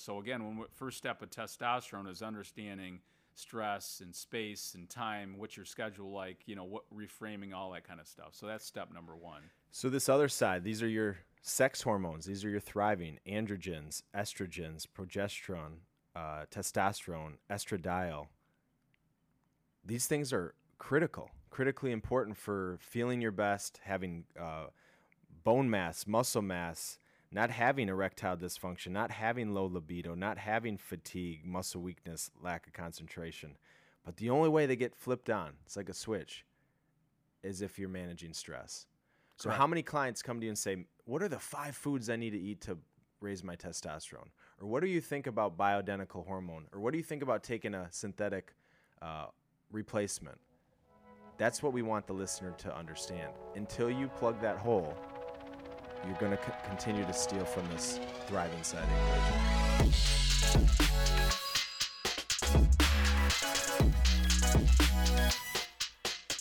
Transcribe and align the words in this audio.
So 0.00 0.18
again, 0.18 0.44
when 0.44 0.66
first 0.74 0.98
step 0.98 1.22
of 1.22 1.30
testosterone 1.30 2.10
is 2.10 2.22
understanding 2.22 3.00
stress 3.34 4.00
and 4.02 4.14
space 4.14 4.74
and 4.74 4.88
time, 4.88 5.34
what's 5.36 5.56
your 5.56 5.66
schedule 5.66 6.10
like, 6.10 6.38
you 6.46 6.56
know, 6.56 6.64
what 6.64 6.84
reframing 6.94 7.54
all 7.54 7.70
that 7.72 7.86
kind 7.86 8.00
of 8.00 8.08
stuff. 8.08 8.30
So 8.32 8.46
that's 8.46 8.64
step 8.64 8.92
number 8.92 9.16
one. 9.16 9.42
So 9.70 9.88
this 9.88 10.08
other 10.08 10.28
side, 10.28 10.64
these 10.64 10.82
are 10.82 10.88
your 10.88 11.18
sex 11.42 11.82
hormones. 11.82 12.24
These 12.24 12.44
are 12.44 12.50
your 12.50 12.60
thriving 12.60 13.18
androgens, 13.26 14.02
estrogens, 14.14 14.86
progesterone, 14.86 15.80
uh, 16.16 16.44
testosterone, 16.50 17.34
estradiol. 17.50 18.26
These 19.84 20.06
things 20.06 20.32
are 20.32 20.54
critical, 20.78 21.30
critically 21.50 21.92
important 21.92 22.36
for 22.36 22.78
feeling 22.80 23.20
your 23.20 23.32
best, 23.32 23.80
having 23.84 24.24
uh, 24.38 24.66
bone 25.44 25.70
mass, 25.70 26.06
muscle 26.06 26.42
mass, 26.42 26.98
not 27.32 27.50
having 27.50 27.88
erectile 27.88 28.36
dysfunction, 28.36 28.88
not 28.88 29.10
having 29.10 29.54
low 29.54 29.66
libido, 29.66 30.14
not 30.14 30.38
having 30.38 30.76
fatigue, 30.76 31.44
muscle 31.44 31.80
weakness, 31.80 32.30
lack 32.42 32.66
of 32.66 32.72
concentration. 32.72 33.56
But 34.04 34.16
the 34.16 34.30
only 34.30 34.48
way 34.48 34.66
they 34.66 34.76
get 34.76 34.96
flipped 34.96 35.30
on, 35.30 35.52
it's 35.64 35.76
like 35.76 35.88
a 35.88 35.94
switch, 35.94 36.44
is 37.42 37.62
if 37.62 37.78
you're 37.78 37.88
managing 37.88 38.32
stress. 38.32 38.86
So, 39.36 39.44
Correct. 39.44 39.58
how 39.58 39.66
many 39.66 39.82
clients 39.82 40.22
come 40.22 40.40
to 40.40 40.44
you 40.46 40.50
and 40.50 40.58
say, 40.58 40.84
What 41.04 41.22
are 41.22 41.28
the 41.28 41.38
five 41.38 41.76
foods 41.76 42.10
I 42.10 42.16
need 42.16 42.30
to 42.30 42.40
eat 42.40 42.60
to 42.62 42.78
raise 43.20 43.44
my 43.44 43.56
testosterone? 43.56 44.28
Or 44.60 44.68
what 44.68 44.82
do 44.82 44.88
you 44.88 45.00
think 45.00 45.26
about 45.26 45.56
bioidentical 45.56 46.26
hormone? 46.26 46.66
Or 46.72 46.80
what 46.80 46.92
do 46.92 46.98
you 46.98 47.04
think 47.04 47.22
about 47.22 47.42
taking 47.42 47.74
a 47.74 47.86
synthetic 47.90 48.54
uh, 49.00 49.26
replacement? 49.70 50.38
That's 51.38 51.62
what 51.62 51.72
we 51.72 51.80
want 51.80 52.06
the 52.06 52.12
listener 52.12 52.52
to 52.58 52.76
understand. 52.76 53.32
Until 53.54 53.90
you 53.90 54.08
plug 54.08 54.40
that 54.42 54.58
hole, 54.58 54.94
you're 56.06 56.16
going 56.16 56.36
to 56.36 56.42
c- 56.42 56.52
continue 56.66 57.04
to 57.04 57.12
steal 57.12 57.44
from 57.44 57.68
this 57.68 58.00
thriving 58.26 58.62
side 58.62 58.88
equation. 59.78 59.92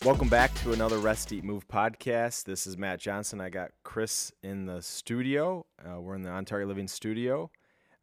Welcome 0.06 0.30
back 0.30 0.54
to 0.62 0.72
another 0.72 0.98
Rest 0.98 1.34
Eat 1.34 1.44
Move 1.44 1.68
podcast. 1.68 2.46
This 2.46 2.66
is 2.66 2.78
Matt 2.78 3.00
Johnson. 3.00 3.42
I 3.42 3.50
got 3.50 3.72
Chris 3.84 4.32
in 4.42 4.66
the 4.66 4.82
studio. 4.82 5.66
Uh, 5.86 6.00
we're 6.00 6.16
in 6.16 6.22
the 6.22 6.30
On 6.30 6.46
Target 6.46 6.70
Living 6.70 6.88
studio. 6.88 7.52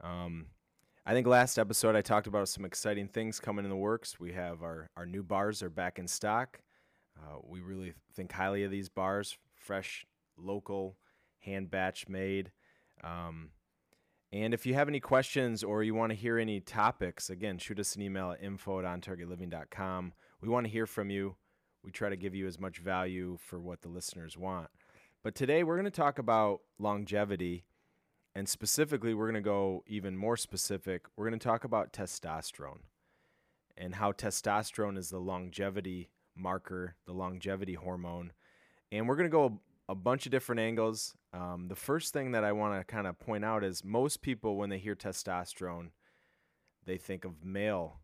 Um, 0.02 0.46
I 1.06 1.14
think 1.14 1.26
last 1.26 1.58
episode 1.58 1.96
I 1.96 2.02
talked 2.02 2.26
about 2.26 2.48
some 2.48 2.66
exciting 2.66 3.08
things 3.08 3.40
coming 3.40 3.64
in 3.64 3.70
the 3.70 3.76
works. 3.76 4.20
We 4.20 4.32
have 4.32 4.62
our, 4.62 4.90
our 4.96 5.06
new 5.06 5.22
bars 5.22 5.62
are 5.62 5.70
back 5.70 5.98
in 5.98 6.06
stock. 6.06 6.60
Uh, 7.16 7.38
we 7.42 7.60
really 7.60 7.94
think 8.14 8.30
highly 8.30 8.64
of 8.64 8.70
these 8.70 8.90
bars, 8.90 9.38
fresh, 9.54 10.04
local, 10.36 10.98
hand 11.46 11.70
batch 11.70 12.08
made. 12.08 12.52
Um, 13.02 13.50
and 14.32 14.52
if 14.52 14.66
you 14.66 14.74
have 14.74 14.88
any 14.88 15.00
questions 15.00 15.62
or 15.62 15.82
you 15.82 15.94
want 15.94 16.10
to 16.10 16.16
hear 16.16 16.38
any 16.38 16.60
topics, 16.60 17.30
again, 17.30 17.58
shoot 17.58 17.78
us 17.78 17.94
an 17.96 18.02
email 18.02 18.32
at 18.32 18.42
info 18.42 18.80
at 18.80 18.84
ontargetliving.com. 18.84 20.12
We 20.42 20.48
want 20.48 20.66
to 20.66 20.72
hear 20.72 20.86
from 20.86 21.10
you. 21.10 21.36
We 21.82 21.92
try 21.92 22.10
to 22.10 22.16
give 22.16 22.34
you 22.34 22.46
as 22.46 22.58
much 22.58 22.78
value 22.78 23.38
for 23.40 23.60
what 23.60 23.82
the 23.82 23.88
listeners 23.88 24.36
want. 24.36 24.68
But 25.22 25.34
today 25.34 25.62
we're 25.62 25.76
going 25.76 25.84
to 25.84 25.90
talk 25.90 26.18
about 26.18 26.60
longevity. 26.78 27.64
And 28.34 28.48
specifically, 28.48 29.14
we're 29.14 29.30
going 29.30 29.34
to 29.34 29.40
go 29.40 29.82
even 29.86 30.16
more 30.16 30.36
specific. 30.36 31.06
We're 31.16 31.28
going 31.28 31.38
to 31.38 31.44
talk 31.44 31.64
about 31.64 31.92
testosterone 31.92 32.80
and 33.78 33.94
how 33.94 34.12
testosterone 34.12 34.98
is 34.98 35.08
the 35.08 35.18
longevity 35.18 36.10
marker, 36.36 36.96
the 37.06 37.12
longevity 37.12 37.74
hormone. 37.74 38.32
And 38.92 39.08
we're 39.08 39.16
going 39.16 39.30
to 39.30 39.34
go 39.34 39.60
a 39.88 39.94
bunch 39.94 40.26
of 40.26 40.32
different 40.32 40.60
angles. 40.60 41.14
Um, 41.32 41.68
the 41.68 41.76
first 41.76 42.12
thing 42.12 42.32
that 42.32 42.44
I 42.44 42.52
want 42.52 42.78
to 42.78 42.84
kind 42.84 43.06
of 43.06 43.18
point 43.18 43.44
out 43.44 43.62
is 43.62 43.84
most 43.84 44.22
people, 44.22 44.56
when 44.56 44.70
they 44.70 44.78
hear 44.78 44.94
testosterone, 44.94 45.90
they 46.84 46.96
think 46.96 47.24
of 47.24 47.44
male 47.44 48.00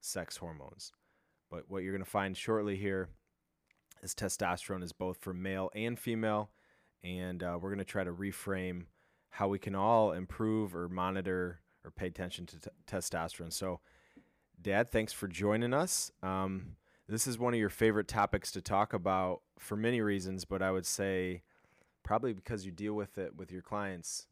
sex 0.00 0.36
hormones. 0.36 0.92
But 1.50 1.64
what 1.68 1.82
you're 1.82 1.92
going 1.92 2.04
to 2.04 2.10
find 2.10 2.36
shortly 2.36 2.76
here 2.76 3.08
is 4.02 4.14
testosterone 4.14 4.82
is 4.82 4.92
both 4.92 5.18
for 5.18 5.32
male 5.32 5.70
and 5.74 5.98
female. 5.98 6.50
And 7.02 7.42
uh, 7.42 7.58
we're 7.60 7.70
going 7.70 7.78
to 7.78 7.84
try 7.84 8.04
to 8.04 8.12
reframe 8.12 8.86
how 9.30 9.48
we 9.48 9.58
can 9.58 9.74
all 9.74 10.12
improve 10.12 10.74
or 10.74 10.88
monitor 10.88 11.60
or 11.84 11.90
pay 11.90 12.06
attention 12.06 12.46
to 12.46 12.58
t- 12.58 12.70
testosterone. 12.86 13.52
So, 13.52 13.80
Dad, 14.60 14.90
thanks 14.90 15.12
for 15.12 15.28
joining 15.28 15.74
us. 15.74 16.10
Um, 16.22 16.76
this 17.08 17.26
is 17.26 17.38
one 17.38 17.54
of 17.54 17.60
your 17.60 17.70
favorite 17.70 18.08
topics 18.08 18.50
to 18.52 18.60
talk 18.60 18.92
about 18.92 19.42
for 19.58 19.76
many 19.76 20.00
reasons, 20.00 20.44
but 20.44 20.62
I 20.62 20.70
would 20.70 20.86
say 20.86 21.42
probably 22.02 22.32
because 22.32 22.66
you 22.66 22.72
deal 22.72 22.94
with 22.94 23.18
it 23.18 23.36
with 23.36 23.52
your 23.52 23.62
clients 23.62 24.26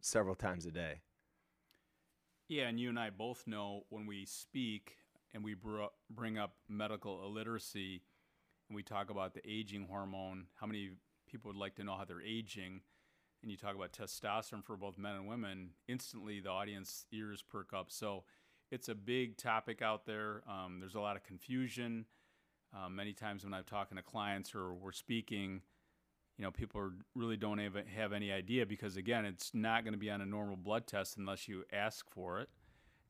several 0.00 0.34
times 0.34 0.66
a 0.66 0.70
day. 0.70 1.00
Yeah, 2.48 2.68
and 2.68 2.78
you 2.78 2.88
and 2.88 2.98
I 2.98 3.10
both 3.10 3.46
know 3.46 3.84
when 3.88 4.06
we 4.06 4.24
speak 4.26 4.96
and 5.32 5.42
we 5.42 5.54
br- 5.54 5.84
bring 6.10 6.38
up 6.38 6.54
medical 6.68 7.24
illiteracy 7.24 8.02
and 8.68 8.76
we 8.76 8.82
talk 8.82 9.10
about 9.10 9.34
the 9.34 9.40
aging 9.48 9.86
hormone, 9.90 10.46
how 10.54 10.66
many 10.66 10.90
people 11.28 11.50
would 11.50 11.58
like 11.58 11.74
to 11.76 11.84
know 11.84 11.96
how 11.96 12.04
they're 12.04 12.22
aging, 12.22 12.82
and 13.42 13.50
you 13.50 13.56
talk 13.56 13.74
about 13.74 13.92
testosterone 13.92 14.64
for 14.64 14.76
both 14.76 14.98
men 14.98 15.16
and 15.16 15.26
women, 15.26 15.70
instantly 15.88 16.40
the 16.40 16.50
audience 16.50 17.06
ears 17.12 17.42
perk 17.42 17.72
up. 17.72 17.90
So 17.90 18.24
it's 18.72 18.88
a 18.88 18.94
big 18.94 19.36
topic 19.36 19.82
out 19.82 20.06
there. 20.06 20.42
Um, 20.48 20.78
there's 20.80 20.94
a 20.94 21.00
lot 21.00 21.14
of 21.14 21.22
confusion. 21.22 22.06
Um, 22.74 22.96
many 22.96 23.12
times 23.12 23.44
when 23.44 23.52
I'm 23.52 23.64
talking 23.64 23.98
to 23.98 24.02
clients 24.02 24.54
or 24.54 24.72
we're 24.72 24.92
speaking, 24.92 25.60
you 26.38 26.44
know, 26.44 26.50
people 26.50 26.80
are, 26.80 26.94
really 27.14 27.36
don't 27.36 27.58
have, 27.58 27.76
have 27.94 28.14
any 28.14 28.32
idea 28.32 28.64
because, 28.64 28.96
again, 28.96 29.26
it's 29.26 29.50
not 29.52 29.84
going 29.84 29.92
to 29.92 29.98
be 29.98 30.10
on 30.10 30.22
a 30.22 30.26
normal 30.26 30.56
blood 30.56 30.86
test 30.86 31.18
unless 31.18 31.46
you 31.46 31.64
ask 31.70 32.10
for 32.10 32.40
it, 32.40 32.48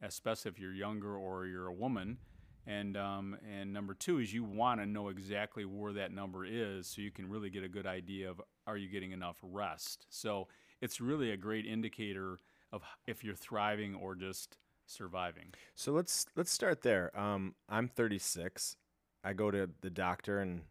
especially 0.03 0.51
if 0.51 0.59
you're 0.59 0.73
younger 0.73 1.17
or 1.17 1.47
you're 1.47 1.69
a 1.69 1.73
woman. 1.73 2.19
And 2.67 2.97
um, 2.97 3.37
and 3.49 3.73
number 3.73 3.95
two 3.95 4.19
is 4.19 4.33
you 4.33 4.45
want 4.45 4.81
to 4.81 4.87
know 4.87 5.09
exactly 5.09 5.65
where 5.65 5.93
that 5.95 6.13
number 6.13 6.45
is 6.45 6.87
so 6.87 7.03
you 7.03 7.11
can 7.11 7.29
really 7.29 7.51
get 7.51 7.65
a 7.65 7.69
good 7.69 7.87
idea 7.87 8.31
of 8.31 8.41
are 8.69 8.77
you 8.77 8.89
getting 8.89 9.11
enough 9.11 9.39
rest. 9.43 10.07
So 10.11 10.47
it's 10.81 11.01
really 11.01 11.33
a 11.33 11.37
great 11.37 11.67
indicator 11.67 12.39
of 12.73 12.83
if 13.07 13.25
you're 13.25 13.35
thriving 13.35 13.97
or 13.97 14.15
just 14.15 14.59
surviving. 14.87 15.53
So 15.75 15.93
let's 15.93 16.27
let's 16.37 16.51
start 16.51 16.83
there. 16.83 17.17
Um, 17.19 17.55
I'm 17.69 17.89
36. 17.89 18.77
I 19.25 19.33
go 19.33 19.51
to 19.51 19.71
the 19.81 19.91
doctor, 19.91 20.41
and 20.41 20.63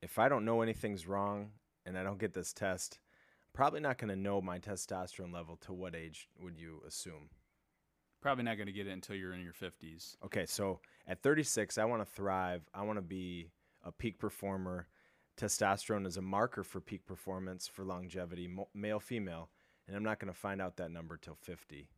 if 0.00 0.18
I 0.18 0.28
don't 0.28 0.44
know 0.44 0.62
anything's 0.62 1.06
wrong 1.06 1.50
and 1.86 1.96
I 1.96 2.02
don't 2.02 2.18
get 2.18 2.34
this 2.34 2.52
test, 2.52 2.98
I'm 3.02 3.48
probably 3.54 3.80
not 3.80 3.98
going 3.98 4.10
to 4.10 4.16
know 4.16 4.40
my 4.40 4.58
testosterone 4.58 5.32
level. 5.32 5.56
To 5.62 5.72
what 5.72 5.94
age 5.94 6.28
would 6.40 6.58
you 6.58 6.82
assume? 6.86 7.30
Probably 8.20 8.44
not 8.44 8.56
going 8.56 8.66
to 8.66 8.72
get 8.72 8.86
it 8.86 8.92
until 8.92 9.16
you're 9.16 9.34
in 9.34 9.42
your 9.42 9.52
50s. 9.52 10.16
Okay, 10.24 10.46
so 10.46 10.78
at 11.08 11.22
36, 11.22 11.76
I 11.76 11.84
want 11.84 12.02
to 12.02 12.14
thrive. 12.14 12.62
I 12.72 12.82
want 12.82 12.98
to 12.98 13.02
be 13.02 13.50
a 13.82 13.90
peak 13.90 14.18
performer. 14.18 14.86
Testosterone 15.36 16.06
is 16.06 16.18
a 16.18 16.22
marker 16.22 16.62
for 16.62 16.80
peak 16.80 17.04
performance 17.04 17.66
for 17.66 17.84
longevity, 17.84 18.48
male, 18.74 19.00
female, 19.00 19.48
and 19.88 19.96
I'm 19.96 20.04
not 20.04 20.20
going 20.20 20.32
to 20.32 20.38
find 20.38 20.60
out 20.60 20.76
that 20.76 20.90
number 20.90 21.16
till 21.16 21.34
50. 21.34 21.88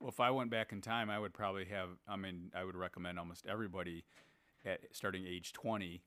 Well, 0.00 0.10
if 0.10 0.20
I 0.20 0.30
went 0.30 0.50
back 0.50 0.72
in 0.72 0.80
time, 0.80 1.08
I 1.08 1.18
would 1.18 1.32
probably 1.32 1.64
have. 1.66 1.90
I 2.06 2.16
mean, 2.16 2.50
I 2.54 2.64
would 2.64 2.76
recommend 2.76 3.18
almost 3.18 3.46
everybody 3.46 4.04
at 4.64 4.80
starting 4.92 5.24
age 5.26 5.52
20 5.52 6.02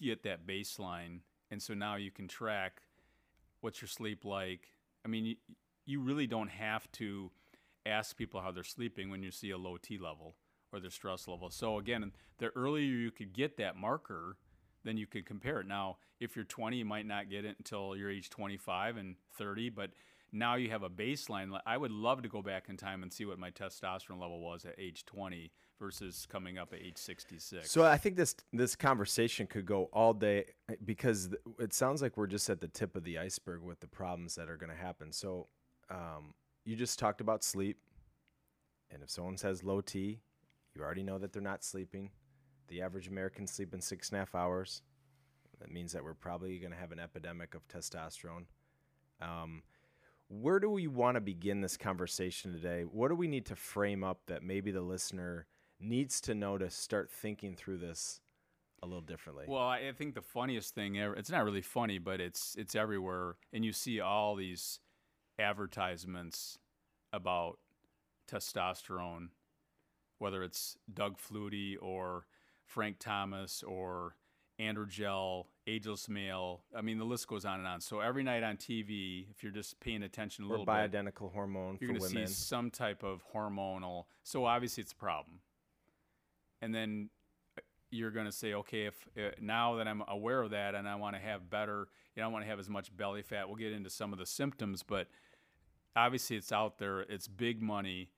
get 0.00 0.22
that 0.22 0.46
baseline, 0.46 1.20
and 1.50 1.60
so 1.62 1.74
now 1.74 1.96
you 1.96 2.10
can 2.10 2.26
track 2.26 2.82
what's 3.60 3.82
your 3.82 3.88
sleep 3.88 4.24
like. 4.24 4.68
I 5.04 5.08
mean, 5.08 5.26
you, 5.26 5.36
you 5.84 6.00
really 6.00 6.26
don't 6.26 6.48
have 6.48 6.90
to 6.92 7.30
ask 7.84 8.16
people 8.16 8.40
how 8.40 8.50
they're 8.50 8.64
sleeping 8.64 9.10
when 9.10 9.22
you 9.22 9.30
see 9.30 9.50
a 9.50 9.58
low 9.58 9.76
T 9.76 9.98
level 9.98 10.36
or 10.72 10.80
their 10.80 10.90
stress 10.90 11.28
level. 11.28 11.50
So 11.50 11.78
again, 11.78 12.12
the 12.38 12.48
earlier 12.56 12.84
you 12.84 13.10
could 13.10 13.34
get 13.34 13.58
that 13.58 13.76
marker, 13.76 14.38
then 14.84 14.96
you 14.96 15.06
could 15.06 15.26
compare 15.26 15.60
it. 15.60 15.66
Now, 15.66 15.98
if 16.20 16.36
you're 16.36 16.44
20, 16.44 16.78
you 16.78 16.84
might 16.84 17.06
not 17.06 17.28
get 17.28 17.44
it 17.44 17.56
until 17.58 17.96
you're 17.96 18.10
age 18.10 18.30
25 18.30 18.96
and 18.96 19.16
30, 19.36 19.70
but 19.70 19.90
now 20.34 20.56
you 20.56 20.70
have 20.70 20.82
a 20.82 20.90
baseline. 20.90 21.58
I 21.64 21.76
would 21.76 21.92
love 21.92 22.22
to 22.22 22.28
go 22.28 22.42
back 22.42 22.68
in 22.68 22.76
time 22.76 23.02
and 23.02 23.12
see 23.12 23.24
what 23.24 23.38
my 23.38 23.50
testosterone 23.50 24.20
level 24.20 24.40
was 24.40 24.64
at 24.64 24.74
age 24.78 25.04
20 25.06 25.50
versus 25.78 26.26
coming 26.30 26.58
up 26.58 26.72
at 26.72 26.80
age 26.80 26.98
66. 26.98 27.70
So 27.70 27.84
I 27.84 27.96
think 27.96 28.16
this 28.16 28.34
this 28.52 28.74
conversation 28.74 29.46
could 29.46 29.64
go 29.64 29.88
all 29.92 30.12
day 30.12 30.46
because 30.84 31.30
it 31.58 31.72
sounds 31.72 32.02
like 32.02 32.16
we're 32.16 32.26
just 32.26 32.50
at 32.50 32.60
the 32.60 32.68
tip 32.68 32.96
of 32.96 33.04
the 33.04 33.18
iceberg 33.18 33.62
with 33.62 33.80
the 33.80 33.86
problems 33.86 34.34
that 34.34 34.48
are 34.48 34.56
going 34.56 34.70
to 34.70 34.76
happen. 34.76 35.12
So 35.12 35.46
um, 35.88 36.34
you 36.64 36.74
just 36.74 36.98
talked 36.98 37.20
about 37.20 37.44
sleep, 37.44 37.78
and 38.90 39.02
if 39.02 39.10
someone 39.10 39.36
says 39.36 39.62
low 39.62 39.80
T, 39.80 40.20
you 40.74 40.82
already 40.82 41.02
know 41.02 41.18
that 41.18 41.32
they're 41.32 41.42
not 41.42 41.64
sleeping. 41.64 42.10
The 42.68 42.82
average 42.82 43.08
American 43.08 43.46
sleeping 43.46 43.80
six 43.80 44.08
and 44.08 44.16
a 44.16 44.20
half 44.20 44.34
hours. 44.34 44.82
That 45.60 45.70
means 45.70 45.92
that 45.92 46.02
we're 46.02 46.14
probably 46.14 46.58
going 46.58 46.72
to 46.72 46.78
have 46.78 46.92
an 46.92 46.98
epidemic 46.98 47.54
of 47.54 47.66
testosterone. 47.68 48.46
Um, 49.22 49.62
where 50.28 50.58
do 50.58 50.70
we 50.70 50.86
want 50.86 51.16
to 51.16 51.20
begin 51.20 51.60
this 51.60 51.76
conversation 51.76 52.52
today? 52.52 52.82
What 52.82 53.08
do 53.08 53.14
we 53.14 53.28
need 53.28 53.46
to 53.46 53.56
frame 53.56 54.02
up 54.02 54.20
that 54.26 54.42
maybe 54.42 54.70
the 54.70 54.80
listener 54.80 55.46
needs 55.80 56.20
to 56.22 56.34
know 56.34 56.58
to 56.58 56.70
start 56.70 57.10
thinking 57.10 57.56
through 57.56 57.78
this 57.78 58.20
a 58.82 58.86
little 58.86 59.00
differently? 59.00 59.46
Well, 59.48 59.66
I 59.66 59.92
think 59.92 60.14
the 60.14 60.22
funniest 60.22 60.74
thing 60.74 60.98
ever, 60.98 61.14
it's 61.14 61.30
not 61.30 61.44
really 61.44 61.62
funny, 61.62 61.98
but 61.98 62.20
it's 62.20 62.54
it's 62.58 62.74
everywhere 62.74 63.36
and 63.52 63.64
you 63.64 63.72
see 63.72 64.00
all 64.00 64.34
these 64.34 64.80
advertisements 65.38 66.58
about 67.12 67.58
testosterone, 68.30 69.28
whether 70.18 70.42
it's 70.42 70.76
Doug 70.92 71.18
Flutie 71.18 71.76
or 71.80 72.26
Frank 72.64 72.96
Thomas 72.98 73.62
or 73.62 74.16
androgel, 74.60 75.46
ageless 75.66 76.08
male. 76.08 76.62
I 76.76 76.82
mean, 76.82 76.98
the 76.98 77.04
list 77.04 77.26
goes 77.28 77.44
on 77.44 77.58
and 77.58 77.66
on. 77.66 77.80
So 77.80 78.00
every 78.00 78.22
night 78.22 78.42
on 78.42 78.56
TV, 78.56 79.26
if 79.30 79.42
you're 79.42 79.52
just 79.52 79.80
paying 79.80 80.02
attention 80.02 80.44
a 80.44 80.48
Or 80.48 80.50
little 80.50 80.66
bit, 80.66 80.72
bioidentical 80.72 81.32
hormone 81.32 81.78
you're 81.80 81.90
going 81.90 82.00
to 82.00 82.08
see 82.08 82.26
some 82.26 82.70
type 82.70 83.02
of 83.02 83.22
hormonal. 83.34 84.04
So 84.22 84.44
obviously, 84.44 84.82
it's 84.82 84.92
a 84.92 84.96
problem. 84.96 85.40
And 86.60 86.74
then 86.74 87.10
uh, 87.56 87.62
you're 87.90 88.10
going 88.10 88.26
to 88.26 88.32
say, 88.32 88.54
okay, 88.54 88.86
if 88.86 89.08
uh, 89.16 89.30
now 89.40 89.76
that 89.76 89.88
I'm 89.88 90.02
aware 90.08 90.42
of 90.42 90.50
that 90.50 90.74
and 90.74 90.88
I 90.88 90.94
want 90.96 91.16
to 91.16 91.22
have 91.22 91.48
better, 91.48 91.88
you 92.14 92.22
know, 92.22 92.28
I 92.28 92.32
want 92.32 92.44
to 92.44 92.48
have 92.48 92.58
as 92.58 92.68
much 92.68 92.94
belly 92.96 93.22
fat. 93.22 93.48
We'll 93.48 93.56
get 93.56 93.72
into 93.72 93.90
some 93.90 94.12
of 94.12 94.18
the 94.18 94.26
symptoms, 94.26 94.82
but 94.82 95.08
obviously, 95.96 96.36
it's 96.36 96.52
out 96.52 96.78
there. 96.78 97.00
It's 97.00 97.28
big 97.28 97.62
money. 97.62 98.10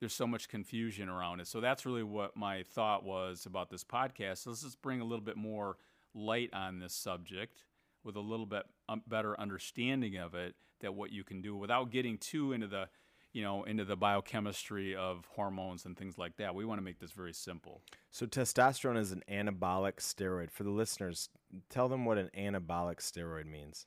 There's 0.00 0.14
so 0.14 0.26
much 0.26 0.48
confusion 0.48 1.08
around 1.08 1.38
it. 1.40 1.46
So 1.46 1.60
that's 1.60 1.86
really 1.86 2.02
what 2.02 2.36
my 2.36 2.64
thought 2.64 3.04
was 3.04 3.46
about 3.46 3.70
this 3.70 3.84
podcast. 3.84 4.38
So 4.38 4.50
Let's 4.50 4.62
just 4.62 4.82
bring 4.82 5.00
a 5.00 5.04
little 5.04 5.24
bit 5.24 5.36
more 5.36 5.76
light 6.14 6.50
on 6.52 6.78
this 6.78 6.94
subject 6.94 7.64
with 8.04 8.16
a 8.16 8.20
little 8.20 8.46
bit 8.46 8.64
um, 8.88 9.02
better 9.06 9.38
understanding 9.40 10.16
of 10.16 10.34
it 10.34 10.54
that 10.80 10.94
what 10.94 11.10
you 11.12 11.24
can 11.24 11.40
do 11.40 11.56
without 11.56 11.90
getting 11.90 12.18
too 12.18 12.52
into 12.52 12.66
the 12.66 12.88
you 13.32 13.42
know 13.42 13.64
into 13.64 13.84
the 13.84 13.96
biochemistry 13.96 14.94
of 14.94 15.26
hormones 15.34 15.84
and 15.86 15.96
things 15.96 16.18
like 16.18 16.36
that 16.36 16.54
we 16.54 16.64
want 16.64 16.78
to 16.78 16.84
make 16.84 16.98
this 16.98 17.12
very 17.12 17.32
simple 17.32 17.80
So 18.10 18.26
testosterone 18.26 18.98
is 18.98 19.12
an 19.12 19.22
anabolic 19.30 19.94
steroid. 19.96 20.50
For 20.50 20.64
the 20.64 20.70
listeners, 20.70 21.30
tell 21.70 21.88
them 21.88 22.04
what 22.04 22.18
an 22.18 22.30
anabolic 22.36 22.96
steroid 22.98 23.46
means. 23.46 23.86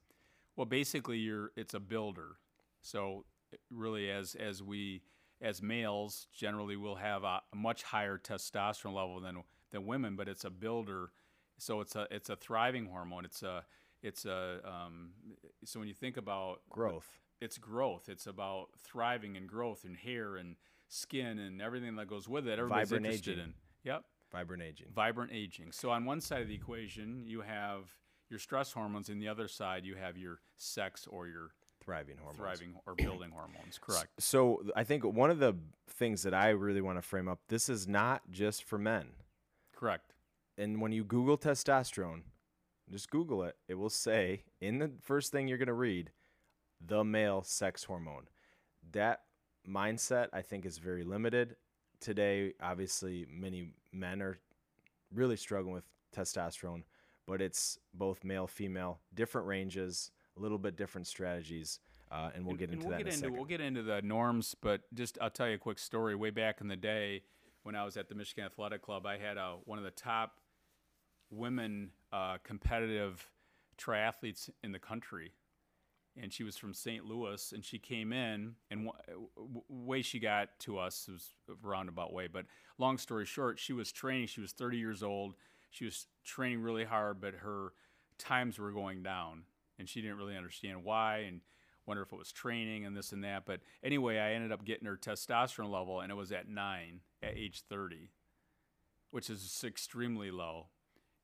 well 0.56 0.66
basically 0.66 1.18
you're 1.18 1.52
it's 1.56 1.74
a 1.74 1.80
builder 1.80 2.38
so 2.82 3.26
really 3.70 4.10
as 4.10 4.36
as 4.36 4.64
we 4.64 5.02
as 5.42 5.62
males 5.62 6.28
generally 6.34 6.76
will 6.78 6.96
have 6.96 7.24
a, 7.24 7.42
a 7.52 7.56
much 7.56 7.84
higher 7.84 8.18
testosterone 8.18 8.94
level 8.96 9.20
than 9.20 9.44
than 9.72 9.86
women 9.86 10.16
but 10.16 10.28
it's 10.28 10.46
a 10.46 10.50
builder 10.50 11.12
so 11.58 11.82
it's 11.82 11.96
a 11.96 12.08
it's 12.12 12.30
a 12.30 12.36
thriving 12.36 12.86
hormone 12.88 13.26
it's 13.26 13.44
a 13.44 13.64
it's 14.04 14.26
a 14.26 14.60
um, 14.64 15.12
so 15.64 15.80
when 15.80 15.88
you 15.88 15.94
think 15.96 16.18
about 16.18 16.62
Growth. 16.70 17.08
it's 17.42 17.58
growth. 17.58 18.08
It's 18.10 18.28
about 18.28 18.68
thriving 18.78 19.36
and 19.38 19.48
growth 19.48 19.84
and 19.84 19.96
hair 19.98 20.36
and 20.38 20.56
skin 20.90 21.40
and 21.40 21.62
everything 21.62 21.96
that 21.96 22.08
goes 22.08 22.28
with 22.30 22.48
it. 22.48 22.60
Everybody's 22.60 22.90
Vibrant 22.90 23.06
interested 23.08 23.32
aging. 23.34 23.44
in. 23.46 23.54
Yep, 23.84 24.04
Vibrant 24.32 24.64
aging. 24.64 24.88
vibrant 24.94 25.32
aging. 25.34 25.72
So 25.72 25.90
on 25.90 26.06
one 26.06 26.22
side 26.22 26.42
of 26.42 26.48
the 26.48 26.56
equation, 26.56 27.24
you 27.26 27.42
have 27.42 27.90
your 28.30 28.40
stress 28.40 28.72
hormones, 28.72 29.10
and 29.10 29.22
the 29.22 29.28
other 29.28 29.48
side, 29.48 29.86
you 29.86 29.96
have 29.96 30.18
your 30.18 30.40
sex 30.58 31.08
or 31.10 31.28
your 31.28 31.52
Thriving 31.84 32.18
hormones. 32.18 32.38
thriving 32.38 32.74
or 32.88 32.96
building 32.96 33.30
hormones. 33.32 33.78
Correct. 33.80 34.08
So 34.20 34.64
I 34.76 34.84
think 34.84 35.04
one 35.04 35.30
of 35.30 35.38
the 35.38 35.56
things 35.88 36.24
that 36.24 36.34
I 36.34 36.50
really 36.50 36.82
want 36.82 36.98
to 36.98 37.04
frame 37.04 37.28
up, 37.28 37.40
this 37.50 37.70
is 37.70 37.88
not 37.88 38.24
just 38.32 38.64
for 38.64 38.80
men. 38.80 39.10
Correct. 39.76 40.15
And 40.58 40.82
when 40.82 40.92
you 40.92 41.04
Google 41.04 41.38
testosterone, 41.38 42.22
just 42.90 43.10
Google 43.10 43.44
it, 43.44 43.56
it 43.68 43.76
will 43.76 43.90
say 43.90 44.44
in 44.62 44.80
the 44.80 44.92
first 45.02 45.32
thing 45.32 45.48
you're 45.48 45.58
going 45.58 45.68
to 45.68 45.74
read, 45.74 46.12
the 46.86 47.04
male 47.04 47.44
sex 47.44 47.84
hormone. 47.84 48.28
That 48.92 49.22
mindset, 49.68 50.28
I 50.34 50.42
think, 50.42 50.66
is 50.66 50.78
very 50.78 51.04
limited. 51.04 51.56
Today, 52.00 52.54
obviously, 52.62 53.26
many 53.30 53.70
men 53.92 54.22
are 54.22 54.38
really 55.14 55.36
struggling 55.36 55.74
with 55.74 55.86
testosterone, 56.16 56.84
but 57.26 57.42
it's 57.42 57.80
both 57.94 58.24
male, 58.24 58.48
female, 58.48 59.00
different 59.14 59.48
ranges, 59.48 60.12
a 60.38 60.42
little 60.42 60.58
bit 60.58 60.76
different 60.76 61.08
strategies. 61.08 61.80
Uh, 62.12 62.30
and 62.36 62.46
we'll 62.46 62.56
get 62.56 62.70
and 62.70 62.76
into 62.76 62.88
we'll 62.88 62.98
that 62.98 63.04
get 63.04 63.14
in 63.14 63.24
into. 63.26 63.32
We'll 63.32 63.46
get 63.46 63.62
into 63.62 63.82
the 63.82 64.02
norms, 64.04 64.56
but 64.62 64.82
just 64.94 65.18
I'll 65.20 65.30
tell 65.30 65.48
you 65.48 65.56
a 65.56 65.58
quick 65.58 65.80
story. 65.80 66.16
Way 66.16 66.30
back 66.30 66.62
in 66.62 66.68
the 66.68 66.76
day, 66.76 67.24
when 67.64 67.76
I 67.76 67.84
was 67.84 67.98
at 67.98 68.10
the 68.10 68.16
Michigan 68.16 68.46
Athletic 68.46 68.84
Club, 68.84 69.08
I 69.08 69.18
had 69.18 69.38
a, 69.38 69.56
one 69.66 69.80
of 69.80 69.84
the 69.84 69.92
top 69.92 70.40
women 71.30 71.92
uh, 72.12 72.38
competitive 72.44 73.30
triathletes 73.78 74.50
in 74.64 74.72
the 74.72 74.80
country, 74.80 75.34
and 76.22 76.32
she 76.32 76.44
was 76.44 76.58
from 76.58 76.74
St. 76.74 77.06
Louis, 77.06 77.52
and 77.52 77.64
she 77.64 77.78
came 77.78 78.14
in, 78.14 78.56
and 78.72 78.90
w- 79.36 79.62
way 79.68 80.02
she 80.02 80.20
got 80.20 80.58
to 80.60 80.78
us 80.78 81.08
was 81.12 81.34
a 81.50 81.54
roundabout 81.68 82.14
way. 82.14 82.28
But 82.28 82.46
long 82.78 82.98
story 82.98 83.26
short, 83.26 83.60
she 83.60 83.74
was 83.74 83.92
training. 83.92 84.28
She 84.28 84.42
was 84.42 84.54
30 84.54 84.78
years 84.78 85.04
old. 85.04 85.36
She 85.72 85.86
was 85.86 86.08
training 86.24 86.62
really 86.62 86.86
hard, 86.86 87.20
but 87.20 87.34
her 87.36 87.74
times 88.18 88.58
were 88.58 88.72
going 88.72 89.04
down, 89.04 89.44
and 89.78 89.90
she 89.90 90.02
didn't 90.02 90.18
really 90.18 90.38
understand 90.38 90.84
why, 90.84 91.18
and 91.28 91.42
wonder 91.86 92.02
if 92.02 92.12
it 92.12 92.18
was 92.18 92.32
training 92.32 92.86
and 92.86 92.96
this 92.96 93.12
and 93.12 93.24
that. 93.24 93.46
But 93.46 93.62
anyway, 93.84 94.18
I 94.18 94.34
ended 94.34 94.52
up 94.52 94.66
getting 94.66 94.88
her 94.88 94.98
testosterone 94.98 95.72
level, 95.72 96.02
and 96.02 96.12
it 96.12 96.16
was 96.16 96.32
at 96.32 96.48
nine 96.48 97.02
at 97.22 97.36
age 97.36 97.64
30, 97.70 98.10
which 99.12 99.30
is 99.30 99.64
extremely 99.66 100.32
low. 100.32 100.68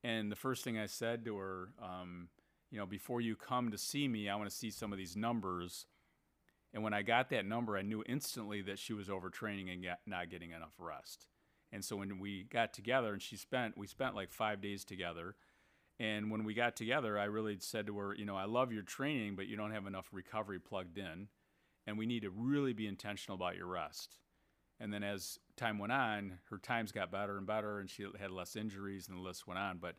And 0.04 0.32
the 0.32 0.36
first 0.36 0.64
thing 0.64 0.80
I 0.80 0.88
said 0.88 1.26
to 1.26 1.38
her, 1.38 1.70
um, 1.82 2.30
you 2.72 2.80
know, 2.80 2.86
before 2.86 3.22
you 3.22 3.36
come 3.36 3.72
to 3.72 3.78
see 3.78 4.08
me, 4.08 4.30
I 4.30 4.36
want 4.36 4.50
to 4.50 4.56
see 4.56 4.72
some 4.72 4.92
of 4.92 4.98
these 4.98 5.16
numbers. 5.16 5.86
And 6.74 6.84
when 6.84 6.94
I 6.94 7.02
got 7.02 7.30
that 7.30 7.46
number, 7.46 7.78
I 7.78 7.82
knew 7.82 8.04
instantly 8.08 8.62
that 8.64 8.80
she 8.80 8.94
was 8.94 9.10
overtraining 9.10 9.72
and 9.72 9.84
get, 9.84 10.00
not 10.08 10.30
getting 10.30 10.52
enough 10.52 10.74
rest. 10.80 11.28
And 11.72 11.84
so 11.84 11.98
when 11.98 12.20
we 12.20 12.44
got 12.44 12.74
together, 12.74 13.14
and 13.14 13.22
she 13.22 13.38
spent, 13.38 13.78
we 13.78 13.88
spent 13.88 14.16
like 14.16 14.32
five 14.32 14.62
days 14.62 14.84
together. 14.84 15.36
And 16.00 16.32
when 16.32 16.44
we 16.44 16.54
got 16.54 16.76
together, 16.76 17.20
I 17.20 17.26
really 17.26 17.58
said 17.60 17.86
to 17.88 17.98
her, 18.00 18.16
you 18.16 18.26
know, 18.26 18.36
I 18.36 18.46
love 18.46 18.74
your 18.74 18.84
training, 18.84 19.36
but 19.36 19.48
you 19.48 19.56
don't 19.56 19.72
have 19.72 19.86
enough 19.86 20.10
recovery 20.12 20.60
plugged 20.60 20.98
in. 20.98 21.28
And 21.86 21.98
we 21.98 22.06
need 22.06 22.24
to 22.24 22.30
really 22.30 22.74
be 22.74 22.88
intentional 22.88 23.36
about 23.36 23.56
your 23.56 23.68
rest. 23.68 24.18
And 24.80 24.92
then 24.94 25.04
as 25.04 25.38
time 25.62 25.78
went 25.78 25.92
on, 25.92 26.40
her 26.50 26.58
times 26.58 26.92
got 26.92 27.12
better 27.12 27.38
and 27.38 27.46
better, 27.46 27.80
and 27.80 27.90
she 27.90 28.06
had 28.20 28.32
less 28.32 28.56
injuries, 28.56 29.08
and 29.08 29.18
the 29.18 29.22
list 29.22 29.48
went 29.48 29.60
on. 29.60 29.78
But 29.78 29.96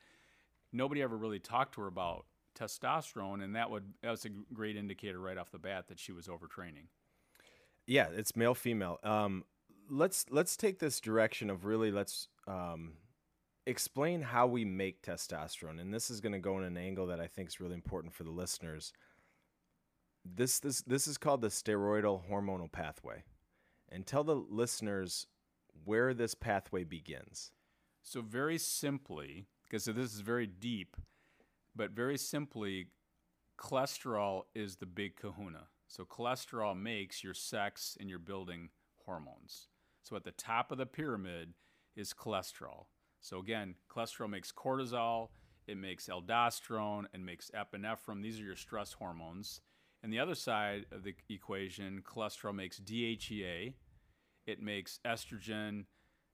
nobody 0.73 1.03
ever 1.03 1.17
really 1.17 1.39
talked 1.39 1.75
to 1.75 1.83
her 1.83 1.87
about 1.87 2.27
testosterone, 2.59 3.43
and 3.43 3.57
that 3.57 3.71
would 3.71 3.95
that 4.03 4.11
was 4.11 4.25
a 4.25 4.31
great 4.53 4.77
indicator 4.77 5.19
right 5.19 5.39
off 5.39 5.51
the 5.51 5.59
bat 5.59 5.89
that 5.89 5.99
she 5.99 6.13
was 6.13 6.27
overtraining. 6.27 6.89
Yeah, 7.87 8.09
it's 8.13 8.37
male 8.37 8.55
female. 8.55 8.99
Um, 9.03 9.45
let's 9.89 10.27
let's 10.31 10.57
take 10.57 10.79
this 10.79 11.01
direction 11.01 11.51
of 11.51 11.65
really 11.65 11.91
let's 11.91 12.29
um, 12.47 12.95
explain 13.67 14.23
how 14.23 14.47
we 14.47 14.65
make 14.65 15.03
testosterone, 15.03 15.81
and 15.81 15.93
this 15.93 16.11
is 16.11 16.21
going 16.21 16.33
to 16.33 16.39
go 16.39 16.59
in 16.59 16.65
an 16.65 16.77
angle 16.77 17.07
that 17.07 17.21
I 17.21 17.27
think 17.27 17.49
is 17.49 17.61
really 17.61 17.75
important 17.75 18.15
for 18.15 18.25
the 18.25 18.31
listeners. 18.31 18.93
This 20.25 20.61
this 20.61 20.83
this 20.83 21.07
is 21.07 21.19
called 21.19 21.41
the 21.41 21.49
steroidal 21.49 22.29
hormonal 22.31 22.71
pathway, 22.71 23.25
and 23.89 24.07
tell 24.07 24.25
the 24.25 24.37
listeners 24.37 25.27
where 25.85 26.15
this 26.15 26.35
pathway 26.35 26.85
begins. 26.85 27.53
So 28.03 28.21
very 28.21 28.59
simply, 28.59 29.47
because 29.63 29.85
this 29.85 30.13
is 30.13 30.21
very 30.21 30.47
deep, 30.47 30.97
but 31.75 31.93
very 31.93 32.19
simply, 32.19 32.89
cholesterol 33.59 34.43
is 34.55 34.77
the 34.77 34.87
big 34.87 35.17
kahuna. 35.17 35.69
So 35.87 36.05
cholesterol 36.05 36.77
makes 36.77 37.23
your 37.23 37.35
sex 37.35 37.97
and 38.01 38.09
your 38.09 38.19
building 38.19 38.71
hormones. 39.05 39.69
So 40.03 40.17
at 40.17 40.25
the 40.25 40.33
top 40.33 40.73
of 40.73 40.79
the 40.79 40.87
pyramid 40.87 41.55
is 41.95 42.13
cholesterol. 42.13 42.87
So 43.21 43.39
again, 43.39 43.77
cholesterol 43.91 44.31
makes 44.31 44.51
cortisol, 44.51 45.29
it 45.67 45.77
makes 45.77 46.09
aldosterone, 46.09 47.05
and 47.15 47.25
makes 47.25 47.51
epinephrine. 47.55 48.23
These 48.23 48.41
are 48.41 48.45
your 48.45 48.57
stress 48.57 48.93
hormones. 48.93 49.61
And 50.03 50.13
the 50.13 50.19
other 50.19 50.35
side 50.35 50.87
of 50.91 51.05
the 51.05 51.15
equation, 51.29 52.03
cholesterol 52.03 52.55
makes 52.55 52.81
DHEA, 52.81 53.75
it 54.47 54.61
makes 54.61 54.99
estrogen, 55.05 55.85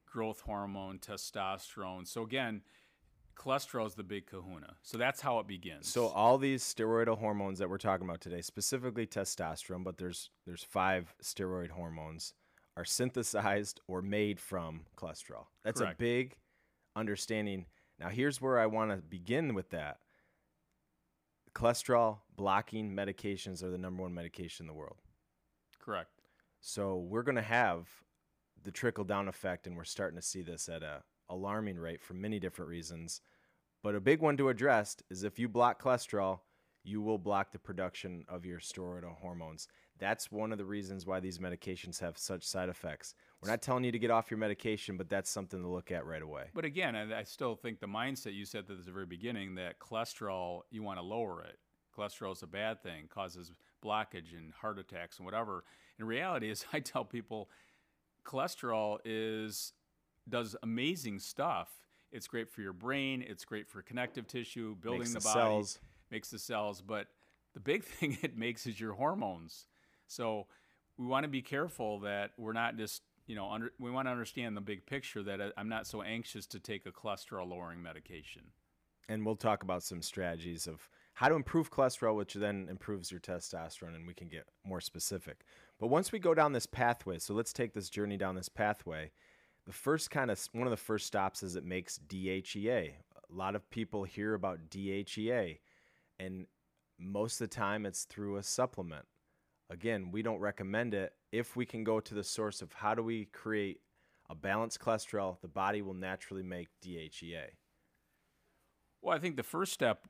growth 0.07 0.41
hormone, 0.41 0.99
testosterone. 0.99 2.07
So 2.07 2.23
again, 2.23 2.63
cholesterol 3.37 3.87
is 3.87 3.95
the 3.95 4.03
big 4.03 4.27
kahuna. 4.27 4.75
So 4.83 4.99
that's 4.99 5.21
how 5.21 5.39
it 5.39 5.47
begins. 5.47 5.89
So 5.89 6.09
all 6.09 6.39
these 6.39 6.63
steroidal 6.63 7.19
hormones 7.19 7.59
that 7.59 7.71
we're 7.71 7.79
talking 7.79 8.07
about 8.09 8.21
today, 8.21 8.43
specifically 8.43 9.07
testosterone, 9.07 9.85
but 9.85 9.97
there's 9.99 10.31
there's 10.47 10.65
five 10.65 11.15
steroid 11.23 11.71
hormones, 11.71 12.35
are 12.77 12.85
synthesized 12.85 13.81
or 13.87 14.03
made 14.03 14.41
from 14.41 14.87
cholesterol. 14.97 15.47
That's 15.65 15.81
Correct. 15.81 16.01
a 16.01 16.05
big 16.05 16.37
understanding. 16.97 17.67
Now 17.99 18.09
here's 18.09 18.41
where 18.41 18.59
I 18.59 18.67
want 18.67 18.91
to 18.91 18.99
begin 18.99 19.55
with 19.55 19.71
that. 19.71 19.99
Cholesterol 21.55 22.19
blocking 22.37 22.95
medications 22.95 23.63
are 23.63 23.71
the 23.71 23.79
number 23.79 24.03
one 24.03 24.15
medication 24.15 24.65
in 24.65 24.69
the 24.69 24.75
world. 24.75 24.99
correct. 25.81 26.18
So 26.61 26.97
we're 26.97 27.23
going 27.23 27.37
to 27.37 27.43
have 27.43 27.89
the 28.63 28.71
trickle 28.71 29.05
down 29.05 29.29
effect, 29.29 29.67
and 29.67 29.77
we're 29.77 29.85
starting 29.85 30.19
to 30.19 30.27
see 30.27 30.43
this 30.43 30.69
at 30.69 30.83
a 30.83 31.03
alarming 31.31 31.77
rate 31.77 32.03
for 32.03 32.15
many 32.15 32.41
different 32.41 32.69
reasons. 32.71 33.21
But 33.83 33.95
a 33.95 34.01
big 34.01 34.21
one 34.21 34.37
to 34.39 34.49
address 34.49 34.97
is 35.11 35.25
if 35.25 35.39
you 35.39 35.49
block 35.49 35.83
cholesterol, 35.83 36.41
you 36.85 37.01
will 37.01 37.19
block 37.19 37.53
the 37.53 37.59
production 37.59 38.25
of 38.29 38.45
your 38.47 38.59
steroidal 38.61 39.17
hormones. 39.17 39.69
That's 39.99 40.31
one 40.31 40.53
of 40.53 40.59
the 40.59 40.65
reasons 40.65 41.07
why 41.07 41.21
these 41.21 41.39
medications 41.39 42.01
have 42.01 42.17
such 42.17 42.45
side 42.45 42.69
effects. 42.69 43.15
We're 43.43 43.51
not 43.51 43.63
telling 43.63 43.85
you 43.85 43.93
to 43.93 43.99
get 43.99 44.11
off 44.11 44.31
your 44.31 44.39
medication, 44.39 44.97
but 44.97 45.09
that's 45.09 45.29
something 45.29 45.61
to 45.61 45.69
look 45.69 45.91
at 45.93 46.07
right 46.07 46.23
away. 46.23 46.45
But 46.55 46.65
again, 46.65 46.97
I, 46.97 47.21
I 47.21 47.23
still 47.25 47.57
think 47.57 47.81
the 47.81 47.87
mindset 47.87 48.35
you 48.35 48.45
said 48.45 48.65
at 48.71 48.85
the 48.85 48.93
very 48.93 49.07
beginning 49.07 49.57
that 49.57 49.79
cholesterol, 49.81 50.63
you 50.71 50.83
want 50.83 50.99
to 50.99 51.05
lower 51.05 51.43
it. 51.43 51.59
Cholesterol 51.97 52.33
is 52.33 52.43
a 52.43 52.47
bad 52.47 52.83
thing, 52.83 53.07
causes 53.09 53.53
blockage 53.85 54.37
and 54.37 54.53
heart 54.53 54.79
attacks 54.79 55.19
and 55.19 55.27
whatever. 55.27 55.65
In 55.99 56.07
reality, 56.07 56.51
is 56.51 56.65
I 56.73 56.81
tell 56.81 57.05
people, 57.05 57.49
cholesterol 58.25 58.99
is 59.05 59.73
does 60.29 60.55
amazing 60.63 61.19
stuff. 61.21 61.69
It's 62.13 62.27
great 62.27 62.49
for 62.51 62.61
your 62.63 62.73
brain. 62.73 63.25
It's 63.27 63.45
great 63.45 63.69
for 63.69 63.83
connective 63.83 64.27
tissue, 64.27 64.77
building 64.77 65.01
Makes 65.01 65.13
the, 65.15 65.21
the 65.21 65.25
body, 65.25 65.39
cells. 65.41 65.79
makes 66.11 66.31
the 66.31 66.39
cells. 66.39 66.81
But 66.83 67.07
the 67.55 67.61
big 67.61 67.85
thing 67.99 68.19
it 68.23 68.37
makes 68.37 68.67
is 68.67 68.79
your 68.81 68.93
hormones. 68.95 69.67
So 70.07 70.47
we 70.97 71.07
want 71.07 71.25
to 71.25 71.29
be 71.29 71.43
careful 71.43 72.01
that 72.01 72.33
we're 72.37 72.53
not 72.53 72.77
just 72.77 73.03
you 73.27 73.37
know 73.37 73.51
under, 73.51 73.73
we 73.79 73.91
want 73.91 74.07
to 74.09 74.13
understand 74.13 74.57
the 74.57 74.61
big 74.63 74.87
picture 74.87 75.23
that 75.23 75.41
uh, 75.41 75.51
I'm 75.57 75.69
not 75.69 75.87
so 75.87 76.03
anxious 76.03 76.47
to 76.47 76.59
take 76.61 76.87
a 76.87 76.91
cholesterol 76.93 77.49
lowering 77.49 77.83
medication. 77.83 78.43
and 79.09 79.25
we'll 79.25 79.37
talk 79.37 79.63
about 79.63 79.83
some 79.83 80.01
strategies 80.03 80.67
of 80.67 80.89
how 81.19 81.29
to 81.29 81.35
improve 81.35 81.69
cholesterol, 81.69 82.15
which 82.15 82.35
then 82.35 82.69
improves 82.71 83.11
your 83.11 83.19
testosterone, 83.19 83.97
and 83.97 84.07
we 84.07 84.15
can 84.15 84.29
get 84.29 84.45
more 84.65 84.81
specific. 84.81 85.41
But 85.81 85.89
once 85.89 86.13
we 86.13 86.21
go 86.21 86.33
down 86.33 86.53
this 86.53 86.65
pathway, 86.65 87.19
so 87.19 87.35
let's 87.35 87.53
take 87.53 87.75
this 87.75 87.91
journey 87.91 88.17
down 88.17 88.37
this 88.37 88.49
pathway. 88.49 89.11
The 89.67 89.73
first 89.73 90.13
kind 90.13 90.31
of 90.31 90.41
one 90.53 90.69
of 90.69 90.71
the 90.71 90.77
first 90.77 91.09
stops 91.09 91.43
is 91.43 91.57
it 91.57 91.65
makes 91.65 91.99
DHEA. 92.07 92.93
A 92.93 93.35
lot 93.35 93.57
of 93.57 93.69
people 93.69 94.05
hear 94.05 94.35
about 94.35 94.71
DHEA, 94.71 95.59
and 96.21 96.47
most 97.01 97.41
of 97.41 97.51
the 97.51 97.57
time 97.57 97.85
it's 97.85 98.05
through 98.05 98.37
a 98.37 98.43
supplement. 98.45 99.05
Again, 99.71 100.13
we 100.13 100.23
don't 100.23 100.39
recommend 100.39 100.95
it. 100.95 101.15
If 101.33 101.57
we 101.57 101.67
can 101.67 101.83
go 101.83 101.99
to 101.99 102.15
the 102.15 102.23
source 102.23 102.63
of 102.63 102.73
how 102.73 102.95
do 102.95 103.03
we 103.03 103.25
create 103.25 103.81
a 104.31 104.37
balanced 104.37 104.79
cholesterol, 104.79 105.41
the 105.41 105.49
body 105.49 105.83
will 105.83 105.95
naturally 105.95 106.45
make 106.45 106.69
DHEA. 106.81 107.49
Well, 109.03 109.17
I 109.17 109.19
think 109.19 109.35
the 109.35 109.43
first 109.43 109.73
step 109.73 110.07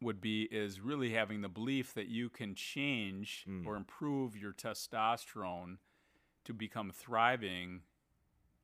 would 0.00 0.20
be 0.20 0.48
is 0.50 0.80
really 0.80 1.10
having 1.10 1.40
the 1.40 1.48
belief 1.48 1.94
that 1.94 2.08
you 2.08 2.28
can 2.28 2.54
change 2.54 3.46
or 3.64 3.76
improve 3.76 4.36
your 4.36 4.52
testosterone 4.52 5.76
to 6.44 6.52
become 6.52 6.90
thriving 6.90 7.82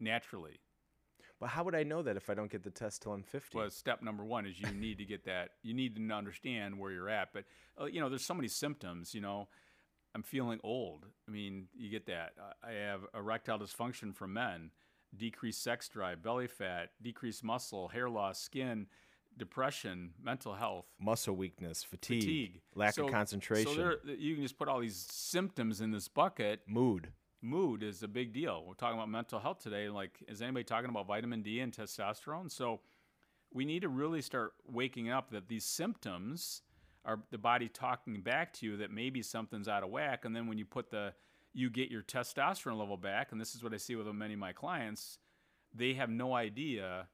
naturally. 0.00 0.58
But 1.40 1.50
how 1.50 1.62
would 1.64 1.76
I 1.76 1.84
know 1.84 2.02
that 2.02 2.16
if 2.16 2.28
I 2.30 2.34
don't 2.34 2.50
get 2.50 2.64
the 2.64 2.70
test 2.70 3.02
till 3.02 3.12
I'm 3.12 3.22
50? 3.22 3.56
Well, 3.56 3.70
step 3.70 4.02
number 4.02 4.24
one 4.24 4.44
is 4.44 4.58
you 4.58 4.72
need 4.72 4.98
to 4.98 5.04
get 5.04 5.24
that. 5.26 5.50
You 5.62 5.72
need 5.72 5.94
to 5.94 6.12
understand 6.12 6.76
where 6.78 6.90
you're 6.90 7.08
at. 7.08 7.32
But 7.32 7.44
uh, 7.80 7.84
you 7.84 8.00
know, 8.00 8.08
there's 8.08 8.24
so 8.24 8.34
many 8.34 8.48
symptoms. 8.48 9.14
You 9.14 9.20
know, 9.20 9.48
I'm 10.14 10.24
feeling 10.24 10.58
old. 10.64 11.06
I 11.28 11.30
mean, 11.30 11.68
you 11.76 11.90
get 11.90 12.06
that. 12.06 12.32
I 12.62 12.72
have 12.72 13.02
erectile 13.14 13.60
dysfunction 13.60 14.14
for 14.14 14.26
men, 14.26 14.72
decreased 15.16 15.62
sex 15.62 15.88
drive, 15.88 16.22
belly 16.22 16.48
fat, 16.48 16.90
decreased 17.00 17.44
muscle, 17.44 17.86
hair 17.88 18.10
loss, 18.10 18.40
skin, 18.40 18.88
depression, 19.38 20.12
mental 20.22 20.54
health. 20.54 20.86
Muscle 20.98 21.34
weakness, 21.36 21.82
fatigue, 21.84 22.22
fatigue, 22.22 22.60
lack 22.74 22.94
So- 22.94 23.06
of 23.06 23.12
concentration, 23.12 23.72
So 23.72 23.98
there, 24.04 24.14
you 24.16 24.34
can 24.34 24.42
just 24.42 24.58
put 24.58 24.68
all 24.68 24.80
these 24.80 24.96
symptoms 24.96 25.80
in 25.80 25.90
this 25.90 26.08
bucket. 26.08 26.62
mood. 26.68 27.12
Mood 27.40 27.82
is 27.84 28.02
a 28.02 28.08
big 28.08 28.32
deal. 28.32 28.64
We're 28.66 28.74
talking 28.74 28.98
about 28.98 29.08
mental 29.08 29.38
health 29.38 29.60
today. 29.60 29.88
Like, 29.88 30.22
is 30.26 30.42
anybody 30.42 30.64
talking 30.64 30.90
about 30.90 31.06
vitamin 31.06 31.40
D 31.42 31.60
and 31.60 31.72
testosterone? 31.72 32.50
So, 32.50 32.80
we 33.52 33.64
need 33.64 33.80
to 33.82 33.88
really 33.88 34.20
start 34.20 34.54
waking 34.66 35.08
up 35.08 35.30
that 35.30 35.48
these 35.48 35.64
symptoms 35.64 36.62
are 37.04 37.22
the 37.30 37.38
body 37.38 37.68
talking 37.68 38.20
back 38.20 38.52
to 38.54 38.66
you 38.66 38.76
that 38.76 38.90
maybe 38.90 39.22
something's 39.22 39.68
out 39.68 39.82
of 39.82 39.88
whack. 39.90 40.24
And 40.24 40.34
then 40.36 40.46
when 40.48 40.58
you 40.58 40.66
put 40.66 40.90
the, 40.90 41.14
you 41.54 41.70
get 41.70 41.90
your 41.90 42.02
testosterone 42.02 42.76
level 42.78 42.96
back, 42.98 43.32
and 43.32 43.40
this 43.40 43.54
is 43.54 43.62
what 43.62 43.72
I 43.72 43.78
see 43.78 43.94
with 43.96 44.06
many 44.08 44.34
of 44.34 44.40
my 44.40 44.52
clients, 44.52 45.18
they 45.72 45.94
have 45.94 46.10
no 46.10 46.34
idea 46.34 47.08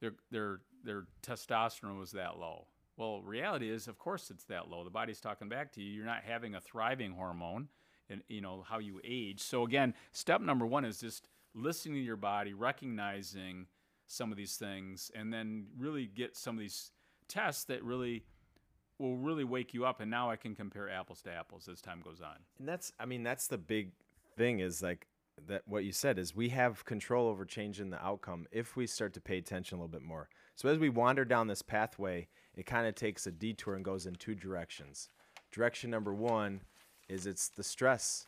their 0.00 0.14
their 0.30 0.60
their 0.84 1.04
testosterone 1.22 1.98
was 1.98 2.12
that 2.12 2.38
low. 2.38 2.66
Well, 2.96 3.22
reality 3.22 3.70
is, 3.70 3.86
of 3.86 3.98
course, 3.98 4.30
it's 4.30 4.44
that 4.44 4.68
low. 4.68 4.82
The 4.82 4.90
body's 4.90 5.20
talking 5.20 5.48
back 5.48 5.72
to 5.74 5.82
you. 5.82 5.92
You're 5.92 6.04
not 6.04 6.22
having 6.26 6.56
a 6.56 6.60
thriving 6.60 7.12
hormone, 7.12 7.68
and 8.10 8.22
you 8.28 8.40
know 8.40 8.64
how 8.68 8.78
you 8.78 9.00
age. 9.04 9.40
So 9.40 9.64
again, 9.64 9.94
step 10.12 10.40
number 10.40 10.66
one 10.66 10.84
is 10.84 10.98
just 10.98 11.28
listening 11.54 11.94
to 11.94 12.00
your 12.00 12.16
body, 12.16 12.54
recognizing 12.54 13.66
some 14.06 14.32
of 14.32 14.36
these 14.36 14.56
things, 14.56 15.10
and 15.14 15.32
then 15.32 15.66
really 15.78 16.06
get 16.06 16.36
some 16.36 16.56
of 16.56 16.60
these 16.60 16.90
tests 17.28 17.64
that 17.64 17.84
really 17.84 18.24
will 18.98 19.16
really 19.16 19.44
wake 19.44 19.74
you 19.74 19.84
up. 19.84 20.00
And 20.00 20.10
now 20.10 20.30
I 20.30 20.36
can 20.36 20.54
compare 20.54 20.90
apples 20.90 21.22
to 21.22 21.32
apples 21.32 21.68
as 21.68 21.80
time 21.80 22.00
goes 22.02 22.20
on. 22.20 22.36
And 22.58 22.66
that's, 22.66 22.92
I 22.98 23.06
mean, 23.06 23.22
that's 23.22 23.46
the 23.46 23.58
big 23.58 23.92
thing 24.36 24.60
is 24.60 24.82
like 24.82 25.06
that 25.46 25.62
what 25.66 25.84
you 25.84 25.92
said 25.92 26.18
is 26.18 26.34
we 26.34 26.48
have 26.48 26.84
control 26.84 27.28
over 27.28 27.44
changing 27.44 27.90
the 27.90 28.04
outcome 28.04 28.46
if 28.50 28.76
we 28.76 28.86
start 28.86 29.14
to 29.14 29.20
pay 29.20 29.38
attention 29.38 29.78
a 29.78 29.80
little 29.80 29.88
bit 29.88 30.02
more. 30.02 30.28
So 30.58 30.68
as 30.68 30.80
we 30.80 30.88
wander 30.88 31.24
down 31.24 31.46
this 31.46 31.62
pathway, 31.62 32.26
it 32.52 32.66
kind 32.66 32.88
of 32.88 32.96
takes 32.96 33.28
a 33.28 33.30
detour 33.30 33.76
and 33.76 33.84
goes 33.84 34.06
in 34.06 34.16
two 34.16 34.34
directions. 34.34 35.08
Direction 35.52 35.88
number 35.88 36.12
one 36.12 36.62
is 37.08 37.26
it's 37.26 37.48
the 37.48 37.62
stress, 37.62 38.26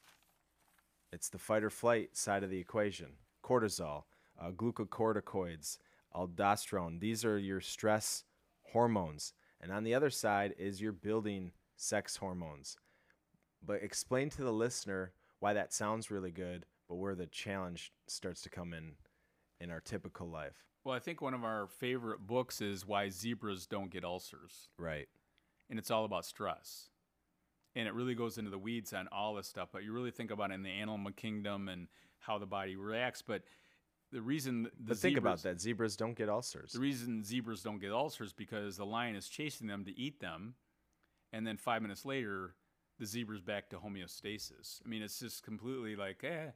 it's 1.13 1.29
the 1.29 1.41
fight 1.41 1.65
or 1.65 1.71
flight 1.71 2.17
side 2.17 2.45
of 2.45 2.51
the 2.51 2.61
equation. 2.61 3.09
Cortisol, 3.45 4.05
uh, 4.41 4.53
glucocorticoids, 4.53 5.79
aldosterone. 6.15 7.01
These 7.01 7.25
are 7.25 7.37
your 7.37 7.61
stress 7.61 8.23
hormones. 8.63 9.33
And 9.61 9.73
on 9.73 9.83
the 9.83 9.95
other 9.95 10.11
side 10.11 10.55
is 10.57 10.81
your 10.81 10.93
building 10.93 11.51
sex 11.75 12.15
hormones. 12.15 12.77
But 13.61 13.83
explain 13.83 14.31
to 14.31 14.45
the 14.45 14.53
listener 14.53 15.15
why 15.41 15.53
that 15.55 15.73
sounds 15.73 16.13
really 16.13 16.31
good, 16.31 16.65
but 16.89 16.95
where 16.95 17.17
the 17.17 17.27
challenge 17.27 17.93
starts 18.07 18.41
to 18.43 18.51
come 18.51 18.73
in 18.73 18.93
in 19.61 19.73
our 19.73 19.81
typical 19.81 20.29
life. 20.29 20.70
Well, 20.85 20.95
I 20.95 20.99
think 20.99 21.21
one 21.21 21.35
of 21.35 21.45
our 21.45 21.67
favorite 21.67 22.27
books 22.27 22.61
is 22.61 22.87
Why 22.87 23.11
Zebras 23.11 23.67
Don't 23.67 23.91
Get 23.91 24.05
Ulcers. 24.05 24.71
Right. 24.79 25.09
and 25.69 25.79
it's 25.79 25.91
all 25.91 26.05
about 26.05 26.25
stress. 26.25 26.89
And 27.77 27.87
it 27.87 27.95
really 27.95 28.15
goes 28.15 28.39
into 28.39 28.51
the 28.51 28.59
weeds 28.59 28.93
on 28.93 29.07
all 29.13 29.35
this 29.35 29.47
stuff, 29.47 29.69
but 29.73 29.85
you 29.85 29.93
really 29.93 30.11
think 30.11 30.31
about 30.33 30.51
it 30.51 30.55
in 30.55 30.63
the 30.63 30.71
animal 30.71 31.13
kingdom 31.13 31.69
and 31.69 31.87
how 32.19 32.39
the 32.39 32.47
body 32.47 32.75
reacts. 32.77 33.23
But 33.23 33.43
the 34.11 34.21
reason 34.21 34.65
the 34.65 34.71
But 34.89 34.97
think 34.97 35.17
about 35.17 35.43
that. 35.45 35.61
Zebras 35.61 35.97
don't 35.97 36.15
get 36.17 36.29
ulcers. 36.29 36.73
The 36.73 36.81
reason 36.81 37.23
zebras 37.23 37.63
don't 37.63 37.79
get 37.79 37.93
ulcers 37.93 38.33
because 38.33 38.77
the 38.77 38.87
lion 38.87 39.15
is 39.15 39.29
chasing 39.29 39.69
them 39.69 39.85
to 39.85 39.97
eat 39.97 40.19
them, 40.19 40.55
and 41.33 41.47
then 41.47 41.57
five 41.57 41.81
minutes 41.81 42.05
later, 42.05 42.57
the 42.99 43.07
zebra's 43.07 43.41
back 43.41 43.69
to 43.71 43.77
homeostasis. 43.77 44.81
I 44.85 44.89
mean, 44.89 45.03
it's 45.03 45.21
just 45.21 45.45
completely 45.45 45.95
like, 45.95 46.25
eh, 46.25 46.49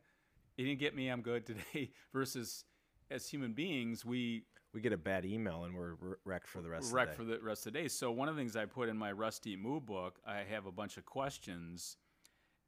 he 0.56 0.64
didn't 0.64 0.80
get 0.80 0.96
me, 0.96 1.08
I'm 1.08 1.22
good 1.22 1.46
today. 1.46 1.90
Versus, 2.12 2.64
as 3.10 3.28
human 3.28 3.52
beings, 3.52 4.04
we 4.04 4.44
We 4.72 4.80
get 4.80 4.92
a 4.92 4.98
bad 4.98 5.24
email 5.24 5.64
and 5.64 5.74
we're 5.76 5.94
wrecked 6.24 6.48
for 6.48 6.60
the 6.60 6.68
rest 6.68 6.92
wrecked 6.92 7.12
of 7.12 7.16
for 7.18 7.24
the 7.24 7.34
day. 7.34 7.38
the 7.38 7.44
rest 7.44 7.66
of 7.66 7.72
the 7.72 7.78
day. 7.82 7.88
So 7.88 8.10
one 8.10 8.28
of 8.28 8.34
the 8.34 8.40
things 8.40 8.56
I 8.56 8.64
put 8.64 8.88
in 8.88 8.96
my 8.96 9.12
Rest 9.12 9.46
Eat 9.46 9.60
Move 9.60 9.86
book, 9.86 10.18
I 10.26 10.38
have 10.38 10.66
a 10.66 10.72
bunch 10.72 10.96
of 10.96 11.04
questions, 11.04 11.96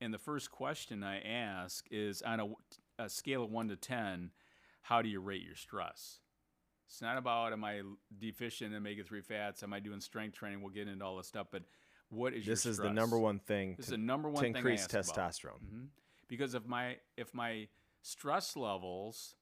and 0.00 0.14
the 0.14 0.19
first 0.19 0.52
question 0.52 1.02
I 1.02 1.21
ask 1.21 1.85
is 1.90 2.23
on 2.23 2.38
a, 2.40 2.47
a 3.05 3.09
scale 3.09 3.43
of 3.43 3.50
one 3.50 3.66
to 3.69 3.76
ten, 3.76 4.31
how 4.83 5.02
do 5.02 5.09
you 5.09 5.21
rate 5.21 5.43
your 5.43 5.57
stress? 5.57 6.21
It's 6.88 7.02
not 7.02 7.19
about 7.19 7.52
am 7.52 7.64
I 7.64 7.83
deficient 8.16 8.71
in 8.71 8.76
omega 8.76 9.02
three 9.02 9.23
fats? 9.23 9.64
Am 9.64 9.73
I 9.73 9.81
doing 9.81 10.00
strength 10.00 10.37
training? 10.37 10.61
We'll 10.62 10.73
get 10.73 10.87
into 10.87 11.05
all 11.05 11.16
this 11.16 11.26
stuff, 11.26 11.49
but 11.50 11.64
what 12.11 12.35
is 12.35 12.47
this 12.47 12.66
is 12.66 12.76
the 12.76 12.93
number 12.93 13.19
one 13.19 13.40
thing 13.40 13.75
This 13.76 13.87
is 13.87 13.90
the 13.90 13.99
number 13.99 14.31
one 14.31 14.43
to 14.45 14.49
increase 14.49 14.87
testosterone. 14.87 15.59
Mhm. 15.64 15.88
Because 16.28 16.55
if 16.55 16.64
my 16.66 16.99
if 17.16 17.35
my 17.35 17.66
stress 18.02 18.55
levels, 18.55 19.35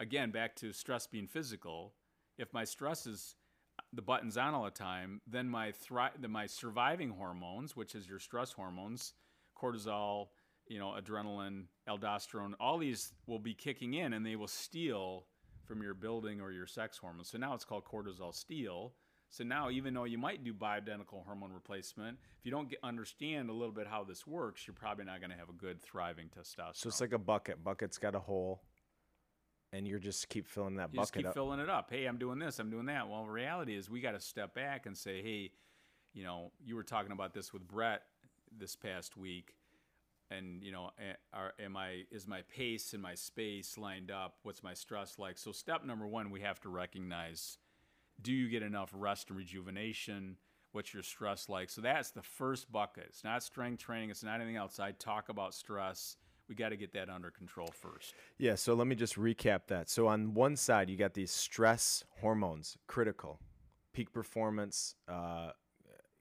again 0.00 0.30
back 0.30 0.56
to 0.56 0.72
stress 0.72 1.06
being 1.06 1.28
physical, 1.28 1.94
if 2.38 2.52
my 2.52 2.64
stress 2.64 3.06
is 3.06 3.36
uh, 3.78 3.82
the 3.92 4.02
buttons 4.02 4.36
on 4.36 4.54
all 4.54 4.64
the 4.64 4.70
time, 4.70 5.20
then 5.26 5.48
my 5.48 5.70
thri- 5.70 6.16
then 6.18 6.30
my 6.30 6.46
surviving 6.46 7.10
hormones, 7.10 7.76
which 7.76 7.94
is 7.94 8.08
your 8.08 8.18
stress 8.18 8.52
hormones, 8.52 9.12
cortisol, 9.60 10.28
you 10.66 10.78
know, 10.78 10.96
adrenaline, 11.00 11.64
aldosterone, 11.88 12.54
all 12.58 12.78
these 12.78 13.12
will 13.26 13.38
be 13.38 13.54
kicking 13.54 13.94
in 13.94 14.12
and 14.14 14.24
they 14.24 14.36
will 14.36 14.48
steal 14.48 15.26
from 15.64 15.82
your 15.82 15.94
building 15.94 16.40
or 16.40 16.50
your 16.50 16.66
sex 16.66 16.96
hormones. 16.96 17.28
So 17.28 17.38
now 17.38 17.54
it's 17.54 17.64
called 17.64 17.84
cortisol 17.84 18.34
steal. 18.34 18.94
So 19.28 19.44
now, 19.44 19.70
even 19.70 19.94
though 19.94 20.04
you 20.04 20.18
might 20.18 20.42
do 20.42 20.52
bioidentical 20.52 21.24
hormone 21.24 21.52
replacement, 21.52 22.18
if 22.40 22.44
you 22.44 22.50
don't 22.50 22.68
get, 22.68 22.80
understand 22.82 23.48
a 23.48 23.52
little 23.52 23.72
bit 23.72 23.86
how 23.86 24.02
this 24.02 24.26
works, 24.26 24.66
you're 24.66 24.74
probably 24.74 25.04
not 25.04 25.20
going 25.20 25.30
to 25.30 25.36
have 25.36 25.48
a 25.48 25.52
good 25.52 25.80
thriving 25.80 26.26
testosterone. 26.26 26.74
So 26.74 26.88
it's 26.88 27.00
like 27.00 27.12
a 27.12 27.18
bucket. 27.18 27.62
Bucket's 27.62 27.96
got 27.96 28.16
a 28.16 28.18
hole, 28.18 28.62
and 29.72 29.86
you're 29.86 29.98
just 29.98 30.28
keep 30.28 30.48
filling 30.48 30.76
that 30.76 30.90
you 30.92 31.00
just 31.00 31.12
bucket 31.12 31.22
keep 31.24 31.28
up. 31.28 31.34
filling 31.34 31.60
it 31.60 31.70
up. 31.70 31.90
Hey, 31.90 32.06
I'm 32.06 32.18
doing 32.18 32.38
this. 32.38 32.58
I'm 32.58 32.70
doing 32.70 32.86
that. 32.86 33.08
Well, 33.08 33.24
reality 33.24 33.76
is 33.76 33.88
we 33.88 34.00
got 34.00 34.12
to 34.12 34.20
step 34.20 34.54
back 34.54 34.86
and 34.86 34.96
say, 34.96 35.22
hey, 35.22 35.52
you 36.12 36.24
know, 36.24 36.50
you 36.64 36.74
were 36.74 36.82
talking 36.82 37.12
about 37.12 37.34
this 37.34 37.52
with 37.52 37.66
Brett 37.66 38.02
this 38.56 38.74
past 38.74 39.16
week, 39.16 39.54
and 40.30 40.62
you 40.62 40.72
know, 40.72 40.90
are, 41.32 41.52
am 41.60 41.76
I 41.76 42.02
is 42.10 42.26
my 42.26 42.42
pace 42.42 42.92
and 42.92 43.02
my 43.02 43.14
space 43.14 43.78
lined 43.78 44.10
up? 44.10 44.38
What's 44.42 44.62
my 44.62 44.74
stress 44.74 45.18
like? 45.18 45.38
So 45.38 45.52
step 45.52 45.84
number 45.84 46.06
one, 46.06 46.30
we 46.30 46.40
have 46.40 46.60
to 46.62 46.68
recognize: 46.68 47.58
do 48.20 48.32
you 48.32 48.48
get 48.48 48.62
enough 48.62 48.90
rest 48.92 49.28
and 49.28 49.38
rejuvenation? 49.38 50.36
What's 50.72 50.94
your 50.94 51.02
stress 51.02 51.48
like? 51.48 51.70
So 51.70 51.80
that's 51.80 52.10
the 52.10 52.22
first 52.22 52.70
bucket. 52.70 53.06
It's 53.08 53.24
not 53.24 53.42
strength 53.42 53.82
training. 53.82 54.10
It's 54.10 54.22
not 54.22 54.36
anything 54.36 54.56
else. 54.56 54.78
I 54.78 54.92
talk 54.92 55.28
about 55.28 55.54
stress. 55.54 56.16
We 56.50 56.56
got 56.56 56.70
to 56.70 56.76
get 56.76 56.92
that 56.94 57.08
under 57.08 57.30
control 57.30 57.68
first. 57.72 58.12
Yeah, 58.36 58.56
so 58.56 58.74
let 58.74 58.88
me 58.88 58.96
just 58.96 59.14
recap 59.14 59.68
that. 59.68 59.88
So 59.88 60.08
on 60.08 60.34
one 60.34 60.56
side, 60.56 60.90
you 60.90 60.96
got 60.96 61.14
these 61.14 61.30
stress 61.30 62.02
hormones, 62.20 62.76
critical, 62.88 63.38
peak 63.94 64.12
performance. 64.12 64.96
Uh, 65.06 65.52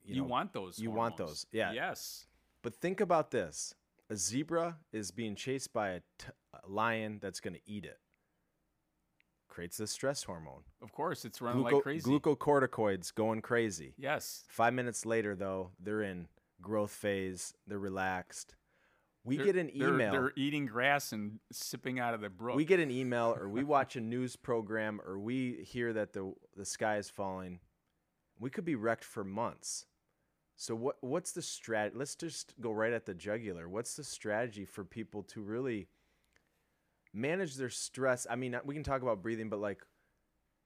you, 0.03 0.17
You, 0.17 0.21
know, 0.21 0.27
want 0.27 0.53
those. 0.53 0.77
you 0.77 0.91
want 0.91 1.17
those, 1.17 1.47
yeah. 1.51 1.71
Yes. 1.71 2.27
But 2.61 2.75
think 2.75 3.01
about 3.01 3.31
this 3.31 3.73
a 4.11 4.15
zebra 4.15 4.77
is 4.93 5.09
being 5.09 5.33
chased 5.35 5.73
by 5.73 5.89
a, 5.89 5.99
t- 6.19 6.27
a 6.63 6.67
lion 6.69 7.17
that's 7.19 7.39
going 7.39 7.55
to 7.55 7.61
eat 7.65 7.85
it. 7.85 7.97
Creates 9.47 9.77
this 9.77 9.89
stress 9.89 10.23
hormone. 10.23 10.61
Of 10.79 10.91
course, 10.91 11.25
it's 11.25 11.41
running 11.41 11.63
Gluco- 11.63 11.71
like 11.73 11.83
crazy. 11.83 12.07
Glucocorticoids 12.07 13.13
going 13.15 13.41
crazy. 13.41 13.95
yes. 13.97 14.43
Five 14.47 14.75
minutes 14.75 15.07
later, 15.07 15.35
though, 15.35 15.71
they're 15.79 16.03
in 16.03 16.27
growth 16.61 16.91
phase. 16.91 17.55
They're 17.65 17.79
relaxed. 17.79 18.53
We 19.23 19.35
They're- 19.37 19.45
get 19.47 19.55
an 19.57 19.71
they're- 19.77 19.89
email. 19.93 20.11
They're, 20.11 20.33
eating 20.35 20.65
grass 20.65 21.11
and 21.11 21.39
sipping 21.51 21.99
out 21.99 22.13
of 22.13 22.21
the 22.21 22.29
brook. 22.29 22.55
we 22.55 22.65
get 22.65 22.79
an 22.79 22.89
email, 23.01 23.35
or 23.37 23.49
we 23.49 23.63
watch 23.63 23.95
a 23.95 24.01
news 24.01 24.35
program, 24.35 25.01
or 25.05 25.19
we 25.19 25.63
hear 25.63 25.93
that 25.93 26.13
the 26.13 26.33
the 26.55 26.65
sky 26.65 26.97
is 26.97 27.09
falling. 27.09 27.59
We 28.39 28.49
could 28.49 28.65
be 28.65 28.75
wrecked 28.75 29.03
for 29.03 29.23
months. 29.23 29.85
So 30.55 30.73
what 30.75 30.97
what's 31.01 31.31
the 31.33 31.41
strat? 31.41 31.91
Let's 31.95 32.15
just 32.15 32.53
go 32.61 32.71
right 32.71 32.93
at 32.93 33.05
the 33.05 33.13
jugular. 33.13 33.67
What's 33.67 33.95
the 33.95 34.03
strategy 34.03 34.65
for 34.65 34.83
people 34.85 35.23
to 35.23 35.41
really 35.41 35.89
manage 37.13 37.55
their 37.55 37.69
stress? 37.69 38.25
I 38.29 38.35
mean, 38.35 38.57
we 38.65 38.73
can 38.73 38.83
talk 38.83 39.01
about 39.01 39.21
breathing, 39.21 39.49
but 39.49 39.59
like, 39.59 39.81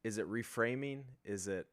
is 0.04 0.18
it 0.18 0.30
reframing? 0.30 1.04
Is 1.24 1.48
it 1.48 1.68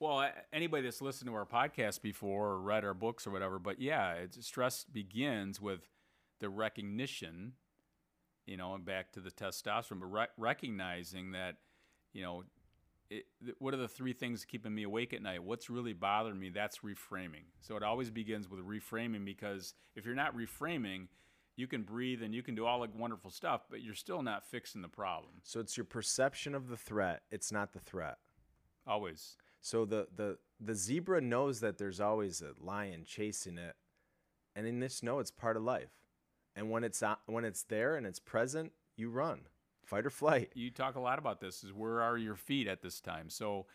Well, 0.00 0.30
anybody 0.52 0.84
that's 0.84 1.02
listened 1.02 1.28
to 1.28 1.34
our 1.34 1.46
podcast 1.46 2.02
before 2.02 2.50
or 2.50 2.60
read 2.60 2.84
our 2.84 2.94
books 2.94 3.26
or 3.26 3.30
whatever, 3.30 3.58
but 3.58 3.80
yeah, 3.80 4.12
it's, 4.12 4.46
stress 4.46 4.84
begins 4.84 5.60
with 5.60 5.80
the 6.38 6.48
recognition, 6.48 7.54
you 8.46 8.56
know, 8.56 8.74
and 8.74 8.84
back 8.84 9.10
to 9.12 9.20
the 9.20 9.30
testosterone, 9.30 9.98
but 10.00 10.06
re- 10.06 10.26
recognizing 10.36 11.32
that, 11.32 11.56
you 12.12 12.22
know, 12.22 12.44
it, 13.10 13.24
what 13.58 13.74
are 13.74 13.78
the 13.78 13.88
three 13.88 14.12
things 14.12 14.44
keeping 14.44 14.74
me 14.74 14.84
awake 14.84 15.12
at 15.12 15.22
night? 15.22 15.42
What's 15.42 15.68
really 15.68 15.94
bothering 15.94 16.38
me? 16.38 16.50
That's 16.50 16.78
reframing. 16.78 17.46
So 17.60 17.76
it 17.76 17.82
always 17.82 18.10
begins 18.10 18.48
with 18.48 18.60
reframing 18.60 19.24
because 19.24 19.74
if 19.96 20.06
you're 20.06 20.14
not 20.14 20.36
reframing, 20.36 21.08
you 21.56 21.66
can 21.66 21.82
breathe 21.82 22.22
and 22.22 22.32
you 22.32 22.42
can 22.42 22.54
do 22.54 22.66
all 22.66 22.82
the 22.82 22.88
wonderful 22.96 23.30
stuff, 23.30 23.62
but 23.68 23.82
you're 23.82 23.94
still 23.94 24.22
not 24.22 24.44
fixing 24.44 24.80
the 24.82 24.88
problem. 24.88 25.32
so? 25.42 25.58
It's 25.58 25.76
your 25.76 25.84
perception 25.84 26.54
of 26.54 26.68
the 26.68 26.76
threat. 26.76 27.22
It's 27.32 27.50
not 27.50 27.72
the 27.72 27.80
threat. 27.80 28.18
Always. 28.86 29.36
So 29.60 29.84
the 29.84 30.08
the 30.14 30.38
the 30.60 30.74
zebra 30.74 31.20
knows 31.20 31.60
that 31.60 31.78
there's 31.78 32.00
always 32.00 32.42
a 32.42 32.52
lion 32.64 33.04
chasing 33.06 33.58
it, 33.58 33.76
and 34.56 34.66
in 34.66 34.80
this 34.80 35.02
know 35.02 35.18
it's 35.20 35.30
part 35.30 35.56
of 35.56 35.62
life. 35.62 35.90
And 36.56 36.70
when 36.70 36.84
it's 36.84 37.02
when 37.26 37.44
it's 37.44 37.62
there 37.64 37.96
and 37.96 38.06
it's 38.06 38.18
present, 38.20 38.72
you 38.96 39.10
run, 39.10 39.42
fight 39.84 40.06
or 40.06 40.10
flight. 40.10 40.50
you 40.54 40.70
talk 40.70 40.96
a 40.96 41.00
lot 41.00 41.18
about 41.18 41.40
this 41.40 41.62
is 41.64 41.72
where 41.72 42.02
are 42.02 42.18
your 42.18 42.34
feet 42.36 42.66
at 42.66 42.82
this 42.82 43.00
time 43.00 43.30
so 43.30 43.66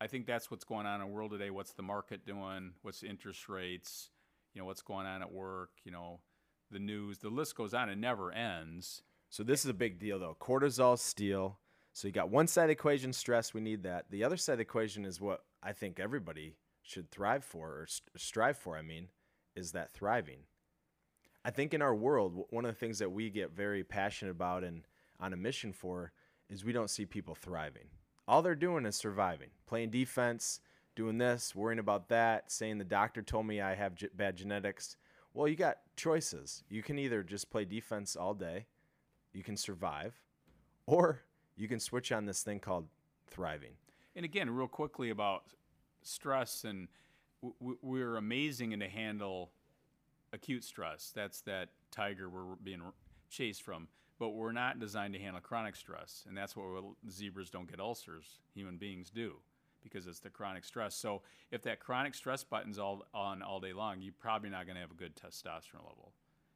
i 0.00 0.06
think 0.06 0.26
that's 0.26 0.50
what's 0.50 0.64
going 0.64 0.86
on 0.86 1.00
in 1.00 1.06
the 1.08 1.12
world 1.12 1.30
today 1.30 1.50
what's 1.50 1.72
the 1.72 1.82
market 1.82 2.24
doing 2.26 2.72
what's 2.82 3.02
interest 3.02 3.48
rates 3.48 4.10
you 4.54 4.60
know 4.60 4.66
what's 4.66 4.82
going 4.82 5.06
on 5.06 5.22
at 5.22 5.32
work 5.32 5.70
you 5.84 5.92
know 5.92 6.20
the 6.70 6.78
news 6.78 7.18
the 7.18 7.28
list 7.28 7.56
goes 7.56 7.74
on 7.74 7.88
it 7.88 7.98
never 7.98 8.32
ends 8.32 9.02
So 9.30 9.42
this 9.42 9.64
is 9.64 9.70
a 9.70 9.74
big 9.74 9.98
deal 9.98 10.18
though. 10.18 10.36
Cortisol, 10.40 10.98
steal. 10.98 11.58
So 11.92 12.08
you 12.08 12.12
got 12.12 12.30
one 12.30 12.46
side 12.46 12.64
of 12.64 12.68
the 12.68 12.72
equation, 12.72 13.12
stress. 13.12 13.52
We 13.52 13.60
need 13.60 13.82
that. 13.82 14.06
The 14.10 14.24
other 14.24 14.36
side 14.36 14.54
of 14.54 14.58
the 14.58 14.62
equation 14.62 15.04
is 15.04 15.20
what 15.20 15.44
I 15.62 15.72
think 15.72 16.00
everybody 16.00 16.56
should 16.82 17.10
thrive 17.10 17.44
for 17.44 17.80
or 17.80 17.86
st- 17.86 18.08
strive 18.16 18.56
for. 18.56 18.76
I 18.76 18.82
mean, 18.82 19.08
is 19.54 19.72
that 19.72 19.92
thriving. 19.92 20.40
I 21.44 21.50
think 21.50 21.74
in 21.74 21.82
our 21.82 21.94
world, 21.94 22.46
one 22.50 22.64
of 22.64 22.70
the 22.70 22.78
things 22.78 22.98
that 23.00 23.12
we 23.12 23.28
get 23.28 23.50
very 23.50 23.84
passionate 23.84 24.30
about 24.30 24.64
and 24.64 24.86
on 25.20 25.32
a 25.32 25.36
mission 25.36 25.72
for 25.72 26.12
is 26.48 26.64
we 26.64 26.72
don't 26.72 26.90
see 26.90 27.04
people 27.04 27.34
thriving. 27.34 27.88
All 28.26 28.42
they're 28.42 28.54
doing 28.54 28.86
is 28.86 28.96
surviving, 28.96 29.50
playing 29.66 29.90
defense, 29.90 30.60
doing 30.94 31.18
this, 31.18 31.54
worrying 31.54 31.78
about 31.78 32.08
that, 32.08 32.50
saying 32.50 32.78
the 32.78 32.84
doctor 32.84 33.22
told 33.22 33.46
me 33.46 33.60
I 33.60 33.74
have 33.74 33.94
bad 34.14 34.36
genetics. 34.36 34.96
Well, 35.34 35.48
you 35.48 35.56
got 35.56 35.78
choices. 35.96 36.62
You 36.68 36.82
can 36.82 36.98
either 36.98 37.22
just 37.22 37.50
play 37.50 37.64
defense 37.64 38.16
all 38.16 38.34
day, 38.34 38.66
you 39.32 39.42
can 39.42 39.56
survive, 39.56 40.20
or 40.86 41.22
you 41.56 41.68
can 41.68 41.80
switch 41.80 42.12
on 42.12 42.24
this 42.26 42.42
thing 42.42 42.60
called 42.60 42.86
thriving. 43.28 43.72
and 44.14 44.24
again 44.24 44.50
real 44.50 44.68
quickly 44.68 45.10
about 45.10 45.44
stress 46.02 46.64
and 46.64 46.88
we're 47.60 48.16
amazing 48.16 48.70
in 48.72 48.78
to 48.80 48.88
handle 48.88 49.50
acute 50.32 50.62
stress. 50.62 51.10
That's 51.14 51.40
that 51.42 51.70
tiger 51.90 52.28
we're 52.28 52.54
being 52.62 52.80
chased 53.28 53.62
from. 53.62 53.88
But 54.18 54.30
we're 54.30 54.52
not 54.52 54.78
designed 54.78 55.14
to 55.14 55.20
handle 55.20 55.40
chronic 55.40 55.74
stress 55.74 56.24
and 56.28 56.36
that's 56.36 56.54
what 56.54 56.66
zebras 57.10 57.50
don't 57.50 57.68
get 57.68 57.80
ulcers 57.80 58.38
human 58.54 58.76
beings 58.76 59.10
do 59.10 59.36
because 59.82 60.06
it's 60.06 60.20
the 60.20 60.30
chronic 60.30 60.64
stress. 60.64 60.94
So 60.94 61.22
if 61.50 61.62
that 61.62 61.80
chronic 61.80 62.14
stress 62.14 62.44
button's 62.44 62.78
all 62.78 63.04
on 63.12 63.42
all 63.42 63.58
day 63.58 63.72
long 63.72 64.00
you're 64.00 64.14
probably 64.18 64.50
not 64.50 64.66
going 64.66 64.76
to 64.76 64.80
have 64.80 64.92
a 64.92 64.94
good 64.94 65.16
testosterone 65.16 65.86
level 65.88 66.12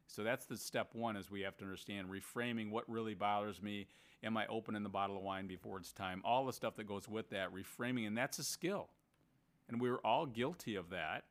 so 0.07 0.23
that's 0.23 0.45
the 0.45 0.57
step 0.57 0.89
one 0.93 1.15
is 1.15 1.29
we 1.29 1.41
have 1.41 1.57
to 1.57 1.63
understand 1.63 2.07
reframing 2.09 2.71
what 2.71 2.89
really 2.89 3.13
bothers 3.13 3.61
me 3.61 3.87
am 4.23 4.37
i 4.37 4.45
opening 4.47 4.83
the 4.83 4.89
bottle 4.89 5.17
of 5.17 5.23
wine 5.23 5.47
before 5.47 5.77
it's 5.77 5.91
time 5.91 6.21
all 6.25 6.45
the 6.45 6.53
stuff 6.53 6.75
that 6.75 6.87
goes 6.87 7.07
with 7.07 7.29
that 7.29 7.53
reframing 7.53 8.07
and 8.07 8.17
that's 8.17 8.39
a 8.39 8.43
skill 8.43 8.89
and 9.69 9.81
we're 9.81 9.97
all 9.97 10.25
guilty 10.25 10.75
of 10.75 10.89
that 10.89 11.23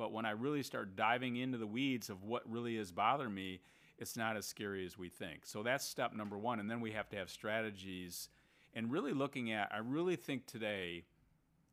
but 0.00 0.12
when 0.12 0.24
I 0.24 0.30
really 0.30 0.62
start 0.62 0.96
diving 0.96 1.36
into 1.36 1.58
the 1.58 1.66
weeds 1.66 2.08
of 2.08 2.22
what 2.22 2.50
really 2.50 2.78
is 2.78 2.90
bothering 2.90 3.34
me, 3.34 3.60
it's 3.98 4.16
not 4.16 4.34
as 4.34 4.46
scary 4.46 4.86
as 4.86 4.96
we 4.96 5.10
think. 5.10 5.44
So 5.44 5.62
that's 5.62 5.84
step 5.84 6.14
number 6.14 6.38
one. 6.38 6.58
And 6.58 6.70
then 6.70 6.80
we 6.80 6.92
have 6.92 7.10
to 7.10 7.18
have 7.18 7.28
strategies 7.28 8.30
and 8.72 8.90
really 8.90 9.12
looking 9.12 9.52
at, 9.52 9.68
I 9.70 9.76
really 9.76 10.16
think 10.16 10.46
today 10.46 11.04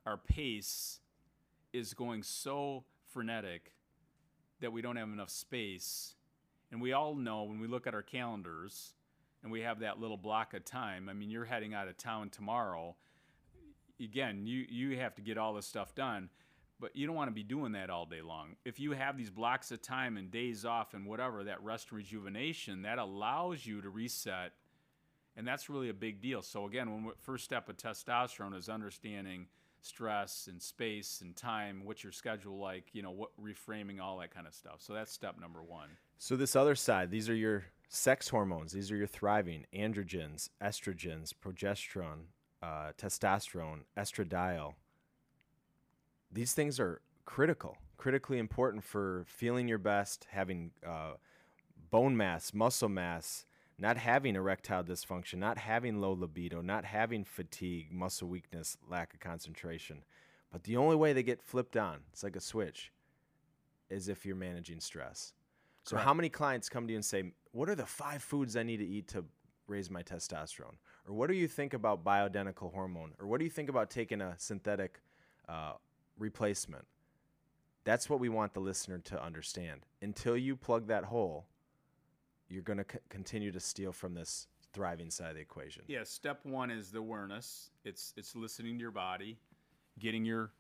our 0.06 0.18
pace 0.18 1.00
is 1.72 1.94
going 1.94 2.22
so 2.22 2.84
frenetic 3.14 3.72
that 4.60 4.74
we 4.74 4.82
don't 4.82 4.98
have 4.98 5.08
enough 5.08 5.30
space. 5.30 6.16
And 6.72 6.82
we 6.82 6.94
all 6.94 7.16
know 7.16 7.44
when 7.44 7.60
we 7.60 7.68
look 7.68 7.88
at 7.88 7.94
our 7.94 8.02
calendars 8.02 8.94
and 9.44 9.52
we 9.52 9.62
have 9.62 9.80
that 9.80 10.00
little 10.00 10.18
block 10.18 10.54
of 10.54 10.66
time, 10.66 11.08
I 11.10 11.14
mean, 11.14 11.30
you're 11.30 11.46
heading 11.46 11.74
out 11.74 11.88
of 11.88 11.98
town 11.98 12.30
tomorrow. 12.30 12.96
Again, 14.02 14.46
you, 14.46 14.66
you 14.70 14.98
have 14.98 15.16
to 15.16 15.22
get 15.22 15.38
all 15.38 15.54
this 15.54 15.66
stuff 15.66 15.96
done 15.96 16.30
but 16.80 16.96
you 16.96 17.08
don't 17.08 17.16
want 17.16 17.30
to 17.30 17.34
be 17.34 17.44
doing 17.44 17.72
that 17.72 17.90
all 17.90 18.06
day 18.06 18.22
long. 18.22 18.56
If 18.64 18.80
you 18.80 18.92
have 18.92 19.18
these 19.18 19.30
blocks 19.30 19.72
of 19.72 19.82
time 19.82 20.18
and 20.18 20.30
days 20.30 20.66
off 20.66 20.94
and 20.94 21.06
whatever, 21.06 21.44
that 21.44 21.64
rest 21.64 21.88
and 21.90 21.98
rejuvenation, 21.98 22.84
that 22.84 23.00
allows 23.00 23.66
you 23.66 23.82
to 23.82 23.90
reset. 23.90 24.54
And 25.36 25.48
that's 25.48 25.70
really 25.70 25.90
a 25.90 25.94
big 25.94 26.22
deal. 26.22 26.42
So, 26.42 26.66
again, 26.66 26.92
when 26.92 27.14
first 27.22 27.44
step 27.44 27.70
of 27.70 27.78
testosterone 27.78 28.56
is 28.56 28.70
understanding 28.70 29.48
stress 29.88 30.48
and 30.50 30.62
space 30.62 31.22
and 31.22 31.36
time, 31.36 31.82
what's 31.84 32.04
your 32.04 32.12
schedule 32.12 32.60
like, 32.60 32.86
you 32.94 33.02
know, 33.02 33.12
what 33.12 33.30
reframing, 33.42 34.00
all 34.00 34.18
that 34.20 34.34
kind 34.34 34.46
of 34.46 34.54
stuff. 34.54 34.78
So, 34.80 34.94
that's 34.94 35.12
step 35.12 35.40
number 35.40 35.64
one. 35.64 35.90
So 36.20 36.36
this 36.36 36.56
other 36.56 36.76
side, 36.76 37.12
these 37.12 37.30
are 37.30 37.36
your 37.36 37.66
sex 37.90 38.30
hormones. 38.30 38.72
These 38.72 38.92
are 38.92 38.96
your 38.96 39.08
thriving 39.08 39.66
androgens, 39.74 40.50
estrogens, 40.62 41.32
progesterone, 41.34 42.26
uh, 42.62 42.92
testosterone, 42.98 43.82
estradiol. 43.96 44.74
These 46.32 46.54
things 46.54 46.80
are 46.80 47.02
critical, 47.26 47.78
critically 47.98 48.40
important 48.40 48.84
for 48.84 49.26
feeling 49.28 49.68
your 49.68 49.78
best, 49.78 50.28
having 50.32 50.72
uh, 50.86 51.14
bone 51.92 52.18
mass, 52.18 52.54
muscle 52.54 52.90
mass, 52.90 53.46
not 53.80 53.98
having 53.98 54.36
erectile 54.36 54.84
dysfunction, 54.84 55.36
not 55.36 55.58
having 55.58 56.02
low 56.02 56.14
libido, 56.14 56.62
not 56.62 56.86
having 56.86 57.24
fatigue, 57.24 57.92
muscle 57.92 58.28
weakness, 58.28 58.78
lack 58.90 59.14
of 59.14 59.20
concentration. 59.20 60.04
But 60.52 60.64
the 60.64 60.78
only 60.78 60.96
way 60.96 61.14
they 61.14 61.24
get 61.24 61.42
flipped 61.42 61.78
on, 61.78 62.00
it's 62.12 62.24
like 62.24 62.36
a 62.36 62.42
switch, 62.42 62.92
is 63.90 64.08
if 64.08 64.26
you're 64.26 64.36
managing 64.36 64.80
stress. 64.80 65.34
So, 65.84 65.96
Correct. 65.96 66.06
how 66.06 66.14
many 66.14 66.30
clients 66.30 66.70
come 66.70 66.88
to 66.88 66.92
you 66.92 66.98
and 66.98 67.06
say, 67.06 67.32
What 67.52 67.70
are 67.70 67.76
the 67.76 67.86
five 67.86 68.22
foods 68.22 68.56
I 68.58 68.64
need 68.64 68.78
to 68.78 68.86
eat 68.86 69.08
to 69.10 69.26
raise 69.68 69.90
my 69.90 70.02
testosterone? 70.02 70.76
Or 71.08 71.14
what 71.14 71.30
do 71.30 71.36
you 71.36 71.48
think 71.48 71.74
about 71.74 72.04
bioidentical 72.04 72.74
hormone? 72.74 73.14
Or 73.20 73.28
what 73.28 73.40
do 73.40 73.46
you 73.46 73.52
think 73.52 73.70
about 73.70 73.90
taking 73.90 74.22
a 74.22 74.34
synthetic 74.38 75.00
uh, 75.48 75.74
replacement? 76.18 76.86
That's 77.84 78.10
what 78.10 78.20
we 78.20 78.28
want 78.28 78.54
the 78.54 78.60
listener 78.60 78.98
to 79.00 79.24
understand. 79.24 79.86
Until 80.02 80.36
you 80.36 80.58
plug 80.58 80.88
that 80.88 81.06
hole, 81.06 81.46
you're 82.50 82.64
going 82.64 82.78
to 82.78 82.86
c- 82.92 83.00
continue 83.10 83.52
to 83.52 83.60
steal 83.60 83.92
from 83.92 84.14
this 84.14 84.48
thriving 84.74 85.10
side 85.10 85.30
of 85.30 85.36
the 85.36 85.42
equation. 85.42 85.84
Yeah, 85.88 86.04
step 86.04 86.40
one 86.44 86.70
is 86.72 86.92
the 86.92 87.00
awareness. 87.00 87.72
It's 87.84 88.14
it's 88.18 88.36
listening 88.36 88.78
to 88.78 88.82
your 88.82 88.92
body, 88.92 89.38
getting 90.00 90.26
your, 90.26 90.52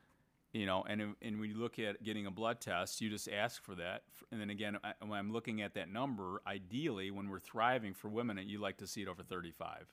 you 0.53 0.65
know, 0.65 0.83
and 0.87 1.15
and 1.21 1.39
when 1.39 1.49
you 1.49 1.57
look 1.57 1.79
at 1.79 2.03
getting 2.03 2.25
a 2.25 2.31
blood 2.31 2.59
test, 2.61 3.01
you 3.01 3.09
just 3.09 3.29
ask 3.29 3.63
for 3.63 3.75
that. 3.75 4.03
And 4.31 4.41
then 4.41 4.49
again, 4.49 4.77
I, 4.83 4.93
when 5.05 5.19
I'm 5.19 5.31
looking 5.31 5.61
at 5.61 5.73
that 5.75 5.89
number, 5.89 6.41
ideally, 6.47 7.11
when 7.11 7.29
we're 7.29 7.39
thriving 7.39 7.93
for 7.93 8.09
women, 8.09 8.39
you 8.45 8.59
like 8.59 8.77
to 8.77 8.87
see 8.87 9.01
it 9.01 9.07
over 9.07 9.23
35, 9.23 9.87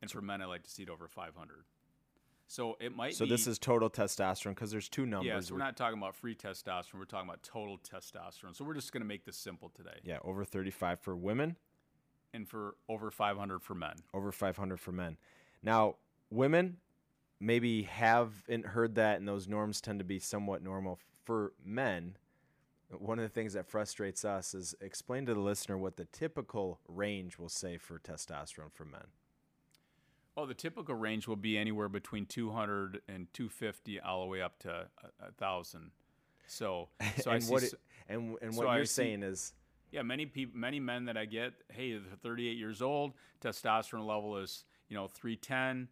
and 0.00 0.10
for 0.10 0.20
men, 0.20 0.40
I 0.40 0.46
like 0.46 0.62
to 0.64 0.70
see 0.70 0.82
it 0.84 0.90
over 0.90 1.08
500. 1.08 1.64
So 2.50 2.76
it 2.80 2.96
might. 2.96 3.14
So 3.14 3.26
be, 3.26 3.30
this 3.30 3.46
is 3.46 3.60
total 3.60 3.88
testosterone 3.88 4.56
because 4.56 4.72
there's 4.72 4.88
two 4.88 5.06
numbers. 5.06 5.28
yeah. 5.28 5.38
So 5.40 5.54
we're 5.54 5.60
not 5.60 5.76
talking 5.76 5.98
about 5.98 6.16
free 6.16 6.34
testosterone. 6.34 6.98
We're 6.98 7.04
talking 7.04 7.28
about 7.28 7.44
total 7.44 7.78
testosterone. 7.78 8.56
So 8.56 8.64
we're 8.64 8.74
just 8.74 8.92
going 8.92 9.02
to 9.02 9.06
make 9.06 9.24
this 9.24 9.36
simple 9.36 9.70
today, 9.72 10.00
yeah, 10.02 10.18
over 10.24 10.44
35 10.44 10.98
for 10.98 11.14
women, 11.14 11.54
and 12.34 12.48
for 12.48 12.74
over 12.88 13.12
500 13.12 13.62
for 13.62 13.76
men. 13.76 13.94
over 14.12 14.32
500 14.32 14.80
for 14.80 14.90
men. 14.90 15.16
Now, 15.62 15.94
women 16.28 16.78
maybe 17.38 17.84
haven't 17.84 18.66
heard 18.66 18.96
that, 18.96 19.20
and 19.20 19.28
those 19.28 19.46
norms 19.46 19.80
tend 19.80 20.00
to 20.00 20.04
be 20.04 20.18
somewhat 20.18 20.60
normal. 20.60 20.98
for 21.22 21.52
men, 21.64 22.16
one 22.88 23.20
of 23.20 23.22
the 23.22 23.28
things 23.28 23.52
that 23.52 23.68
frustrates 23.68 24.24
us 24.24 24.54
is 24.54 24.74
explain 24.80 25.24
to 25.26 25.34
the 25.34 25.40
listener 25.40 25.78
what 25.78 25.96
the 25.96 26.06
typical 26.06 26.80
range 26.88 27.38
will 27.38 27.48
say 27.48 27.78
for 27.78 28.00
testosterone 28.00 28.72
for 28.72 28.84
men. 28.84 29.06
Oh, 30.36 30.46
the 30.46 30.54
typical 30.54 30.94
range 30.94 31.26
will 31.28 31.36
be 31.36 31.58
anywhere 31.58 31.88
between 31.88 32.24
200 32.26 33.02
and 33.08 33.26
250, 33.32 34.00
all 34.00 34.22
the 34.22 34.26
way 34.28 34.40
up 34.40 34.58
to 34.60 34.86
a, 35.20 35.32
thousand. 35.32 35.90
So, 36.46 36.88
so 37.20 37.30
I 37.30 37.34
and 37.34 37.44
see, 37.44 37.52
what 37.52 37.62
s- 37.62 37.72
it, 37.74 37.80
and 38.08 38.36
and 38.40 38.56
what 38.56 38.66
I 38.68 38.76
you're 38.76 38.84
see- 38.84 39.02
saying 39.02 39.22
is 39.22 39.52
yeah, 39.92 40.02
many 40.02 40.24
people, 40.26 40.58
many 40.58 40.78
men 40.80 41.06
that 41.06 41.16
I 41.16 41.24
get, 41.24 41.52
hey, 41.72 41.92
they're 41.92 42.16
38 42.22 42.56
years 42.56 42.80
old, 42.80 43.12
testosterone 43.40 44.06
level 44.06 44.36
is 44.38 44.64
you 44.88 44.96
know 44.96 45.08
310, 45.08 45.88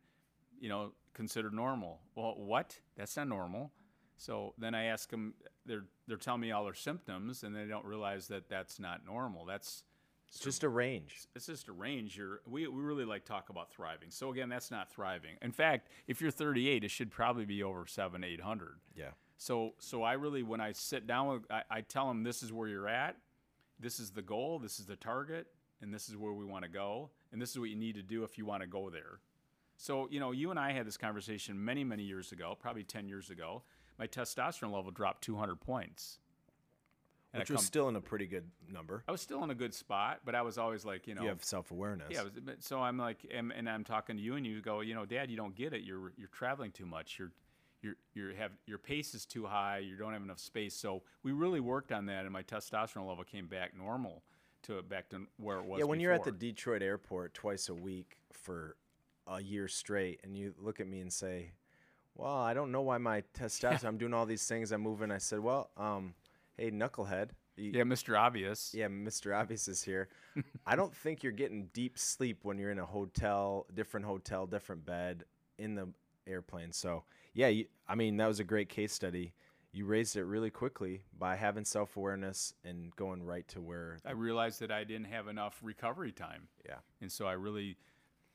you 0.61 0.69
know, 0.69 0.93
considered 1.15 1.53
normal. 1.53 2.01
Well, 2.15 2.35
what? 2.37 2.79
That's 2.97 3.17
not 3.17 3.29
normal. 3.29 3.73
So 4.17 4.55
then 4.59 4.75
I 4.75 4.85
ask 4.85 5.11
them, 5.11 5.35
they're 5.67 5.85
they're 6.07 6.17
telling 6.17 6.41
me 6.41 6.51
all 6.53 6.65
their 6.65 6.75
symptoms, 6.75 7.43
and 7.43 7.55
they 7.55 7.65
don't 7.67 7.85
realize 7.85 8.29
that 8.29 8.49
that's 8.49 8.79
not 8.81 9.05
normal. 9.05 9.45
That's 9.45 9.83
it's 10.29 10.41
just 10.41 10.63
a 10.63 10.69
range. 10.69 11.27
it's 11.35 11.47
just 11.47 11.69
a 11.69 11.73
range. 11.73 12.17
You're, 12.17 12.41
we, 12.47 12.69
we 12.69 12.83
really 12.83 13.05
like 13.05 13.25
talk 13.25 13.49
about 13.49 13.73
thriving. 13.73 14.11
So 14.11 14.31
again, 14.31 14.49
that's 14.49 14.71
not 14.71 14.91
thriving. 14.93 15.37
In 15.41 15.53
fact, 15.53 15.89
if 16.07 16.21
you're 16.21 16.31
38, 16.31 16.85
it 16.85 16.91
should 16.91 17.11
probably 17.11 17.47
be 17.47 17.63
over 17.63 17.87
seven, 17.87 18.23
800. 18.23 18.77
Yeah. 18.95 19.07
So, 19.39 19.75
so 19.79 20.03
I 20.03 20.15
really, 20.15 20.43
when 20.43 20.61
I 20.61 20.73
sit 20.73 21.07
down 21.07 21.29
with, 21.29 21.43
I, 21.51 21.63
I 21.71 21.81
tell 21.81 22.09
them 22.09 22.25
this 22.25 22.43
is 22.43 22.53
where 22.53 22.69
you're 22.69 22.89
at, 22.89 23.17
this 23.81 24.01
is 24.01 24.11
the 24.11 24.23
goal, 24.23 24.59
this 24.59 24.79
is 24.79 24.87
the 24.87 24.97
target, 24.97 25.47
and 25.81 25.95
this 25.95 26.09
is 26.09 26.17
where 26.17 26.33
we 26.33 26.45
want 26.45 26.65
to 26.65 26.71
go, 26.71 27.11
and 27.33 27.41
this 27.41 27.51
is 27.51 27.59
what 27.59 27.71
you 27.71 27.77
need 27.77 27.95
to 27.95 28.03
do 28.03 28.25
if 28.25 28.37
you 28.37 28.45
want 28.45 28.63
to 28.63 28.69
go 28.69 28.91
there. 28.91 29.21
So, 29.77 30.09
you 30.11 30.19
know, 30.19 30.33
you 30.33 30.51
and 30.51 30.59
I 30.59 30.73
had 30.73 30.87
this 30.87 30.97
conversation 30.97 31.65
many, 31.65 31.85
many 31.85 32.03
years 32.03 32.33
ago, 32.33 32.57
probably 32.61 32.83
10 32.83 33.09
years 33.09 33.31
ago. 33.31 33.63
My 33.97 34.09
testosterone 34.09 34.73
level 34.73 34.91
dropped 34.91 35.23
200 35.23 35.61
points. 35.61 36.19
And 37.33 37.41
I 37.41 37.43
Which 37.43 37.51
was 37.51 37.59
come- 37.61 37.65
still 37.67 37.89
in 37.89 37.97
a 37.97 38.01
pretty 38.01 38.27
good 38.27 38.51
number. 38.73 39.05
I 39.07 39.13
was 39.13 39.21
still 39.21 39.45
in 39.45 39.51
a 39.51 39.55
good 39.55 39.75
spot, 39.75 40.21
but 40.25 40.35
I 40.35 40.41
was 40.41 40.57
always 40.57 40.85
like, 40.87 41.07
you 41.07 41.15
know, 41.15 41.23
You 41.23 41.29
have 41.29 41.45
self 41.45 41.71
awareness. 41.71 42.09
yeah, 42.11 42.23
was, 42.23 42.33
so 42.61 42.81
I'm 42.81 42.97
like, 42.97 43.27
and, 43.31 43.53
and 43.53 43.69
I'm 43.69 43.85
talking 43.85 44.17
to 44.17 44.23
you, 44.23 44.37
and 44.37 44.47
you 44.47 44.63
go, 44.63 44.81
you 44.81 44.95
know, 44.95 45.05
Dad, 45.05 45.31
you 45.31 45.37
don't 45.37 45.55
get 45.55 45.73
it. 45.75 45.83
You're 45.83 46.13
you're 46.17 46.29
traveling 46.29 46.73
too 46.73 46.87
much. 46.87 47.19
You're 47.19 47.33
you're 47.83 47.95
you 48.15 48.35
have 48.37 48.53
your 48.67 48.79
pace 48.79 49.15
is 49.15 49.27
too 49.27 49.45
high. 49.45 49.79
You 49.79 49.97
don't 49.97 50.15
have 50.15 50.23
enough 50.23 50.39
space. 50.41 50.75
So 50.75 51.03
we 51.23 51.33
really 51.33 51.61
worked 51.61 51.93
on 51.93 52.07
that, 52.07 52.25
and 52.25 52.33
my 52.33 52.43
testosterone 52.43 53.07
level 53.07 53.25
came 53.25 53.47
back 53.47 53.77
normal 53.77 54.23
to 54.63 54.81
back 54.83 55.11
to 55.11 55.27
where 55.37 55.59
it 55.59 55.67
was. 55.67 55.79
Yeah, 55.81 55.85
when 55.85 56.01
you're 56.01 56.13
at 56.13 56.25
the. 56.25 56.33
Detroit 56.33 56.83
airport 56.83 57.35
twice 57.35 57.69
a 57.69 57.75
week 57.75 58.17
for 58.33 58.77
a 59.27 59.41
year 59.43 59.69
straight, 59.69 60.21
and 60.25 60.35
you 60.35 60.55
look 60.59 60.81
at 60.81 60.87
me 60.89 61.01
and 61.01 61.13
say, 61.13 61.53
"Well, 62.15 62.35
I 62.35 62.55
don't 62.55 62.73
know 62.73 62.81
why 62.81 62.97
my 62.97 63.23
testosterone. 63.35 63.85
I'm 63.85 63.99
doing 63.99 64.15
all 64.15 64.25
these 64.25 64.47
things. 64.49 64.73
I'm 64.73 64.81
moving." 64.81 65.11
I 65.13 65.19
said, 65.19 65.41
"Well, 65.41 65.69
um, 65.77 66.15
hey, 66.59 66.71
knucklehead." 66.71 67.31
you- 67.57 67.73
yeah, 67.73 67.83
Mr. 67.83 68.19
Obvious. 68.19 68.73
yeah, 68.75 68.87
Mr. 68.89 69.37
Obvious 69.37 69.67
is 69.69 69.83
here. 69.83 70.09
I 70.67 70.77
don't 70.77 70.95
think 71.03 71.23
you're 71.23 71.33
getting 71.33 71.69
deep 71.73 71.99
sleep 71.99 72.41
when 72.45 72.59
you're 72.59 72.71
in 72.71 72.79
a 72.79 72.87
hotel, 72.87 73.67
different 73.75 74.07
hotel, 74.07 74.47
different 74.47 74.85
bed 74.87 75.25
in 75.59 75.75
the 75.75 75.89
airplane. 76.27 76.73
So, 76.73 77.05
yeah, 77.35 77.49
you, 77.49 77.67
I 77.89 77.95
mean, 77.97 78.17
that 78.19 78.27
was 78.29 78.39
a 78.39 78.45
great 78.45 78.69
case 78.69 78.93
study. 78.93 79.33
You 79.73 79.87
raised 79.87 80.17
it 80.17 80.25
really 80.25 80.51
quickly 80.51 81.03
by 81.19 81.37
having 81.37 81.65
self 81.65 81.97
awareness 81.97 82.55
and 82.65 82.95
going 82.97 83.23
right 83.25 83.47
to 83.49 83.61
where, 83.61 83.99
I 84.07 84.13
realized 84.13 84.61
that 84.61 84.71
I 84.71 84.85
didn't 84.85 85.07
have 85.07 85.27
enough 85.29 85.59
recovery 85.63 86.13
time. 86.13 86.49
yeah. 86.67 86.77
And 87.01 87.11
so 87.13 87.27
I 87.27 87.33
really, 87.33 87.77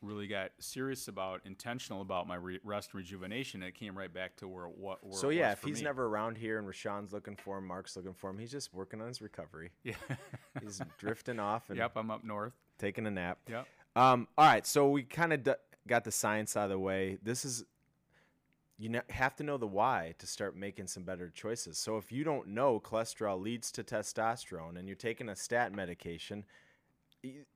really 0.04 0.28
got 0.28 0.52
serious 0.60 1.08
about, 1.08 1.42
intentional 1.46 2.02
about 2.02 2.28
my 2.28 2.36
re- 2.36 2.60
rest 2.63 2.89
and 2.94 3.00
rejuvenation. 3.00 3.62
And 3.62 3.70
it 3.70 3.76
came 3.76 3.98
right 3.98 4.13
back 4.13 4.36
to 4.38 4.48
where 4.48 4.66
what. 4.66 5.04
where 5.04 5.18
So 5.18 5.30
yeah, 5.30 5.52
if 5.52 5.63
he's 5.63 5.78
me. 5.80 5.84
never 5.86 6.06
around 6.06 6.38
here 6.38 6.60
and 6.60 6.68
Rashawn's 6.68 7.13
looking 7.13 7.36
for 7.36 7.58
him, 7.58 7.66
Mark's 7.66 7.96
looking 7.96 8.13
for 8.13 8.30
him, 8.30 8.38
he's 8.38 8.52
just 8.52 8.74
working 8.74 9.02
on 9.02 9.08
his 9.08 9.22
recovery. 9.22 9.72
yeah, 9.84 9.94
He's 10.62 10.82
drifting 10.98 11.39
off 11.39 11.70
and 11.70 11.78
yep, 11.78 11.94
I'm 11.96 12.12
up 12.12 12.24
north. 12.24 12.54
taking 12.78 13.08
a 13.08 13.12
nap. 13.12 13.39
Yep. 13.50 13.68
Um, 13.96 14.28
all 14.38 14.46
right, 14.46 14.66
so 14.66 14.89
we 14.89 15.04
kind 15.04 15.34
of 15.34 15.44
d- 15.44 15.54
got 15.88 16.04
the 16.04 16.12
science 16.12 16.58
out 16.58 16.66
of 16.66 16.70
the 16.72 16.80
way. 16.80 17.18
This 17.24 17.46
is 17.46 17.63
you 18.80 19.00
have 19.10 19.36
to 19.36 19.44
know 19.44 19.58
the 19.58 19.68
why 19.68 20.16
to 20.18 20.28
start 20.28 20.58
making 20.58 20.88
some 20.88 21.04
better 21.04 21.30
choices. 21.30 21.78
So 21.78 21.98
if 21.98 22.12
you 22.12 22.24
don't 22.24 22.50
know 22.50 22.80
cholesterol 22.80 23.39
leads 23.42 23.72
to 23.74 23.84
testosterone 23.84 24.78
and 24.78 24.88
you're 24.88 24.96
taking 24.96 25.30
a 25.30 25.36
statin 25.36 25.76
medication, 25.76 26.44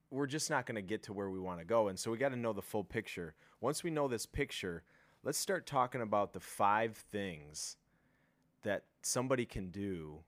we're 0.09 0.27
just 0.27 0.49
not 0.49 0.65
going 0.65 0.75
to 0.75 0.81
get 0.81 1.03
to 1.03 1.13
where 1.13 1.29
we 1.29 1.39
want 1.39 1.59
to 1.59 1.65
go. 1.65 1.87
And 1.89 1.99
so 1.99 2.11
we 2.11 2.17
got 2.17 2.29
to 2.29 2.35
know 2.35 2.53
the 2.53 2.61
full 2.61 2.83
picture. 2.83 3.33
Once 3.59 3.83
we 3.83 3.91
know 3.91 4.07
this 4.07 4.25
picture, 4.25 4.83
let's 5.23 5.37
start 5.37 5.65
talking 5.65 6.01
about 6.01 6.33
the 6.33 6.39
five 6.39 6.95
things 7.11 7.77
that 8.63 8.83
somebody 9.01 9.45
can 9.45 9.69
do, 9.69 10.19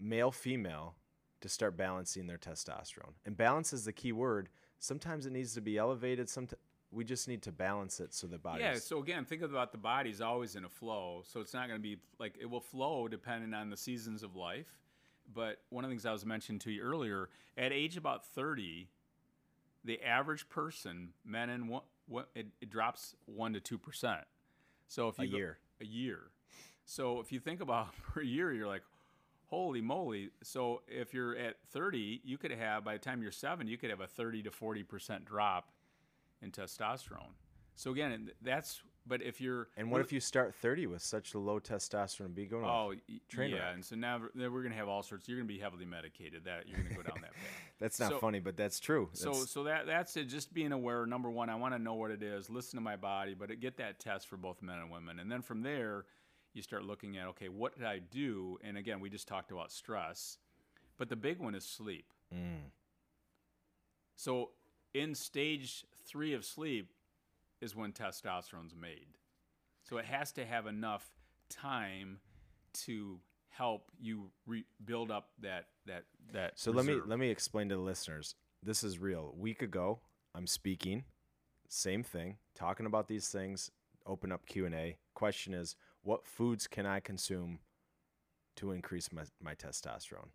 male, 0.00 0.30
female, 0.30 0.96
to 1.40 1.48
start 1.48 1.76
balancing 1.76 2.26
their 2.26 2.38
testosterone. 2.38 3.12
And 3.24 3.36
balance 3.36 3.72
is 3.72 3.84
the 3.84 3.92
key 3.92 4.12
word. 4.12 4.48
Sometimes 4.78 5.26
it 5.26 5.32
needs 5.32 5.54
to 5.54 5.60
be 5.60 5.78
elevated. 5.78 6.28
Sometimes 6.28 6.60
we 6.90 7.04
just 7.04 7.28
need 7.28 7.42
to 7.42 7.52
balance 7.52 8.00
it 8.00 8.14
so 8.14 8.26
the 8.26 8.38
body. 8.38 8.62
Yeah. 8.62 8.76
So 8.76 9.00
again, 9.00 9.24
think 9.24 9.42
about 9.42 9.72
the 9.72 9.78
body's 9.78 10.20
always 10.20 10.56
in 10.56 10.64
a 10.64 10.68
flow. 10.68 11.22
So 11.26 11.40
it's 11.40 11.52
not 11.52 11.68
going 11.68 11.78
to 11.78 11.82
be 11.82 11.98
like 12.18 12.34
it 12.40 12.46
will 12.46 12.60
flow 12.60 13.08
depending 13.08 13.52
on 13.52 13.68
the 13.68 13.76
seasons 13.76 14.22
of 14.22 14.36
life. 14.36 14.66
But 15.32 15.58
one 15.70 15.84
of 15.84 15.90
the 15.90 15.92
things 15.94 16.06
I 16.06 16.12
was 16.12 16.24
mentioning 16.26 16.58
to 16.60 16.70
you 16.70 16.82
earlier, 16.82 17.28
at 17.56 17.72
age 17.72 17.96
about 17.96 18.24
30, 18.26 18.88
the 19.84 20.02
average 20.02 20.48
person, 20.48 21.10
men 21.24 21.50
and 21.50 21.68
wo- 21.68 21.84
wo- 22.08 22.24
it, 22.34 22.48
it 22.60 22.70
drops 22.70 23.14
one 23.26 23.52
to 23.54 23.60
two 23.60 23.78
percent. 23.78 24.20
So 24.88 25.08
if 25.08 25.18
A 25.18 25.24
you 25.26 25.30
go- 25.32 25.36
year. 25.38 25.58
a 25.80 25.84
year. 25.84 26.20
So 26.84 27.20
if 27.20 27.32
you 27.32 27.40
think 27.40 27.60
about 27.60 27.88
per 28.02 28.20
year, 28.22 28.52
you're 28.52 28.68
like, 28.68 28.82
holy 29.46 29.80
moly. 29.80 30.30
So 30.42 30.82
if 30.88 31.14
you're 31.14 31.36
at 31.36 31.56
30, 31.70 32.20
you 32.24 32.36
could 32.38 32.50
have 32.50 32.84
by 32.84 32.94
the 32.94 32.98
time 32.98 33.22
you're 33.22 33.32
seven, 33.32 33.66
you 33.66 33.76
could 33.78 33.90
have 33.90 34.00
a 34.00 34.06
30 34.06 34.42
to 34.44 34.50
40 34.50 34.82
percent 34.82 35.24
drop 35.24 35.70
in 36.42 36.50
testosterone. 36.50 37.32
So 37.76 37.90
again, 37.90 38.30
that's 38.42 38.80
but 39.06 39.22
if 39.22 39.40
you're 39.40 39.68
And 39.76 39.90
what 39.90 40.00
if 40.00 40.12
you 40.12 40.20
start 40.20 40.54
30 40.54 40.86
with 40.86 41.02
such 41.02 41.34
a 41.34 41.38
low 41.38 41.60
testosterone? 41.60 42.34
Be 42.34 42.46
going. 42.46 42.64
oh 42.64 42.94
train 43.28 43.50
yeah, 43.50 43.56
wreck. 43.58 43.74
and 43.74 43.84
so 43.84 43.96
now 43.96 44.20
then 44.34 44.52
we're 44.52 44.62
gonna 44.62 44.74
have 44.74 44.88
all 44.88 45.02
sorts. 45.02 45.28
You're 45.28 45.38
gonna 45.38 45.46
be 45.48 45.58
heavily 45.58 45.84
medicated. 45.84 46.44
That 46.44 46.68
you're 46.68 46.78
gonna 46.78 46.94
go 46.94 47.02
down 47.02 47.20
that 47.20 47.34
path. 47.34 47.42
that's 47.78 48.00
not 48.00 48.12
so- 48.12 48.18
funny, 48.18 48.40
but 48.40 48.56
that's 48.56 48.80
true. 48.80 49.10
So 49.12 49.26
That's- 49.26 49.50
so 49.50 49.64
that 49.64 49.86
that's 49.86 50.16
it. 50.16 50.24
Just 50.24 50.54
being 50.54 50.72
aware. 50.72 51.04
Number 51.06 51.30
one, 51.30 51.50
I 51.50 51.54
want 51.56 51.74
to 51.74 51.78
know 51.78 51.94
what 51.94 52.10
it 52.10 52.22
is. 52.22 52.48
Listen 52.48 52.78
to 52.78 52.82
my 52.82 52.96
body, 52.96 53.34
but 53.34 53.58
get 53.60 53.76
that 53.76 53.98
test 53.98 54.26
for 54.26 54.36
both 54.36 54.62
men 54.62 54.78
and 54.78 54.90
women, 54.90 55.18
and 55.18 55.30
then 55.30 55.42
from 55.42 55.62
there, 55.62 56.06
you 56.54 56.62
start 56.62 56.84
looking 56.84 57.18
at 57.18 57.26
okay, 57.28 57.48
what 57.48 57.76
did 57.76 57.84
I 57.84 57.98
do? 57.98 58.58
And 58.64 58.78
again, 58.78 59.00
we 59.00 59.10
just 59.10 59.28
talked 59.28 59.50
about 59.50 59.70
stress, 59.70 60.38
but 60.96 61.08
the 61.08 61.16
big 61.16 61.40
one 61.40 61.54
is 61.54 61.64
sleep. 61.64 62.06
Mm. 62.34 62.70
So 64.16 64.50
in 64.94 65.14
stage 65.14 65.84
three 66.06 66.32
of 66.32 66.44
sleep 66.44 66.88
is 67.64 67.74
when 67.74 67.92
testosterone's 67.92 68.76
made. 68.78 69.06
So 69.88 69.96
it 69.96 70.04
has 70.04 70.32
to 70.32 70.44
have 70.44 70.66
enough 70.66 71.08
time 71.48 72.18
to 72.84 73.18
help 73.48 73.90
you 73.98 74.30
re- 74.46 74.66
build 74.84 75.10
up 75.10 75.30
that 75.40 75.66
that 75.86 76.04
that. 76.32 76.52
So 76.58 76.70
let 76.70 76.84
me 76.84 77.00
let 77.06 77.18
me 77.18 77.30
explain 77.30 77.68
to 77.70 77.76
the 77.76 77.80
listeners. 77.80 78.34
This 78.62 78.84
is 78.84 78.98
real. 78.98 79.32
A 79.34 79.40
week 79.40 79.62
ago, 79.62 80.00
I'm 80.34 80.46
speaking, 80.46 81.04
same 81.68 82.02
thing, 82.02 82.36
talking 82.54 82.86
about 82.86 83.08
these 83.08 83.28
things. 83.28 83.70
Open 84.06 84.30
up 84.30 84.46
Q 84.46 84.66
and 84.66 84.74
A. 84.74 84.98
Question 85.14 85.54
is, 85.54 85.76
what 86.02 86.26
foods 86.26 86.66
can 86.66 86.84
I 86.84 87.00
consume 87.00 87.60
to 88.56 88.72
increase 88.72 89.10
my, 89.12 89.22
my 89.42 89.54
testosterone? 89.54 90.28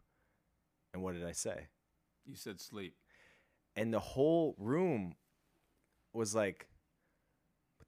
And 0.94 1.04
what 1.04 1.14
did 1.14 1.26
I 1.26 1.34
say? 1.34 1.68
You 2.26 2.36
said 2.36 2.60
sleep. 2.60 2.96
And 3.76 3.94
the 3.94 4.00
whole 4.00 4.56
room 4.58 5.16
was 6.14 6.34
like, 6.34 6.68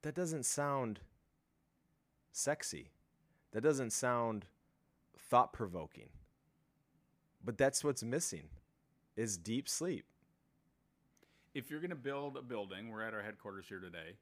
that 0.02 0.16
doesn't 0.16 0.46
sound 0.46 1.00
sexy. 2.32 2.92
That 3.52 3.62
doesn't 3.62 3.92
sound 3.92 4.46
thought 5.18 5.54
provoking. 5.54 6.10
But 7.44 7.58
that's 7.58 7.84
what's 7.84 8.04
missing 8.04 8.50
is 9.16 9.38
deep 9.38 9.68
sleep. 9.68 10.06
if 11.54 11.70
you're 11.70 11.80
going 11.82 11.90
to 11.90 11.96
build 11.96 12.38
a 12.38 12.42
building, 12.42 12.90
we're 12.90 13.02
at 13.02 13.14
our 13.14 13.22
headquarters 13.22 13.66
here 13.68 13.80
today. 13.80 14.16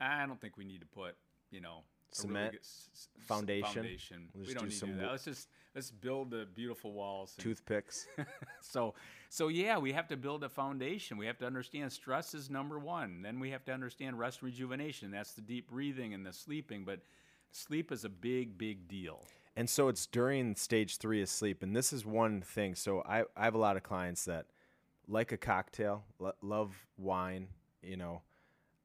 I 0.00 0.26
don't 0.26 0.40
think 0.40 0.56
we 0.56 0.64
need 0.64 0.80
to 0.80 0.86
put, 0.86 1.14
you 1.50 1.60
know, 1.60 1.82
really 2.22 2.28
Cement, 2.34 2.52
good 2.52 2.60
s- 2.60 2.88
s- 2.92 3.08
s- 3.18 3.26
foundation. 3.26 3.74
foundation. 3.74 4.28
We'll 4.34 4.46
We 4.46 4.54
don't 4.54 4.64
do 4.64 4.68
need 4.70 4.80
to 4.80 4.86
do 4.86 4.96
that. 4.98 5.10
Let's 5.10 5.24
just 5.24 5.48
let's 5.74 5.90
build 5.90 6.30
the 6.30 6.46
beautiful 6.54 6.92
walls. 6.92 7.34
and- 7.36 7.44
Toothpicks. 7.44 8.06
so 8.60 8.94
so 9.28 9.48
yeah, 9.48 9.78
we 9.78 9.92
have 9.92 10.08
to 10.08 10.16
build 10.16 10.44
a 10.44 10.48
foundation. 10.48 11.16
We 11.16 11.26
have 11.26 11.38
to 11.38 11.46
understand 11.46 11.92
stress 11.92 12.34
is 12.34 12.48
number 12.50 12.78
one. 12.78 13.22
Then 13.22 13.40
we 13.40 13.50
have 13.50 13.64
to 13.66 13.72
understand 13.72 14.18
rest 14.18 14.42
rejuvenation. 14.42 15.10
That's 15.10 15.32
the 15.32 15.42
deep 15.42 15.68
breathing 15.70 16.14
and 16.14 16.24
the 16.24 16.32
sleeping. 16.32 16.84
But 16.84 17.00
sleep 17.50 17.90
is 17.92 18.04
a 18.04 18.08
big 18.08 18.56
big 18.58 18.88
deal. 18.88 19.24
And 19.56 19.70
so 19.70 19.86
it's 19.88 20.06
during 20.06 20.56
stage 20.56 20.96
three 20.98 21.22
of 21.22 21.28
sleep. 21.28 21.62
And 21.62 21.76
this 21.76 21.92
is 21.92 22.04
one 22.04 22.40
thing. 22.42 22.74
So 22.74 23.02
I, 23.02 23.22
I 23.36 23.44
have 23.44 23.54
a 23.54 23.58
lot 23.58 23.76
of 23.76 23.84
clients 23.84 24.24
that 24.24 24.46
like 25.06 25.30
a 25.30 25.36
cocktail, 25.36 26.02
lo- 26.18 26.32
love 26.42 26.74
wine, 26.96 27.46
you 27.80 27.96
know, 27.96 28.22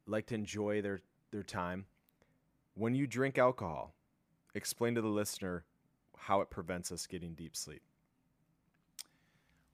like 0.05 0.27
to 0.27 0.35
enjoy 0.35 0.81
their, 0.83 0.99
their 1.31 1.41
time. 1.41 1.85
When 2.79 2.95
you 2.95 3.07
drink 3.07 3.37
alcohol, 3.37 3.93
explain 4.55 4.95
to 4.95 5.01
the 5.01 5.09
listener 5.09 5.65
how 6.17 6.39
it 6.39 6.49
prevents 6.49 6.93
us 6.93 7.07
getting 7.07 7.33
deep 7.33 7.57
sleep. 7.57 7.81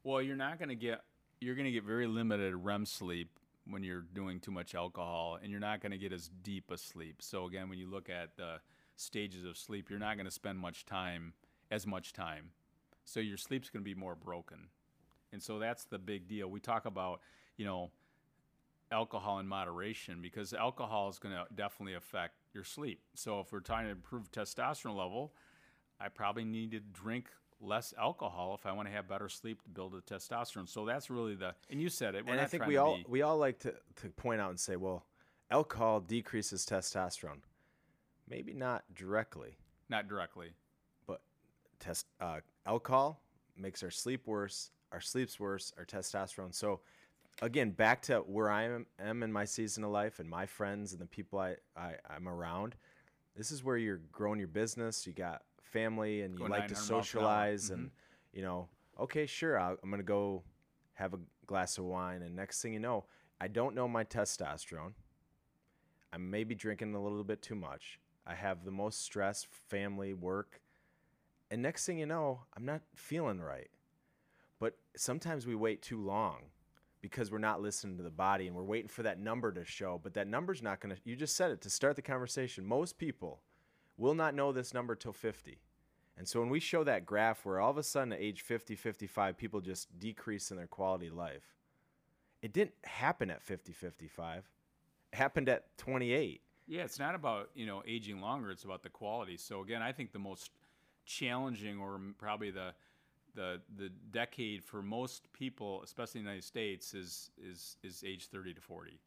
Well, 0.04 0.24
you're 0.24 0.36
not 0.36 0.58
going 0.58 0.70
to 0.70 0.76
get 0.76 1.04
you're 1.40 1.54
going 1.54 1.66
to 1.66 1.72
get 1.72 1.84
very 1.84 2.08
limited 2.08 2.56
REM 2.56 2.84
sleep 2.88 3.30
when 3.70 3.84
you're 3.84 4.06
doing 4.16 4.40
too 4.40 4.50
much 4.50 4.74
alcohol, 4.74 5.38
and 5.40 5.52
you're 5.52 5.60
not 5.60 5.82
going 5.82 5.92
to 5.92 6.00
get 6.00 6.14
as 6.14 6.32
deep 6.42 6.72
a 6.72 6.80
sleep. 6.80 7.22
So 7.22 7.46
again, 7.46 7.70
when 7.70 7.78
you 7.78 7.88
look 7.88 8.10
at 8.10 8.36
the 8.38 8.56
stages 8.96 9.46
of 9.46 9.56
sleep, 9.56 9.92
you're 9.92 10.00
not 10.00 10.16
going 10.16 10.26
to 10.26 10.32
spend 10.32 10.58
much 10.58 10.84
time 10.88 11.34
as 11.70 11.86
much 11.86 12.12
time. 12.12 12.54
So 13.04 13.20
your 13.20 13.38
sleep's 13.38 13.70
going 13.70 13.86
to 13.86 13.86
be 13.86 13.94
more 13.94 14.16
broken. 14.16 14.70
And 15.32 15.44
so 15.44 15.60
that's 15.60 15.84
the 15.84 16.00
big 16.00 16.28
deal. 16.28 16.48
We 16.48 16.60
talk 16.60 16.88
about, 16.88 17.22
you 17.56 17.66
know, 17.66 17.92
alcohol 18.92 19.40
in 19.40 19.48
moderation 19.48 20.22
because 20.22 20.54
alcohol 20.54 21.10
is 21.10 21.20
going 21.20 21.34
to 21.34 21.46
definitely 21.56 21.96
affect 21.96 22.36
your 22.54 22.64
sleep. 22.64 23.02
So 23.16 23.40
if 23.40 23.52
we're 23.52 23.60
trying 23.60 23.86
to 23.86 23.92
improve 23.92 24.32
testosterone 24.32 24.96
level, 24.96 25.34
I 26.00 26.10
probably 26.10 26.46
need 26.46 26.72
to 26.72 26.80
drink 26.80 27.28
less 27.62 27.94
alcohol 27.98 28.56
if 28.60 28.66
I 28.66 28.72
want 28.74 28.88
to 28.88 28.94
have 28.94 29.08
better 29.08 29.30
sleep 29.30 29.64
to 29.64 29.70
build 29.70 29.94
the 29.94 30.02
testosterone. 30.02 30.68
So 30.68 30.86
that's 30.86 31.10
really 31.10 31.36
the 31.36 31.56
and 31.70 31.82
you 31.82 31.90
said 31.90 32.16
it. 32.16 32.26
and 32.28 32.40
I 32.40 32.46
think 32.46 32.66
we 32.66 32.78
all 32.78 32.98
be, 32.98 33.06
we 33.08 33.22
all 33.22 33.38
like 33.38 33.60
to, 33.60 33.74
to 34.02 34.10
point 34.10 34.42
out 34.42 34.50
and 34.50 34.60
say, 34.60 34.76
well, 34.76 35.06
alcohol 35.50 36.00
decreases 36.00 36.66
testosterone. 36.66 37.42
Maybe 38.30 38.54
not 38.54 38.84
directly. 38.94 39.58
Not 39.90 40.08
directly. 40.08 40.50
But 41.08 41.22
test 41.80 42.08
uh, 42.20 42.40
alcohol 42.66 43.22
makes 43.58 43.84
our 43.84 43.92
sleep 43.92 44.26
worse. 44.26 44.72
Our 44.92 45.02
sleep's 45.02 45.40
worse. 45.40 45.74
Our 45.78 45.86
testosterone. 45.86 46.54
So 46.54 46.82
again, 47.42 47.72
back 47.72 48.02
to 48.04 48.20
where 48.20 48.50
I 48.50 48.64
am, 48.64 48.86
am 49.00 49.24
in 49.24 49.32
my 49.32 49.46
season 49.46 49.84
of 49.84 49.92
life 49.92 50.20
and 50.20 50.30
my 50.30 50.46
friends 50.46 50.94
and 50.94 51.02
the 51.02 51.06
people 51.06 51.40
I, 51.40 51.56
I 51.76 51.96
I'm 52.10 52.28
around. 52.28 52.76
This 53.36 53.52
is 53.52 53.64
where 53.64 53.78
you're 53.78 54.02
growing 54.12 54.40
your 54.40 54.48
business. 54.48 55.06
You 55.06 55.14
got 55.14 55.42
family 55.76 56.22
and 56.22 56.40
you 56.40 56.48
like 56.48 56.70
to 56.70 56.76
socialize 56.76 57.70
and 57.70 57.88
mm-hmm. 57.88 58.38
you 58.38 58.42
know 58.42 58.70
okay 58.98 59.26
sure 59.26 59.60
i 59.60 59.72
am 59.72 59.92
gonna 59.92 60.02
go 60.02 60.42
have 60.94 61.14
a 61.14 61.20
glass 61.46 61.78
of 61.78 61.84
wine 61.84 62.22
and 62.22 62.34
next 62.34 62.62
thing 62.62 62.72
you 62.72 62.80
know 62.80 63.04
i 63.42 63.48
don't 63.48 63.76
know 63.76 63.86
my 63.86 64.02
testosterone 64.02 64.94
i'm 66.14 66.32
maybe 66.32 66.56
drinking 66.56 66.96
a 66.96 67.02
little 67.04 67.26
bit 67.26 67.42
too 67.42 67.56
much 67.56 68.00
i 68.26 68.34
have 68.34 68.64
the 68.64 68.72
most 68.72 69.04
stress 69.04 69.46
family 69.68 70.14
work 70.14 70.62
and 71.52 71.62
next 71.62 71.86
thing 71.86 71.98
you 71.98 72.06
know 72.06 72.40
i'm 72.56 72.64
not 72.64 72.80
feeling 72.96 73.42
right 73.42 73.70
but 74.62 74.78
sometimes 74.96 75.46
we 75.46 75.56
wait 75.56 75.82
too 75.82 76.02
long 76.02 76.38
because 77.06 77.32
we're 77.32 77.38
not 77.38 77.62
listening 77.62 77.98
to 77.98 78.04
the 78.04 78.10
body 78.10 78.48
and 78.48 78.56
we're 78.56 78.64
waiting 78.64 78.88
for 78.88 79.04
that 79.04 79.20
number 79.20 79.52
to 79.52 79.64
show 79.64 80.00
but 80.02 80.16
that 80.16 80.28
number's 80.28 80.64
not 80.64 80.80
going 80.80 80.96
to 80.96 81.00
you 81.04 81.16
just 81.16 81.36
said 81.36 81.52
it 81.52 81.62
to 81.62 81.70
start 81.70 81.96
the 81.96 82.02
conversation 82.02 82.66
most 82.66 82.98
people 82.98 83.42
will 83.98 84.14
not 84.14 84.36
know 84.36 84.52
this 84.52 84.74
number 84.74 84.96
till 84.96 85.14
50. 85.14 85.60
And 86.18 86.28
so 86.28 86.40
when 86.40 86.50
we 86.50 86.60
show 86.60 86.84
that 86.84 87.06
graph 87.06 87.46
where 87.46 87.60
all 87.60 87.72
of 87.72 87.78
a 87.78 87.84
sudden 87.84 88.14
at 88.14 88.20
age 88.20 88.42
50, 88.42 88.76
55, 88.76 89.38
people 89.38 89.62
just 89.62 90.00
decrease 90.00 90.52
in 90.52 90.58
their 90.58 90.68
quality 90.68 91.08
of 91.08 91.14
life, 91.14 91.56
it 92.42 92.54
didn't 92.54 92.76
happen 92.84 93.30
at 93.30 93.42
50, 93.42 93.74
55. 93.74 94.50
It 95.12 95.16
happened 95.16 95.50
at 95.50 95.78
28. 95.78 96.42
Yeah, 96.68 96.84
it's 96.84 97.00
not 97.00 97.16
about, 97.16 97.50
you 97.54 97.66
know, 97.66 97.84
aging 97.86 98.22
longer, 98.22 98.50
it's 98.50 98.64
about 98.64 98.82
the 98.82 98.90
quality. 98.90 99.38
So 99.38 99.62
again, 99.62 99.82
I 99.82 99.92
think 99.92 100.14
the 100.14 100.20
most 100.20 100.52
challenging 101.06 101.80
or 101.80 102.00
probably 102.18 102.50
the 102.50 102.74
the 103.36 103.62
the 103.78 103.90
decade 104.12 104.64
for 104.64 104.82
most 104.82 105.32
people, 105.34 105.82
especially 105.84 106.20
in 106.20 106.26
the 106.26 106.32
United 106.32 106.46
States, 106.46 106.94
is 106.94 107.30
is 107.38 107.78
is 107.84 108.04
age 108.06 108.28
30 108.28 108.56
to 108.56 108.62
40. 108.62 109.00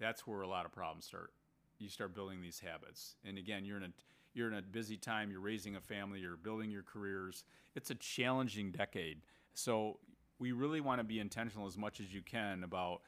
That's 0.00 0.26
where 0.26 0.42
a 0.42 0.48
lot 0.48 0.64
of 0.64 0.72
problems 0.72 1.04
start. 1.04 1.32
You 1.78 1.88
start 1.88 2.14
building 2.14 2.40
these 2.40 2.60
habits. 2.60 3.16
And 3.24 3.36
again, 3.36 3.64
you're 3.64 3.76
in 3.76 3.84
a 3.84 3.92
you're 4.32 4.48
in 4.48 4.54
a 4.54 4.62
busy 4.62 4.96
time, 4.96 5.30
you're 5.30 5.40
raising 5.40 5.76
a 5.76 5.80
family, 5.80 6.20
you're 6.20 6.36
building 6.36 6.70
your 6.70 6.82
careers. 6.82 7.44
It's 7.74 7.90
a 7.90 7.94
challenging 7.94 8.72
decade. 8.72 9.20
So 9.54 9.98
we 10.38 10.52
really 10.52 10.80
want 10.80 11.00
to 11.00 11.04
be 11.04 11.20
intentional 11.20 11.66
as 11.66 11.78
much 11.78 12.00
as 12.00 12.12
you 12.12 12.22
can 12.22 12.64
about 12.64 13.02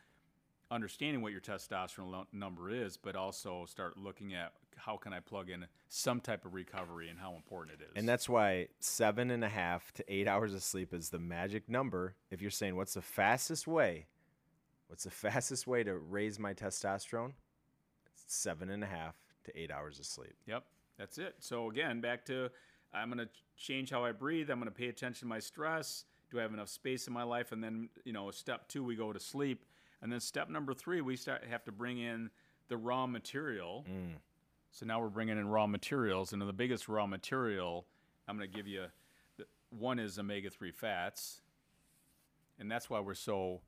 understanding 0.71 1.23
what 1.23 1.33
your 1.33 1.41
testosterone 1.41 2.27
number 2.33 2.71
is, 2.71 2.97
but 2.97 3.17
also 3.17 3.65
start 3.67 3.97
looking 3.97 4.35
at 4.35 4.53
how 4.77 4.97
can 4.97 5.13
I 5.13 5.21
plug 5.21 5.51
in 5.51 5.67
some 5.89 6.21
type 6.21 6.45
of 6.45 6.55
recovery 6.55 7.09
and 7.09 7.19
how 7.19 7.35
important 7.35 7.81
it 7.81 7.85
is. 7.85 7.93
And 7.97 8.09
that's 8.09 8.29
why 8.29 8.69
seven 8.81 9.31
and 9.31 9.45
a 9.45 9.49
half 9.49 9.93
to 9.95 10.05
eight 10.13 10.29
hours 10.29 10.55
of 10.55 10.63
sleep 10.63 10.93
is 10.93 11.11
the 11.11 11.19
magic 11.19 11.69
number. 11.69 12.15
If 12.31 12.43
you're 12.43 12.51
saying 12.51 12.77
what's 12.77 12.95
the 12.95 13.03
fastest 13.03 13.67
way, 13.67 14.07
what's 14.89 15.05
the 15.05 15.11
fastest 15.29 15.67
way 15.67 15.83
to 15.85 15.97
raise 15.97 16.39
my 16.39 16.55
testosterone? 16.55 17.33
It's 18.07 18.25
seven 18.27 18.71
and 18.71 18.83
a 18.83 18.87
half 18.87 19.17
to 19.45 19.59
eight 19.59 19.71
hours 19.71 19.99
of 19.99 20.07
sleep. 20.07 20.35
Yep. 20.47 20.65
That's 20.99 21.19
it. 21.19 21.37
So 21.41 21.71
again, 21.71 22.01
back 22.01 22.25
to 22.27 22.51
I'm 22.93 23.11
going 23.11 23.19
to 23.19 23.29
change 23.57 23.91
how 23.91 24.05
I 24.05 24.13
breathe. 24.13 24.51
I'm 24.51 24.59
going 24.59 24.71
to 24.71 24.77
pay 24.77 24.89
attention 24.89 25.21
to 25.21 25.27
my 25.27 25.39
stress. 25.39 26.05
Do 26.31 26.39
I 26.39 26.43
have 26.43 26.55
enough 26.55 26.69
space 26.69 27.07
in 27.07 27.13
my 27.13 27.23
life? 27.23 27.53
And 27.53 27.63
then, 27.63 27.89
you 28.05 28.13
know, 28.13 28.31
step 28.31 28.69
two, 28.69 28.83
we 28.83 28.97
go 28.97 29.13
to 29.13 29.21
sleep. 29.21 29.65
And 30.03 30.13
then 30.13 30.21
step 30.21 30.49
number 30.49 30.75
three, 30.75 31.01
we 31.01 31.17
start 31.17 31.45
have 31.49 31.65
to 31.65 31.73
bring 31.73 31.99
in 31.99 32.31
the 32.69 32.77
raw 32.77 33.07
material. 33.07 33.85
Mm. 33.89 34.17
So 34.77 34.85
now 34.85 35.01
we're 35.01 35.09
bringing 35.09 35.39
in 35.39 35.49
raw 35.49 35.67
materials, 35.67 36.35
and 36.35 36.43
the 36.43 36.53
biggest 36.53 36.87
raw 36.87 37.07
material 37.07 37.87
I'm 38.29 38.37
going 38.37 38.51
to 38.51 38.55
give 38.55 38.67
you 38.67 38.85
one 39.71 39.99
is 39.99 40.19
omega 40.19 40.51
three 40.51 40.71
fats, 40.71 41.41
and 42.59 42.71
that's 42.71 42.91
why 42.91 43.01
we're 43.01 43.15
so 43.15 43.63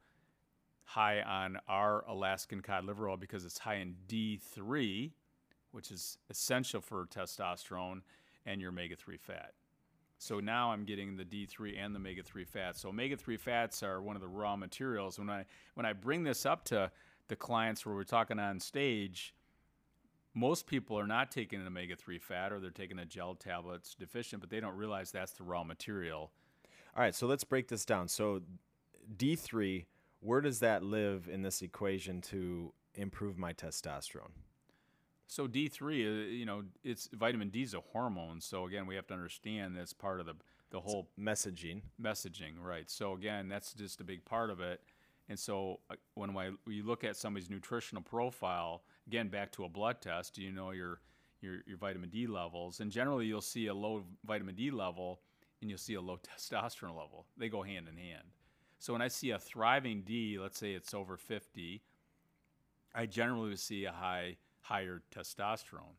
high 0.85 1.23
on 1.23 1.57
our 1.67 2.05
Alaskan 2.07 2.61
cod 2.61 2.85
liver 2.85 3.09
oil 3.09 3.17
because 3.17 3.47
it's 3.47 3.57
high 3.57 3.77
in 3.77 3.95
D3, 4.07 5.11
which 5.73 5.91
is 5.91 6.19
essential 6.29 6.83
for 6.83 7.07
testosterone 7.07 8.03
and 8.45 8.61
your 8.61 8.69
omega 8.69 8.95
3 8.95 9.17
fat. 9.17 9.55
So 10.19 10.41
now 10.41 10.73
I'm 10.73 10.85
getting 10.85 11.17
the 11.17 11.25
D3 11.25 11.79
and 11.79 11.95
the 11.95 12.01
omega 12.01 12.23
3 12.23 12.45
fats. 12.45 12.83
So 12.83 12.91
omega 12.91 13.17
3 13.17 13.39
fats 13.39 13.83
are 13.83 14.03
one 14.03 14.15
of 14.15 14.21
the 14.21 14.29
raw 14.29 14.57
materials. 14.57 15.19
When 15.19 15.31
I 15.31 15.47
when 15.73 15.87
I 15.87 15.95
bring 15.95 16.23
this 16.23 16.45
up 16.45 16.67
to 16.67 16.91
the 17.29 17.37
clients 17.37 17.87
where 17.87 17.95
we're 17.95 18.05
talking 18.05 18.39
on 18.39 18.61
stage, 18.61 19.33
most 20.39 20.67
people 20.67 20.99
are 20.99 21.07
not 21.07 21.31
taking 21.31 21.61
an 21.61 21.67
omega 21.67 21.97
3 21.97 22.19
fat 22.19 22.53
or 22.53 22.61
they're 22.61 22.71
taking 22.71 22.99
a 23.01 23.05
gel 23.05 23.35
tablets 23.35 23.95
deficient, 23.95 24.41
but 24.41 24.51
they 24.51 24.61
don't 24.61 24.77
realize 24.77 25.11
that's 25.11 25.33
the 25.33 25.43
raw 25.43 25.65
material. 25.65 26.31
All 26.97 27.03
right, 27.03 27.15
so 27.15 27.27
let's 27.27 27.45
break 27.45 27.69
this 27.69 27.85
down. 27.85 28.07
So 28.09 28.41
D3, 29.17 29.85
where 30.21 30.41
does 30.41 30.61
that 30.61 30.83
live 30.83 31.29
in 31.31 31.43
this 31.43 31.61
equation 31.61 32.21
to 32.23 32.73
improve 32.95 33.37
my 33.37 33.53
testosterone? 33.53 34.33
So 35.27 35.47
D 35.47 35.69
three, 35.69 36.07
uh, 36.07 36.27
you 36.27 36.47
know, 36.47 36.63
it's 36.83 37.09
vitamin 37.13 37.51
D 37.51 37.63
is 37.63 37.75
a 37.75 37.81
hormone. 37.81 38.41
So 38.41 38.65
again, 38.65 38.87
we 38.87 38.95
have 38.95 39.07
to 39.09 39.15
understand 39.15 39.77
that's 39.77 39.93
part 39.93 40.21
of 40.21 40.27
the 40.27 40.35
the 40.71 40.81
whole 40.81 41.09
it's 41.17 41.23
messaging. 41.23 41.83
Messaging, 42.01 42.53
right? 42.61 42.91
So 42.91 43.13
again, 43.13 43.49
that's 43.49 43.75
just 43.75 44.01
a 44.01 44.05
big 44.05 44.25
part 44.25 44.51
of 44.51 44.61
it. 44.61 44.81
And 45.29 45.39
so 45.39 45.81
uh, 45.91 45.95
when 46.15 46.35
we 46.67 46.83
look 46.83 47.05
at 47.05 47.17
somebody's 47.17 47.51
nutritional 47.51 48.03
profile, 48.03 48.83
again, 49.07 49.29
back 49.29 49.53
to 49.53 49.65
a 49.65 49.69
blood 49.69 50.01
test, 50.01 50.39
you 50.39 50.51
know 50.51 50.71
your 50.71 51.01
your 51.41 51.59
your 51.67 51.77
vitamin 51.77 52.09
D 52.09 52.27
levels? 52.27 52.81
And 52.81 52.91
generally, 52.91 53.27
you'll 53.27 53.41
see 53.41 53.67
a 53.67 53.75
low 53.75 54.05
vitamin 54.25 54.55
D 54.55 54.71
level, 54.71 55.21
and 55.61 55.71
you'll 55.71 55.79
see 55.79 55.95
a 55.95 56.01
low 56.01 56.19
testosterone 56.39 56.97
level. 56.97 57.27
They 57.37 57.49
go 57.49 57.63
hand 57.63 57.89
in 57.89 57.97
hand. 57.97 58.25
So 58.79 58.93
when 58.93 59.03
I 59.03 59.09
see 59.09 59.31
a 59.31 59.39
thriving 59.39 60.03
D, 60.03 60.39
let's 60.39 60.59
say 60.59 60.73
it's 60.73 60.95
over 60.95 61.17
50, 61.17 61.83
I 62.95 63.07
generally 63.07 63.57
see 63.57 63.85
a 63.85 63.93
high 63.93 64.37
higher 64.63 65.03
testosterone. 65.15 65.97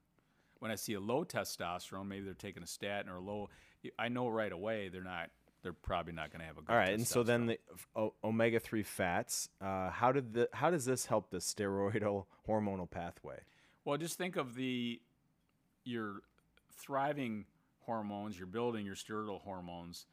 When 0.60 0.72
I 0.72 0.76
see 0.76 0.94
a 0.94 1.00
low 1.00 1.24
testosterone, 1.24 2.08
maybe 2.08 2.26
they're 2.26 2.34
taking 2.34 2.64
a 2.64 2.68
statin 2.68 3.10
or 3.10 3.16
a 3.16 3.22
low, 3.22 3.50
I 3.98 4.10
know 4.10 4.28
right 4.28 4.52
away 4.52 4.90
they're 4.90 5.04
not. 5.04 5.30
They're 5.62 5.74
probably 5.74 6.14
not 6.14 6.32
going 6.32 6.40
to 6.40 6.46
have 6.46 6.58
a 6.58 6.62
good. 6.62 6.72
All 6.72 6.78
right, 6.78 6.94
and 6.94 7.06
so 7.06 7.24
then 7.24 7.48
the 7.48 7.60
o- 7.96 8.14
omega 8.24 8.60
three 8.60 8.84
fats. 8.84 9.50
Uh, 9.62 9.90
how 9.90 10.12
did 10.12 10.34
the 10.34 10.50
how 10.54 10.72
does 10.72 10.86
this 10.86 11.06
help 11.06 11.30
the 11.32 11.38
steroidal 11.38 12.26
hormonal 12.48 12.90
pathway? 12.90 13.40
Well, 13.84 13.98
just 13.98 14.18
think 14.18 14.38
of 14.38 14.56
the 14.56 15.02
your 15.84 16.22
thriving 16.78 17.46
hormones. 17.86 18.38
You're 18.38 18.48
building 18.48 18.86
your 18.86 18.96
steroidal 18.96 19.42
hormones. 19.42 20.06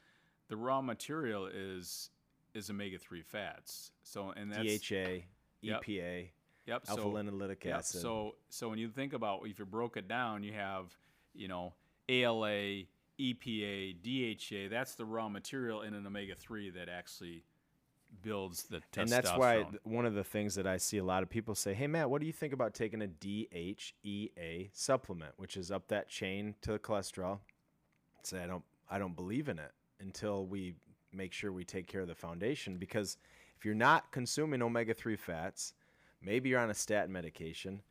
The 0.49 0.57
raw 0.57 0.81
material 0.81 1.47
is 1.47 2.11
is 2.55 2.71
omega 2.71 2.99
three 2.99 3.23
fats. 3.23 3.93
So 4.03 4.33
and 4.37 4.51
that's 4.51 4.63
DHA, 4.63 5.23
EPA. 5.65 6.29
Yep. 6.67 6.83
Alpha 6.89 7.03
so, 7.03 7.11
linoleic 7.11 7.65
yep, 7.65 7.79
acid. 7.79 8.01
So 8.01 8.35
so 8.49 8.69
when 8.69 8.79
you 8.79 8.89
think 8.89 9.13
about 9.13 9.43
if 9.45 9.59
you 9.59 9.65
broke 9.65 9.97
it 9.97 10.09
down, 10.09 10.43
you 10.43 10.53
have 10.55 10.87
you 11.35 11.49
know 11.49 11.75
ALA, 12.09 12.83
EPA, 13.19 13.97
DHA. 14.03 14.69
That's 14.71 14.95
the 14.95 15.05
raw 15.05 15.29
material 15.29 15.83
in 15.83 15.95
an 15.95 16.07
omega 16.07 16.35
three 16.35 16.71
that 16.71 16.89
actually 16.89 17.45
builds 18.23 18.65
the 18.65 18.79
testosterone. 18.93 19.03
And 19.03 19.11
that's 19.11 19.31
why 19.37 19.67
one 19.85 20.07
of 20.07 20.15
the 20.15 20.25
things 20.25 20.55
that 20.55 20.67
I 20.67 20.77
see 20.77 20.99
a 20.99 21.05
lot 21.05 21.23
of 21.23 21.31
people 21.31 21.55
say, 21.55 21.75
"Hey 21.75 21.87
Matt, 21.87 22.11
what 22.11 22.21
do 22.21 22.27
you 22.27 22.33
think 22.33 22.53
about 22.53 22.75
taking 22.75 23.03
a 23.03 23.09
DHEA 23.09 24.71
supplement, 24.73 25.35
which 25.37 25.57
is 25.57 25.71
up 25.71 25.89
that 25.89 26.09
chain 26.09 26.55
to 26.63 26.73
the 26.73 26.79
cholesterol?" 26.79 27.41
I 28.17 28.21
say 28.23 28.43
I 28.43 28.47
don't 28.47 28.65
I 28.89 28.99
don't 28.99 29.17
believe 29.17 29.49
in 29.49 29.59
it 29.59 29.73
until 30.01 30.47
we 30.47 30.77
make 31.13 31.33
sure 31.33 31.53
we 31.53 31.65
take 31.65 31.87
care 31.87 32.03
of 32.03 32.09
the 32.09 32.15
foundation 32.15 32.77
because 32.77 33.17
if 33.57 33.65
you're 33.65 33.75
not 33.75 34.13
consuming 34.13 34.63
omega 34.63 34.93
3 34.93 35.17
fats, 35.17 35.73
maybe 36.21 36.51
you're 36.51 36.61
on 36.61 36.71
a 36.71 36.75
statin 36.75 37.13
medication 37.13 37.83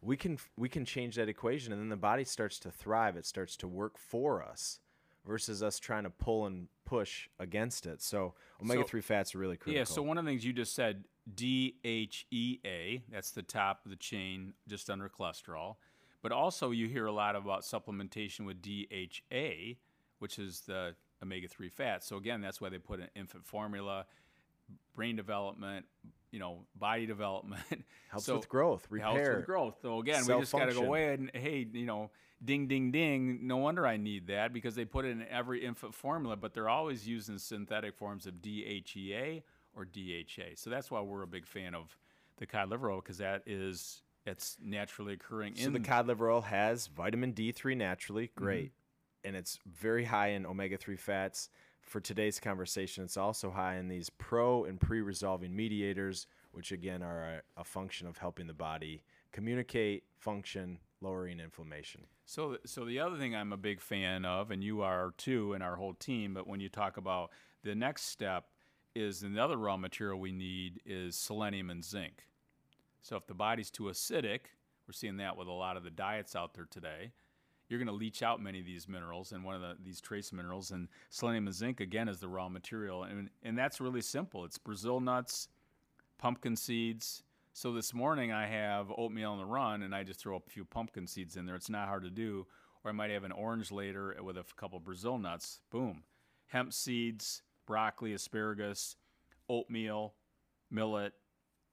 we 0.00 0.16
can 0.16 0.38
we 0.56 0.68
can 0.68 0.84
change 0.84 1.16
that 1.16 1.28
equation 1.28 1.72
and 1.72 1.82
then 1.82 1.88
the 1.88 1.96
body 1.96 2.24
starts 2.24 2.58
to 2.60 2.70
thrive 2.70 3.16
it 3.16 3.26
starts 3.26 3.56
to 3.56 3.66
work 3.66 3.98
for 3.98 4.42
us 4.42 4.78
versus 5.28 5.62
us 5.62 5.78
trying 5.78 6.04
to 6.04 6.10
pull 6.10 6.46
and 6.46 6.68
push 6.86 7.28
against 7.38 7.86
it. 7.86 8.00
So 8.00 8.34
omega 8.62 8.82
three 8.82 9.02
fats 9.02 9.34
are 9.34 9.38
really 9.38 9.56
critical. 9.56 9.78
Yeah. 9.78 9.84
So 9.84 10.02
one 10.02 10.16
of 10.16 10.24
the 10.24 10.30
things 10.30 10.44
you 10.44 10.54
just 10.54 10.74
said, 10.74 11.04
DHEA, 11.32 13.02
that's 13.12 13.30
the 13.30 13.42
top 13.42 13.84
of 13.84 13.90
the 13.90 13.96
chain, 13.96 14.54
just 14.66 14.88
under 14.88 15.08
cholesterol. 15.08 15.76
But 16.22 16.32
also, 16.32 16.72
you 16.72 16.88
hear 16.88 17.06
a 17.06 17.12
lot 17.12 17.36
about 17.36 17.60
supplementation 17.62 18.44
with 18.44 18.60
DHA, 18.60 19.76
which 20.18 20.38
is 20.38 20.62
the 20.62 20.96
omega 21.22 21.46
3 21.46 21.68
fat. 21.68 22.02
So, 22.02 22.16
again, 22.16 22.40
that's 22.40 22.60
why 22.60 22.70
they 22.70 22.78
put 22.78 22.98
an 22.98 23.08
infant 23.14 23.46
formula, 23.46 24.06
brain 24.96 25.14
development, 25.14 25.86
you 26.30 26.38
know, 26.38 26.66
body 26.74 27.06
development. 27.06 27.62
helps 28.10 28.26
so, 28.26 28.36
with 28.36 28.48
growth, 28.48 28.86
repair. 28.90 29.10
Helps 29.12 29.36
with 29.36 29.46
growth. 29.46 29.74
So, 29.82 30.00
again, 30.00 30.26
we 30.26 30.38
just 30.40 30.52
got 30.52 30.66
to 30.66 30.74
go 30.74 30.84
away 30.84 31.14
and, 31.14 31.30
hey, 31.34 31.66
you 31.72 31.86
know, 31.86 32.10
ding, 32.44 32.66
ding, 32.66 32.90
ding. 32.90 33.46
No 33.46 33.56
wonder 33.58 33.86
I 33.86 33.96
need 33.96 34.26
that 34.28 34.52
because 34.52 34.74
they 34.74 34.84
put 34.84 35.04
it 35.04 35.10
in 35.10 35.24
every 35.30 35.64
infant 35.64 35.94
formula, 35.94 36.36
but 36.36 36.54
they're 36.54 36.68
always 36.68 37.06
using 37.06 37.38
synthetic 37.38 37.96
forms 37.96 38.26
of 38.26 38.34
DHEA 38.34 39.42
or 39.74 39.84
DHA. 39.84 40.54
So, 40.56 40.70
that's 40.70 40.90
why 40.90 41.00
we're 41.00 41.22
a 41.22 41.28
big 41.28 41.46
fan 41.46 41.74
of 41.74 41.96
the 42.38 42.46
cod 42.46 42.70
liver 42.70 42.90
oil 42.90 43.00
because 43.00 43.18
that 43.18 43.42
is 43.46 44.02
it's 44.24 44.56
naturally 44.62 45.14
occurring 45.14 45.54
so 45.56 45.66
in 45.66 45.72
the 45.72 45.80
cod 45.80 46.06
liver 46.06 46.30
oil 46.30 46.40
has 46.40 46.86
vitamin 46.86 47.32
D3 47.32 47.76
naturally, 47.76 48.30
great. 48.34 48.66
Mm-hmm. 48.66 48.72
And 49.24 49.36
it's 49.36 49.58
very 49.66 50.04
high 50.04 50.28
in 50.28 50.46
omega 50.46 50.76
3 50.76 50.96
fats. 50.96 51.50
For 51.88 52.00
today's 52.00 52.38
conversation, 52.38 53.02
it's 53.02 53.16
also 53.16 53.50
high 53.50 53.76
in 53.76 53.88
these 53.88 54.10
pro 54.10 54.64
and 54.64 54.78
pre 54.78 55.00
resolving 55.00 55.56
mediators, 55.56 56.26
which 56.52 56.70
again 56.70 57.02
are 57.02 57.40
a, 57.56 57.60
a, 57.60 57.64
function 57.64 58.06
of 58.06 58.18
helping 58.18 58.46
the 58.46 58.52
body 58.52 59.02
communicate, 59.32 60.04
function, 60.18 60.78
lowering 61.00 61.40
inflammation. 61.40 62.02
So, 62.26 62.58
so 62.66 62.84
the 62.84 63.00
other 63.00 63.16
thing 63.16 63.34
I'm 63.34 63.54
a 63.54 63.56
big 63.56 63.80
fan 63.80 64.26
of, 64.26 64.50
and 64.50 64.62
you 64.62 64.82
are 64.82 65.14
too, 65.16 65.54
and 65.54 65.62
our 65.62 65.76
whole 65.76 65.94
team, 65.94 66.34
but 66.34 66.46
when 66.46 66.60
you 66.60 66.68
talk 66.68 66.98
about 66.98 67.30
the 67.64 67.74
next 67.74 68.02
step, 68.02 68.48
is 68.94 69.22
another 69.22 69.56
raw 69.56 69.78
material 69.78 70.20
we 70.20 70.32
need 70.32 70.80
is 70.84 71.16
selenium 71.16 71.70
and 71.70 71.82
zinc. 71.82 72.26
So 73.00 73.16
if 73.16 73.26
the 73.26 73.34
body's 73.34 73.70
too 73.70 73.84
acidic, 73.84 74.40
we're 74.86 74.92
seeing 74.92 75.16
that 75.18 75.38
with 75.38 75.48
a 75.48 75.52
lot 75.52 75.78
of 75.78 75.84
the 75.84 75.90
diets 75.90 76.36
out 76.36 76.52
there 76.52 76.66
today. 76.70 77.12
You're 77.68 77.78
going 77.78 77.88
to 77.88 77.92
leach 77.92 78.22
out 78.22 78.42
many 78.42 78.60
of 78.60 78.66
these 78.66 78.88
minerals 78.88 79.32
and 79.32 79.44
one 79.44 79.54
of 79.54 79.60
the, 79.60 79.76
these 79.84 80.00
trace 80.00 80.32
minerals. 80.32 80.70
And 80.70 80.88
selenium 81.10 81.46
and 81.46 81.54
zinc, 81.54 81.80
again, 81.80 82.08
is 82.08 82.18
the 82.18 82.28
raw 82.28 82.48
material. 82.48 83.04
And, 83.04 83.28
and 83.42 83.58
that's 83.58 83.80
really 83.80 84.00
simple 84.00 84.44
it's 84.44 84.58
Brazil 84.58 85.00
nuts, 85.00 85.48
pumpkin 86.18 86.56
seeds. 86.56 87.22
So 87.52 87.72
this 87.72 87.92
morning 87.92 88.32
I 88.32 88.46
have 88.46 88.92
oatmeal 88.96 89.32
on 89.32 89.38
the 89.38 89.44
run 89.44 89.82
and 89.82 89.94
I 89.94 90.04
just 90.04 90.20
throw 90.20 90.36
a 90.36 90.50
few 90.50 90.64
pumpkin 90.64 91.06
seeds 91.06 91.36
in 91.36 91.44
there. 91.44 91.56
It's 91.56 91.70
not 91.70 91.88
hard 91.88 92.04
to 92.04 92.10
do. 92.10 92.46
Or 92.84 92.90
I 92.90 92.92
might 92.92 93.10
have 93.10 93.24
an 93.24 93.32
orange 93.32 93.72
later 93.72 94.16
with 94.22 94.38
a 94.38 94.44
couple 94.56 94.78
Brazil 94.78 95.18
nuts. 95.18 95.60
Boom. 95.70 96.04
Hemp 96.46 96.72
seeds, 96.72 97.42
broccoli, 97.66 98.14
asparagus, 98.14 98.96
oatmeal, 99.48 100.14
millet, 100.70 101.12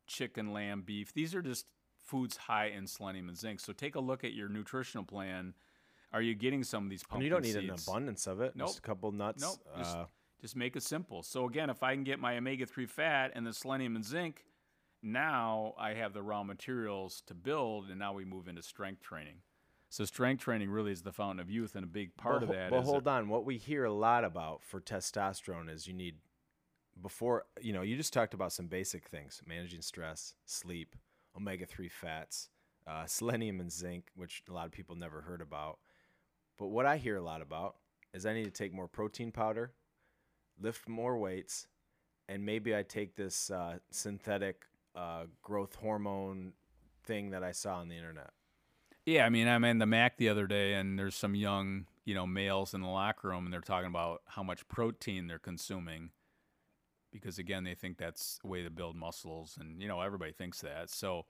chicken, 0.08 0.52
lamb, 0.52 0.82
beef. 0.86 1.14
These 1.14 1.36
are 1.36 1.42
just 1.42 1.68
foods 1.98 2.38
high 2.38 2.68
in 2.68 2.88
selenium 2.88 3.30
and 3.30 3.38
zinc. 3.38 3.60
So 3.60 3.74
take 3.74 3.96
a 3.96 4.00
look 4.00 4.24
at 4.24 4.34
your 4.34 4.50
nutritional 4.50 5.06
plan. 5.06 5.54
Are 6.16 6.22
you 6.22 6.34
getting 6.34 6.64
some 6.64 6.86
of 6.86 6.90
these 6.90 7.04
pumpkin 7.04 7.18
and 7.18 7.24
you 7.26 7.30
don't 7.30 7.42
need 7.42 7.70
seeds? 7.70 7.86
an 7.88 7.92
abundance 7.92 8.26
of 8.26 8.40
it. 8.40 8.54
Nope. 8.56 8.70
Just 8.70 8.80
a 8.80 8.82
couple 8.82 9.12
nuts. 9.12 9.42
Nope. 9.42 9.58
Just, 9.78 9.98
uh, 9.98 10.06
just 10.40 10.56
make 10.56 10.78
it 10.78 10.84
simple. 10.84 11.22
So 11.24 11.46
again, 11.46 11.70
if 11.70 11.84
I 11.84 11.94
can 11.94 12.06
get 12.06 12.20
my 12.20 12.38
omega-3 12.38 12.90
fat 12.90 13.32
and 13.36 13.46
the 13.46 13.52
selenium 13.52 13.98
and 13.98 14.06
zinc, 14.06 14.46
now 15.04 15.74
I 15.78 15.94
have 15.94 16.14
the 16.14 16.22
raw 16.22 16.44
materials 16.44 17.22
to 17.28 17.34
build, 17.34 17.90
and 17.90 18.00
now 18.00 18.14
we 18.14 18.24
move 18.24 18.48
into 18.48 18.62
strength 18.62 19.02
training. 19.02 19.40
So 19.90 20.06
strength 20.06 20.42
training 20.42 20.70
really 20.70 20.94
is 20.94 21.02
the 21.02 21.12
fountain 21.12 21.42
of 21.42 21.52
youth, 21.52 21.76
and 21.76 21.84
a 21.84 21.88
big 21.88 22.16
part 22.16 22.40
but, 22.40 22.44
of 22.44 22.56
that. 22.56 22.70
But 22.70 22.84
hold 22.84 23.10
on, 23.10 23.28
what 23.28 23.44
we 23.44 23.58
hear 23.58 23.84
a 23.84 23.94
lot 23.94 24.24
about 24.24 24.64
for 24.64 24.80
testosterone 24.80 25.70
is 25.70 25.86
you 25.86 25.94
need 25.94 26.16
before 27.02 27.44
you 27.60 27.74
know 27.74 27.82
you 27.82 27.98
just 27.98 28.14
talked 28.14 28.34
about 28.34 28.54
some 28.54 28.68
basic 28.68 29.06
things 29.10 29.42
managing 29.46 29.82
stress 29.82 30.34
sleep 30.46 30.96
omega-3 31.36 31.92
fats 31.92 32.48
uh, 32.88 33.06
selenium 33.06 33.60
and 33.60 33.70
zinc 33.70 34.12
which 34.16 34.44
a 34.50 34.54
lot 34.54 34.66
of 34.66 34.72
people 34.72 34.96
never 34.96 35.20
heard 35.20 35.42
about 35.42 35.78
but 36.58 36.68
what 36.68 36.86
i 36.86 36.98
hear 36.98 37.18
a 37.18 37.22
lot 37.22 37.42
about 37.42 37.76
is 38.14 38.26
i 38.26 38.34
need 38.34 38.46
to 38.46 38.52
take 38.52 38.74
more 38.74 38.88
protein 38.88 39.32
powder 39.32 39.72
lift 40.60 40.88
more 40.88 41.18
weights 41.18 41.68
and 42.28 42.46
maybe 42.46 42.76
i 42.76 42.84
take 42.84 43.16
this 43.16 43.52
uh, 43.52 43.78
synthetic 43.92 44.64
uh, 44.96 45.26
growth 45.42 45.76
hormone 45.76 46.54
thing 47.04 47.32
that 47.32 47.44
i 47.44 47.52
saw 47.52 47.78
on 47.78 47.90
the 47.90 47.96
internet. 47.96 48.32
Yeah 49.06 49.26
i 49.26 49.30
mean 49.30 49.48
i'm 49.48 49.64
in 49.64 49.78
the 49.78 49.86
mac 49.86 50.18
the 50.18 50.30
other 50.30 50.48
day 50.48 50.74
and 50.74 50.98
there's 50.98 51.16
some 51.16 51.36
young 51.36 51.86
you 52.06 52.16
know 52.16 52.26
males 52.26 52.74
in 52.74 52.82
the 52.82 52.88
locker 52.88 53.28
room 53.28 53.46
and 53.46 53.54
they're 53.54 53.62
talking 53.62 53.88
about 53.90 54.22
how 54.26 54.44
much 54.44 54.68
protein 54.68 55.28
they're 55.28 55.38
consuming 55.38 56.12
because 57.16 57.38
again 57.40 57.64
they 57.64 57.76
think 57.76 57.98
that's 57.98 58.40
a 58.44 58.48
way 58.48 58.62
to 58.64 58.70
build 58.70 58.96
muscles 58.96 59.58
and 59.60 59.82
you 59.82 59.88
know 59.88 60.02
everybody 60.02 60.32
thinks 60.32 60.62
that. 60.62 60.90
So 60.90 61.26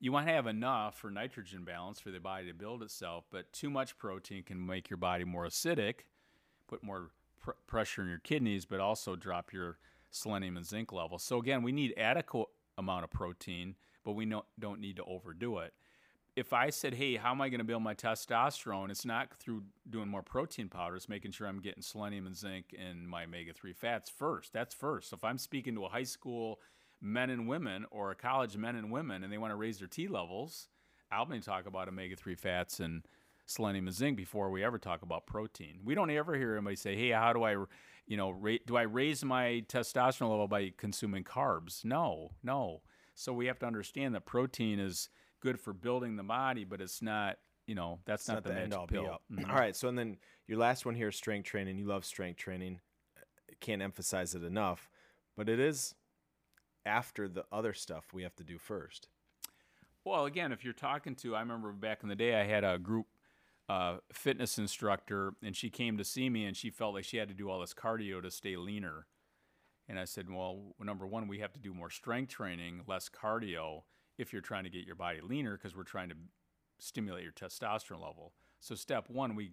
you 0.00 0.12
want 0.12 0.26
to 0.26 0.32
have 0.32 0.46
enough 0.46 0.98
for 0.98 1.10
nitrogen 1.10 1.64
balance 1.64 2.00
for 2.00 2.10
the 2.10 2.20
body 2.20 2.46
to 2.46 2.54
build 2.54 2.82
itself 2.82 3.24
but 3.30 3.52
too 3.52 3.70
much 3.70 3.96
protein 3.98 4.42
can 4.42 4.64
make 4.64 4.88
your 4.90 4.96
body 4.96 5.24
more 5.24 5.46
acidic 5.46 6.00
put 6.66 6.82
more 6.82 7.10
pr- 7.40 7.50
pressure 7.66 8.02
in 8.02 8.08
your 8.08 8.18
kidneys 8.18 8.64
but 8.64 8.80
also 8.80 9.16
drop 9.16 9.52
your 9.52 9.78
selenium 10.10 10.56
and 10.56 10.66
zinc 10.66 10.92
levels 10.92 11.22
so 11.22 11.38
again 11.38 11.62
we 11.62 11.72
need 11.72 11.92
adequate 11.96 12.48
amount 12.76 13.04
of 13.04 13.10
protein 13.10 13.74
but 14.04 14.12
we 14.12 14.24
no, 14.24 14.44
don't 14.58 14.80
need 14.80 14.96
to 14.96 15.04
overdo 15.04 15.58
it 15.58 15.72
if 16.38 16.52
I 16.52 16.70
said, 16.70 16.94
hey, 16.94 17.16
how 17.16 17.32
am 17.32 17.40
I 17.40 17.48
going 17.48 17.58
to 17.58 17.64
build 17.64 17.82
my 17.82 17.94
testosterone? 17.94 18.90
It's 18.90 19.04
not 19.04 19.34
through 19.34 19.64
doing 19.90 20.08
more 20.08 20.22
protein 20.22 20.68
powders, 20.68 21.08
making 21.08 21.32
sure 21.32 21.48
I'm 21.48 21.60
getting 21.60 21.82
selenium 21.82 22.26
and 22.26 22.36
zinc 22.36 22.76
and 22.78 23.08
my 23.08 23.24
omega 23.24 23.52
3 23.52 23.72
fats 23.72 24.08
first. 24.08 24.52
That's 24.52 24.72
first. 24.72 25.10
So 25.10 25.16
if 25.16 25.24
I'm 25.24 25.36
speaking 25.36 25.74
to 25.74 25.86
a 25.86 25.88
high 25.88 26.04
school 26.04 26.60
men 27.00 27.30
and 27.30 27.48
women 27.48 27.86
or 27.90 28.10
a 28.10 28.14
college 28.14 28.56
men 28.56 28.76
and 28.76 28.90
women 28.90 29.22
and 29.22 29.32
they 29.32 29.38
want 29.38 29.52
to 29.52 29.56
raise 29.56 29.78
their 29.78 29.88
T 29.88 30.08
levels, 30.08 30.68
I'll 31.10 31.26
be 31.26 31.40
talk 31.40 31.66
about 31.66 31.88
omega 31.88 32.16
3 32.16 32.34
fats 32.34 32.80
and 32.80 33.04
selenium 33.46 33.86
and 33.86 33.96
zinc 33.96 34.16
before 34.16 34.50
we 34.50 34.62
ever 34.62 34.78
talk 34.78 35.02
about 35.02 35.26
protein. 35.26 35.80
We 35.84 35.94
don't 35.94 36.10
ever 36.10 36.34
hear 36.34 36.54
anybody 36.56 36.76
say, 36.76 36.96
hey, 36.96 37.10
how 37.10 37.32
do 37.32 37.44
I, 37.44 37.52
you 38.06 38.16
know, 38.16 38.30
ra- 38.30 38.56
do 38.66 38.76
I 38.76 38.82
raise 38.82 39.24
my 39.24 39.64
testosterone 39.68 40.30
level 40.30 40.48
by 40.48 40.72
consuming 40.76 41.24
carbs? 41.24 41.84
No, 41.84 42.32
no. 42.42 42.82
So 43.14 43.32
we 43.32 43.46
have 43.46 43.58
to 43.60 43.66
understand 43.66 44.14
that 44.14 44.26
protein 44.26 44.78
is 44.78 45.08
good 45.40 45.58
for 45.58 45.72
building 45.72 46.16
the 46.16 46.22
body, 46.22 46.64
but 46.64 46.80
it's 46.80 47.02
not. 47.02 47.38
You 47.66 47.74
know, 47.74 47.98
that's 48.06 48.22
it's 48.22 48.28
not, 48.28 48.34
not 48.36 48.44
the, 48.44 48.48
the 48.48 48.54
end 48.60 48.70
magic 48.70 48.78
all 48.78 48.86
pill. 48.86 49.02
be 49.02 49.08
all. 49.08 49.20
Mhm. 49.30 49.50
All 49.50 49.56
right, 49.58 49.76
so 49.76 49.88
and 49.88 49.98
then 49.98 50.16
your 50.46 50.56
last 50.56 50.86
one 50.86 50.94
here 50.94 51.08
is 51.08 51.16
strength 51.16 51.44
training. 51.44 51.76
You 51.76 51.84
love 51.84 52.06
strength 52.06 52.38
training. 52.38 52.80
Can't 53.60 53.82
emphasize 53.82 54.34
it 54.34 54.42
enough, 54.42 54.88
but 55.36 55.50
it 55.50 55.60
is 55.60 55.94
after 56.88 57.28
the 57.28 57.44
other 57.52 57.74
stuff 57.74 58.06
we 58.12 58.22
have 58.22 58.34
to 58.36 58.44
do 58.44 58.58
first. 58.58 59.08
Well, 60.04 60.24
again, 60.24 60.52
if 60.52 60.64
you're 60.64 60.72
talking 60.72 61.14
to, 61.16 61.36
I 61.36 61.40
remember 61.40 61.70
back 61.72 62.02
in 62.02 62.08
the 62.08 62.16
day, 62.16 62.40
I 62.40 62.44
had 62.44 62.64
a 62.64 62.78
group 62.78 63.06
uh, 63.68 63.98
fitness 64.10 64.58
instructor, 64.58 65.34
and 65.42 65.54
she 65.54 65.68
came 65.68 65.98
to 65.98 66.04
see 66.04 66.30
me, 66.30 66.46
and 66.46 66.56
she 66.56 66.70
felt 66.70 66.94
like 66.94 67.04
she 67.04 67.18
had 67.18 67.28
to 67.28 67.34
do 67.34 67.50
all 67.50 67.60
this 67.60 67.74
cardio 67.74 68.22
to 68.22 68.30
stay 68.30 68.56
leaner. 68.56 69.06
And 69.86 69.98
I 69.98 70.06
said, 70.06 70.30
well, 70.30 70.74
number 70.80 71.06
one, 71.06 71.28
we 71.28 71.40
have 71.40 71.52
to 71.52 71.60
do 71.60 71.74
more 71.74 71.90
strength 71.90 72.32
training, 72.32 72.82
less 72.86 73.10
cardio, 73.10 73.82
if 74.16 74.32
you're 74.32 74.42
trying 74.42 74.64
to 74.64 74.70
get 74.70 74.86
your 74.86 74.96
body 74.96 75.20
leaner, 75.22 75.56
because 75.56 75.76
we're 75.76 75.82
trying 75.82 76.08
to 76.08 76.16
stimulate 76.78 77.24
your 77.24 77.32
testosterone 77.32 78.02
level. 78.02 78.32
So, 78.60 78.74
step 78.74 79.08
one, 79.08 79.34
we 79.34 79.52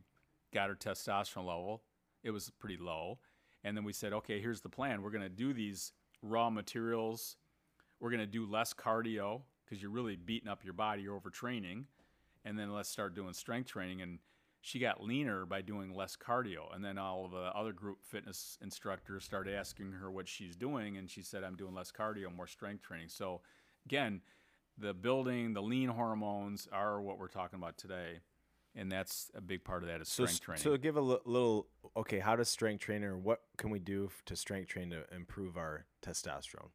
got 0.54 0.70
our 0.70 0.76
testosterone 0.76 1.48
level. 1.48 1.84
It 2.24 2.32
was 2.32 2.50
pretty 2.60 2.78
low. 2.78 3.20
And 3.64 3.76
then 3.76 3.84
we 3.84 3.94
said, 3.94 4.14
okay, 4.14 4.40
here's 4.40 4.62
the 4.62 4.70
plan. 4.70 5.02
We're 5.02 5.12
going 5.12 5.22
to 5.24 5.30
do 5.30 5.54
these 5.54 5.92
raw 6.26 6.50
materials. 6.50 7.38
We're 8.00 8.10
going 8.10 8.20
to 8.20 8.26
do 8.26 8.46
less 8.46 8.74
cardio 8.74 9.42
because 9.64 9.82
you're 9.82 9.92
really 9.92 10.16
beating 10.16 10.50
up 10.50 10.64
your 10.64 10.74
body, 10.74 11.04
you're 11.04 11.20
overtraining. 11.20 11.86
And 12.44 12.60
then 12.60 12.72
let's 12.74 12.90
start 12.90 13.16
doing 13.16 13.34
strength 13.34 13.70
training. 13.70 14.02
And 14.02 14.20
she 14.62 14.80
got 14.80 15.04
leaner 15.04 15.46
by 15.46 15.62
doing 15.62 15.94
less 15.94 16.16
cardio. 16.16 16.74
And 16.74 16.84
then 16.84 16.98
all 16.98 17.26
of 17.26 17.32
the 17.32 17.52
other 17.56 17.74
group 17.74 18.00
fitness 18.04 18.58
instructors 18.62 19.24
started 19.24 19.56
asking 19.56 19.92
her 19.94 20.12
what 20.12 20.28
she's 20.28 20.56
doing. 20.56 20.98
And 20.98 21.10
she 21.10 21.24
said, 21.24 21.44
I'm 21.44 21.56
doing 21.56 21.74
less 21.74 21.92
cardio, 21.92 22.36
more 22.36 22.48
strength 22.48 22.84
training. 22.84 23.10
So, 23.10 23.42
again, 23.86 24.22
the 24.78 24.94
building, 24.94 25.54
the 25.54 25.62
lean 25.62 25.90
hormones 25.90 26.68
are 26.72 27.02
what 27.02 27.18
we're 27.18 27.28
talking 27.28 27.58
about 27.58 27.78
today. 27.78 28.20
And 28.76 28.92
that's 28.92 29.32
a 29.34 29.42
big 29.42 29.64
part 29.64 29.84
of 29.84 29.90
that 29.90 30.02
is 30.02 30.10
strength 30.10 30.32
s- 30.32 30.40
training. 30.40 30.64
so 30.64 30.76
give 30.78 30.98
a 30.98 31.02
little. 31.02 31.68
Okay, 31.96 32.20
how 32.20 32.36
does 32.36 32.50
strength 32.50 32.82
training, 32.82 33.08
or 33.08 33.18
what 33.18 33.42
can 33.58 33.70
we 33.70 33.80
do 33.80 34.10
to 34.26 34.36
strength 34.36 34.68
train 34.68 34.90
to 34.90 35.04
improve 35.16 35.56
our 35.56 35.86
testosterone? 36.02 36.72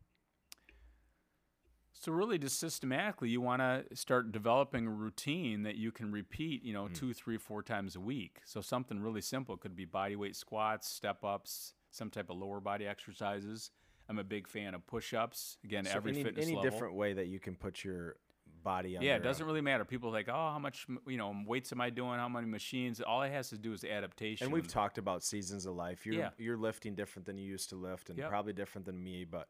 So 1.92 2.12
really, 2.12 2.38
just 2.38 2.58
systematically, 2.58 3.28
you 3.28 3.42
want 3.42 3.60
to 3.60 3.84
start 3.94 4.32
developing 4.32 4.86
a 4.86 4.90
routine 4.90 5.64
that 5.64 5.76
you 5.76 5.92
can 5.92 6.10
repeat, 6.10 6.64
you 6.64 6.72
know, 6.72 6.84
mm. 6.84 6.94
two, 6.94 7.12
three, 7.12 7.36
four 7.36 7.62
times 7.62 7.94
a 7.94 8.00
week. 8.00 8.40
So 8.46 8.62
something 8.62 9.00
really 9.00 9.20
simple 9.20 9.58
could 9.58 9.76
be 9.76 9.84
body 9.84 10.16
weight 10.16 10.34
squats, 10.34 10.88
step 10.88 11.22
ups, 11.22 11.74
some 11.90 12.08
type 12.08 12.30
of 12.30 12.38
lower 12.38 12.58
body 12.58 12.86
exercises. 12.86 13.70
I'm 14.08 14.18
a 14.18 14.24
big 14.24 14.48
fan 14.48 14.74
of 14.74 14.86
push 14.86 15.12
ups. 15.12 15.58
Again, 15.62 15.84
So 15.84 15.92
every 15.92 16.12
any, 16.12 16.24
fitness 16.24 16.46
any 16.46 16.56
level. 16.56 16.70
different 16.70 16.94
way 16.94 17.12
that 17.12 17.26
you 17.26 17.38
can 17.38 17.54
put 17.54 17.84
your 17.84 18.16
body. 18.62 18.96
Yeah, 19.00 19.16
it 19.16 19.22
doesn't 19.22 19.44
really 19.44 19.60
matter. 19.60 19.84
People 19.84 20.10
like, 20.10 20.28
oh, 20.28 20.32
how 20.52 20.58
much 20.58 20.86
you 21.06 21.16
know 21.16 21.34
weights 21.46 21.72
am 21.72 21.80
I 21.80 21.90
doing? 21.90 22.18
How 22.18 22.28
many 22.28 22.46
machines? 22.46 23.00
All 23.00 23.22
it 23.22 23.30
has 23.32 23.48
to 23.50 23.58
do 23.58 23.72
is 23.72 23.84
adaptation. 23.84 24.44
And 24.46 24.52
we've 24.52 24.68
talked 24.68 24.98
about 24.98 25.22
seasons 25.22 25.66
of 25.66 25.74
life. 25.74 26.06
You're 26.06 26.14
Yeah. 26.16 26.30
you're 26.38 26.56
lifting 26.56 26.94
different 26.94 27.26
than 27.26 27.36
you 27.38 27.46
used 27.46 27.68
to 27.70 27.76
lift, 27.76 28.10
and 28.10 28.18
Yep. 28.18 28.28
probably 28.28 28.52
different 28.52 28.84
than 28.86 29.02
me. 29.02 29.24
But 29.24 29.48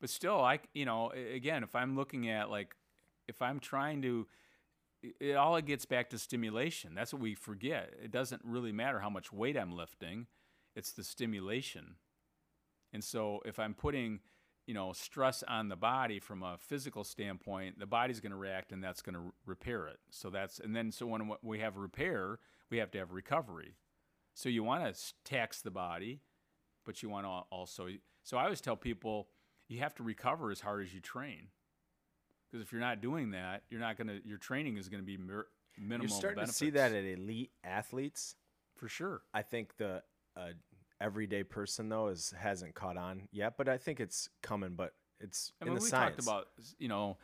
but 0.00 0.10
still 0.10 0.40
I 0.40 0.60
you 0.74 0.84
know 0.84 1.10
again 1.10 1.62
if 1.62 1.74
i'm 1.74 1.96
looking 1.96 2.28
at 2.28 2.50
like 2.50 2.74
if 3.26 3.40
i'm 3.40 3.58
trying 3.58 4.02
to 4.02 4.26
it 5.20 5.34
all 5.36 5.56
it 5.56 5.64
gets 5.66 5.86
back 5.86 6.10
to 6.10 6.18
stimulation 6.18 6.94
that's 6.94 7.12
what 7.12 7.22
we 7.22 7.34
forget 7.34 7.94
it 8.02 8.10
doesn't 8.10 8.42
really 8.44 8.72
matter 8.72 9.00
how 9.00 9.08
much 9.08 9.32
weight 9.32 9.56
i'm 9.56 9.72
lifting 9.72 10.26
it's 10.74 10.92
the 10.92 11.04
stimulation 11.04 11.94
and 12.92 13.02
so 13.04 13.40
if 13.46 13.58
i'm 13.58 13.72
putting 13.72 14.20
you 14.66 14.74
know 14.74 14.92
stress 14.92 15.42
on 15.46 15.68
the 15.68 15.76
body 15.76 16.18
from 16.18 16.42
a 16.42 16.56
physical 16.58 17.04
standpoint 17.04 17.78
the 17.78 17.86
body's 17.86 18.20
going 18.20 18.32
to 18.32 18.36
react 18.36 18.72
and 18.72 18.82
that's 18.82 19.02
going 19.02 19.14
to 19.14 19.32
repair 19.46 19.86
it 19.86 19.98
so 20.10 20.30
that's 20.30 20.58
and 20.58 20.74
then 20.74 20.90
so 20.90 21.06
when 21.06 21.30
we 21.42 21.58
have 21.58 21.76
repair 21.76 22.38
we 22.70 22.78
have 22.78 22.90
to 22.90 22.98
have 22.98 23.12
recovery 23.12 23.76
so 24.34 24.48
you 24.48 24.62
want 24.62 24.94
to 24.94 25.00
tax 25.24 25.60
the 25.60 25.70
body 25.70 26.20
but 26.84 27.02
you 27.02 27.08
want 27.08 27.26
to 27.26 27.30
also 27.50 27.88
so 28.22 28.36
i 28.36 28.44
always 28.44 28.60
tell 28.60 28.76
people 28.76 29.28
you 29.68 29.78
have 29.80 29.94
to 29.94 30.02
recover 30.02 30.50
as 30.50 30.60
hard 30.60 30.82
as 30.82 30.94
you 30.94 31.00
train 31.00 31.48
because 32.50 32.64
if 32.64 32.72
you're 32.72 32.80
not 32.80 33.00
doing 33.00 33.32
that 33.32 33.62
you're 33.70 33.80
not 33.80 33.96
going 33.96 34.08
to 34.08 34.20
your 34.26 34.38
training 34.38 34.76
is 34.76 34.88
going 34.88 35.02
to 35.02 35.06
be 35.06 35.16
mir- 35.16 35.46
minimal 35.78 36.06
you're 36.06 36.16
starting 36.16 36.36
benefits. 36.36 36.58
to 36.58 36.64
see 36.64 36.70
that 36.70 36.92
at 36.92 37.04
elite 37.04 37.50
athletes. 37.62 38.36
for 38.76 38.88
sure 38.88 39.22
I 39.32 39.42
think 39.42 39.76
the 39.76 40.02
uh, 40.36 40.48
everyday 41.04 41.42
person 41.44 41.88
though 41.88 42.08
is 42.08 42.32
hasn't 42.38 42.74
caught 42.74 42.96
on 42.96 43.28
yet, 43.30 43.54
but 43.58 43.68
I 43.68 43.76
think 43.76 44.00
it's 44.00 44.28
coming. 44.42 44.74
But 44.74 44.94
it's 45.20 45.52
I 45.60 45.64
in 45.66 45.68
mean, 45.70 45.78
the 45.78 45.84
we 45.84 45.88
science. 45.90 46.16
talked 46.16 46.26
about 46.26 46.46
you 46.78 46.88
know 46.88 47.18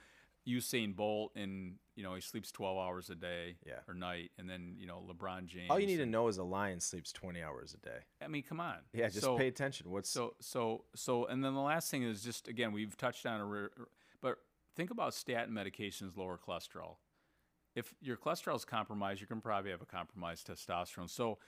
Usain 0.49 0.95
Bolt 0.95 1.33
and 1.37 1.74
you 1.97 2.03
know 2.03 2.14
he 2.14 2.20
sleeps 2.20 2.51
12 2.53 2.78
hours 2.78 3.11
a 3.11 3.14
day 3.14 3.57
Yeah. 3.66 3.81
or 3.89 3.95
night 3.95 4.31
and 4.39 4.49
then 4.49 4.74
you 4.78 4.87
know 4.87 5.03
LeBron 5.09 5.47
James 5.47 5.70
All 5.70 5.78
you 5.78 5.87
need 5.87 5.99
to 5.99 6.07
know 6.07 6.28
is 6.28 6.39
a 6.39 6.45
lion 6.45 6.81
sleeps 6.81 7.12
20 7.12 7.43
hours 7.43 7.74
a 7.74 7.78
day. 7.87 7.99
I 8.22 8.28
mean 8.28 8.43
come 8.43 8.61
on 8.61 8.76
Yeah, 8.93 9.09
just 9.09 9.20
So- 9.22 9.37
pay 9.37 9.49
attention. 9.49 9.91
What's 9.91 10.09
So 10.11 10.35
so 10.41 10.85
so 10.95 11.26
and 11.26 11.45
then 11.45 11.55
the 11.55 11.61
last 11.61 11.91
thing 11.91 12.03
is 12.03 12.22
just 12.22 12.49
again 12.49 12.72
we've 12.72 12.97
touched 12.97 13.26
on 13.26 13.41
a 13.41 13.45
re- 13.45 13.68
but 14.22 14.39
think 14.76 14.91
about 14.91 15.14
statin 15.14 15.53
medications 15.55 16.16
lower 16.16 16.39
cholesterol. 16.39 16.97
If 17.76 17.95
your 18.01 18.16
cholesterol 18.16 18.57
is 18.57 18.64
compromised, 18.64 19.20
you 19.20 19.26
can 19.26 19.41
probably 19.41 19.70
have 19.70 19.83
a 19.83 19.87
compromised 19.87 20.47
testosterone. 20.49 21.09
So 21.09 21.39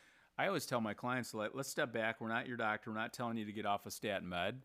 I 0.42 0.48
always 0.48 0.66
tell 0.66 0.80
my 0.80 0.92
clients 0.92 1.34
let, 1.34 1.54
let's 1.54 1.68
step 1.68 1.92
back. 1.92 2.20
We're 2.20 2.26
not 2.26 2.48
your 2.48 2.56
doctor. 2.56 2.90
We're 2.90 2.96
not 2.96 3.12
telling 3.12 3.36
you 3.36 3.44
to 3.44 3.52
get 3.52 3.64
off 3.64 3.86
a 3.86 3.92
statin 3.92 4.28
med, 4.28 4.62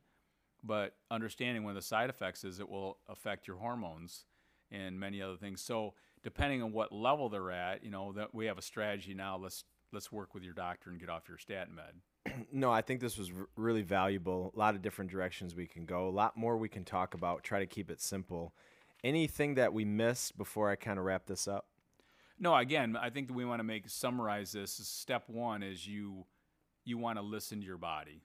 but 0.64 0.96
understanding 1.12 1.64
one 1.64 1.70
of 1.70 1.76
the 1.76 1.84
side 1.84 2.10
effects 2.10 2.44
is 2.44 2.60
it 2.60 2.68
will 2.68 2.98
affect 3.08 3.48
your 3.48 3.58
hormones 3.58 4.26
and 4.72 5.00
many 5.00 5.22
other 5.22 5.38
things. 5.38 5.62
So 5.62 5.94
depending 6.24 6.64
on 6.64 6.72
what 6.72 6.92
level 6.92 7.30
they're 7.30 7.52
at, 7.52 7.84
you 7.84 7.92
know, 7.92 8.12
that 8.14 8.34
we 8.34 8.48
have 8.48 8.58
a 8.58 8.62
strategy 8.64 9.14
now. 9.14 9.38
Let's 9.38 9.66
let's 9.94 10.12
work 10.12 10.34
with 10.34 10.42
your 10.42 10.56
doctor 10.56 10.90
and 10.90 11.00
get 11.00 11.10
off 11.10 11.30
your 11.30 11.38
statin 11.38 11.76
med. 11.76 12.48
no, 12.52 12.72
I 12.72 12.82
think 12.82 13.00
this 13.00 13.16
was 13.16 13.30
r- 13.30 13.48
really 13.56 13.84
valuable. 13.84 14.52
A 14.56 14.58
lot 14.58 14.74
of 14.74 14.82
different 14.82 15.12
directions 15.12 15.54
we 15.54 15.68
can 15.68 15.86
go. 15.86 16.08
A 16.08 16.10
lot 16.10 16.36
more 16.36 16.58
we 16.58 16.70
can 16.70 16.86
talk 16.86 17.14
about. 17.14 17.44
Try 17.44 17.60
to 17.60 17.68
keep 17.68 17.92
it 17.92 18.02
simple. 18.02 18.56
Anything 19.04 19.54
that 19.54 19.74
we 19.74 19.86
missed 19.86 20.40
before 20.40 20.72
I 20.72 20.76
kind 20.76 20.98
of 20.98 21.06
wrap 21.06 21.28
this 21.28 21.48
up? 21.48 21.68
No, 22.40 22.56
again, 22.56 22.96
I 22.96 23.10
think 23.10 23.28
that 23.28 23.34
we 23.34 23.46
want 23.46 23.60
to 23.60 23.64
make 23.64 23.90
summarize 23.90 24.52
this. 24.52 24.72
Step 24.72 25.24
one 25.28 25.64
is 25.64 25.88
you 25.88 26.26
you 26.86 26.98
want 26.98 27.18
to 27.18 27.24
listen 27.24 27.60
to 27.60 27.66
your 27.66 27.78
body, 27.78 28.22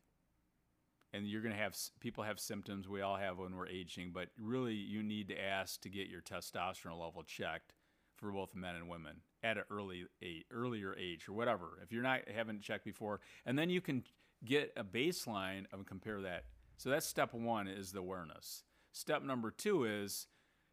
and 1.13 1.27
you're 1.27 1.43
going 1.43 1.55
to 1.55 1.61
have 1.61 1.77
people 2.01 2.23
have 2.25 2.39
symptoms. 2.39 2.89
We 2.89 3.01
all 3.01 3.17
have 3.17 3.39
when 3.39 3.57
we're 3.57 3.69
aging, 3.69 4.13
but 4.13 4.29
really 4.39 4.75
you 4.75 5.03
need 5.03 5.29
to 5.29 5.43
ask 5.43 5.81
to 5.83 5.89
get 5.89 6.09
your 6.09 6.21
testosterone 6.21 7.01
level 7.01 7.23
checked 7.27 7.75
for 8.17 8.31
both 8.31 8.55
men 8.55 8.77
and 8.77 8.89
women 8.89 9.23
at 9.43 9.57
an 9.57 9.65
early 9.71 10.05
age, 10.23 10.45
earlier 10.51 10.95
age 10.97 11.29
or 11.29 11.33
whatever. 11.33 11.79
If 11.83 11.91
you're 11.91 12.03
not 12.03 12.29
haven't 12.33 12.61
checked 12.61 12.85
before, 12.85 13.21
and 13.47 13.59
then 13.59 13.71
you 13.71 13.81
can 13.81 14.05
get 14.45 14.73
a 14.77 14.85
baseline 14.85 15.65
and 15.73 15.87
compare 15.87 16.21
that. 16.21 16.45
So 16.77 16.91
that's 16.91 17.07
step 17.07 17.33
one 17.33 17.67
is 17.67 17.93
the 17.93 18.01
awareness. 18.01 18.65
Step 18.93 19.23
number 19.23 19.51
two 19.51 19.85
is 19.85 20.27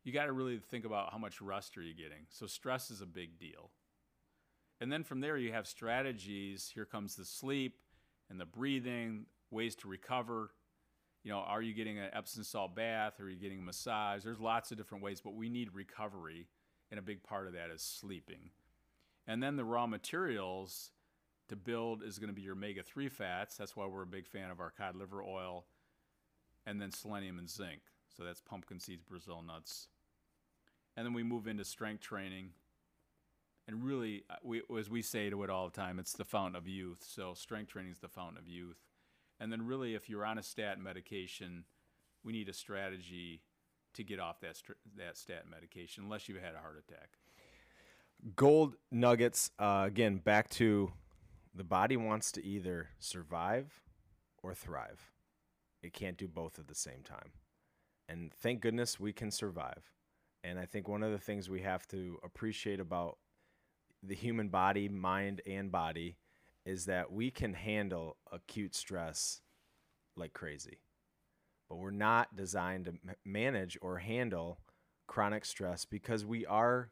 you 0.04 0.14
got 0.14 0.26
to 0.26 0.32
really 0.32 0.58
think 0.58 0.86
about 0.86 1.12
how 1.12 1.18
much 1.18 1.42
rest 1.42 1.78
are 1.78 1.82
you 1.82 1.94
getting. 1.94 2.26
So 2.30 2.48
stress 2.48 2.90
is 2.90 3.02
a 3.02 3.06
big 3.06 3.38
deal. 3.38 3.72
And 4.82 4.92
then 4.92 5.04
from 5.04 5.20
there 5.20 5.38
you 5.38 5.52
have 5.52 5.68
strategies. 5.68 6.72
Here 6.74 6.86
comes 6.86 7.16
the 7.16 7.26
sleep 7.26 7.78
and 8.30 8.40
the 8.40 8.46
breathing, 8.46 9.26
ways 9.52 9.76
to 9.78 9.88
recover. 9.88 10.52
You 11.24 11.32
know, 11.32 11.40
are 11.40 11.62
you 11.62 11.74
getting 11.74 12.00
an 12.00 12.10
Epsom 12.14 12.44
salt 12.44 12.76
bath? 12.76 13.20
Are 13.20 13.30
you 13.30 13.38
getting 13.38 13.60
a 13.60 13.64
massage? 13.64 14.24
There's 14.24 14.40
lots 14.40 14.72
of 14.72 14.78
different 14.78 15.04
ways, 15.04 15.20
but 15.20 15.36
we 15.36 15.50
need 15.50 15.74
recovery, 15.74 16.48
and 16.90 16.98
a 16.98 17.04
big 17.04 17.24
part 17.24 17.48
of 17.48 17.54
that 17.54 17.70
is 17.72 17.82
sleeping. 17.82 18.52
And 19.28 19.44
then 19.44 19.58
the 19.58 19.66
raw 19.66 19.86
materials 19.86 20.92
to 21.50 21.58
build 21.58 22.04
is 22.04 22.20
going 22.20 22.30
to 22.30 22.34
be 22.34 22.44
your 22.44 22.54
omega 22.54 22.84
3 22.84 23.10
fats. 23.10 23.58
That's 23.58 23.76
why 23.76 23.86
we're 23.86 24.04
a 24.04 24.08
big 24.08 24.28
fan 24.28 24.50
of 24.50 24.62
our 24.62 24.72
cod 24.72 24.96
liver 24.96 25.22
oil, 25.22 25.66
and 26.66 26.82
then 26.82 26.92
selenium 26.92 27.38
and 27.38 27.50
zinc. 27.50 27.82
So 28.20 28.26
that's 28.26 28.42
pumpkin 28.42 28.82
seeds, 28.82 29.02
Brazil 29.02 29.42
nuts. 29.42 29.88
And 30.98 31.06
then 31.06 31.14
we 31.14 31.24
move 31.24 31.48
into 31.48 31.64
strength 31.64 32.02
training. 32.02 32.50
And 33.66 33.82
really, 33.82 34.26
uh, 34.30 34.36
we, 34.44 34.62
as 34.78 34.90
we 34.90 35.02
say 35.02 35.30
to 35.30 35.42
it 35.44 35.50
all 35.50 35.70
the 35.70 35.76
time, 35.76 36.00
it's 36.00 36.12
the 36.12 36.26
fountain 36.26 36.58
of 36.58 36.68
youth. 36.68 37.02
So 37.08 37.34
strength 37.34 37.72
training 37.72 37.94
is 37.94 38.00
the 38.00 38.10
fountain 38.10 38.38
of 38.38 38.50
youth. 38.50 38.76
And 39.40 39.54
then 39.54 39.66
really, 39.66 39.96
if 39.96 40.10
you're 40.10 40.26
on 40.26 40.38
a 40.38 40.44
statin 40.44 40.84
medication, 40.84 41.64
we 42.22 42.34
need 42.34 42.50
a 42.50 42.54
strategy 42.54 43.42
to 43.94 44.04
get 44.04 44.20
off 44.20 44.42
that 44.42 44.62
that 44.98 45.18
statin 45.18 45.50
medication, 45.50 46.04
unless 46.04 46.28
you've 46.28 46.42
had 46.42 46.56
a 46.56 46.60
heart 46.60 46.76
attack. 46.78 47.12
Gold 48.36 48.76
nuggets. 48.92 49.52
Uh, 49.58 49.84
again, 49.88 50.18
back 50.18 50.50
to 50.50 50.92
the 51.56 51.64
body 51.64 51.96
wants 51.96 52.34
to 52.34 52.46
either 52.46 52.90
survive 53.00 53.82
or 54.44 54.54
thrive. 54.54 55.14
It 55.82 55.94
can't 55.94 56.18
do 56.18 56.28
both 56.28 56.60
at 56.60 56.68
the 56.68 56.76
same 56.76 57.02
time. 57.06 57.32
And 58.10 58.34
thank 58.34 58.62
goodness 58.62 59.00
we 59.00 59.14
can 59.14 59.30
survive. 59.30 59.84
And 60.44 60.58
I 60.58 60.66
think 60.66 60.88
one 60.88 61.04
of 61.04 61.12
the 61.12 61.20
things 61.20 61.50
we 61.50 61.62
have 61.62 61.88
to 61.90 62.18
appreciate 62.24 62.80
about 62.80 63.18
the 64.02 64.16
human 64.16 64.50
body, 64.50 64.90
mind, 64.90 65.42
and 65.46 65.72
body 65.72 66.18
is 66.66 66.86
that 66.86 67.12
we 67.12 67.30
can 67.30 67.54
handle 67.54 68.18
acute 68.32 68.74
stress 68.74 69.42
like 70.16 70.34
crazy. 70.34 70.80
But 71.70 71.78
we're 71.78 71.92
not 71.92 72.36
designed 72.36 72.86
to 72.86 72.94
manage 73.24 73.78
or 73.82 74.00
handle 74.00 74.60
chronic 75.08 75.46
stress 75.46 75.86
because 75.86 76.26
we 76.26 76.46
are 76.46 76.90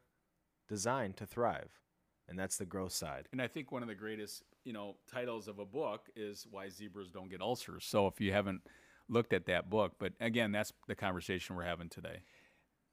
designed 0.68 1.16
to 1.16 1.26
thrive. 1.26 1.80
And 2.28 2.38
that's 2.38 2.58
the 2.58 2.66
growth 2.66 2.92
side. 2.92 3.26
And 3.32 3.42
I 3.42 3.48
think 3.48 3.72
one 3.72 3.82
of 3.82 3.88
the 3.88 3.94
greatest, 3.94 4.44
you 4.64 4.72
know, 4.72 4.96
titles 5.10 5.48
of 5.48 5.58
a 5.58 5.64
book 5.64 6.10
is 6.14 6.46
Why 6.48 6.68
Zebras 6.68 7.10
Don't 7.10 7.30
Get 7.30 7.40
Ulcers. 7.40 7.84
So 7.86 8.06
if 8.06 8.20
you 8.20 8.32
haven't 8.32 8.60
looked 9.08 9.32
at 9.32 9.46
that 9.46 9.70
book, 9.70 9.94
but 9.98 10.12
again, 10.20 10.52
that's 10.52 10.72
the 10.86 10.94
conversation 10.94 11.56
we're 11.56 11.64
having 11.64 11.88
today. 11.88 12.22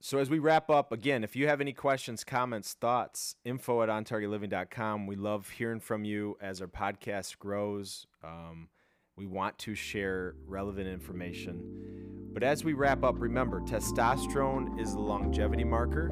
So 0.01 0.19
as 0.19 0.29
we 0.29 0.39
wrap 0.39 0.69
up, 0.69 0.91
again, 0.91 1.23
if 1.23 1.35
you 1.35 1.47
have 1.47 1.61
any 1.61 1.73
questions, 1.73 2.23
comments, 2.23 2.73
thoughts, 2.73 3.35
info 3.43 3.81
at 3.81 3.89
ontargetliving.com. 3.89 5.07
We 5.07 5.15
love 5.15 5.49
hearing 5.49 5.79
from 5.79 6.03
you 6.03 6.37
as 6.39 6.61
our 6.61 6.67
podcast 6.67 7.39
grows. 7.39 8.05
Um, 8.23 8.69
we 9.17 9.25
want 9.25 9.57
to 9.59 9.75
share 9.75 10.35
relevant 10.45 10.87
information. 10.87 12.31
But 12.33 12.43
as 12.43 12.63
we 12.63 12.73
wrap 12.73 13.03
up, 13.03 13.15
remember 13.17 13.61
testosterone 13.61 14.79
is 14.79 14.91
the 14.91 14.99
longevity 14.99 15.63
marker. 15.63 16.07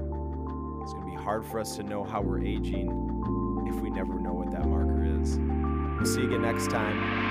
It's 0.82 0.94
going 0.94 1.12
to 1.12 1.18
be 1.18 1.22
hard 1.22 1.46
for 1.46 1.60
us 1.60 1.76
to 1.76 1.84
know 1.84 2.04
how 2.04 2.22
we're 2.22 2.44
aging 2.44 2.90
if 3.68 3.76
we 3.82 3.90
never 3.90 4.20
know 4.20 4.34
what 4.34 4.52
that 4.52 4.66
marker 4.66 5.04
is. 5.22 5.38
We'll 5.38 6.06
see 6.06 6.22
you 6.22 6.28
again 6.28 6.42
next 6.42 6.72
time. 6.72 7.23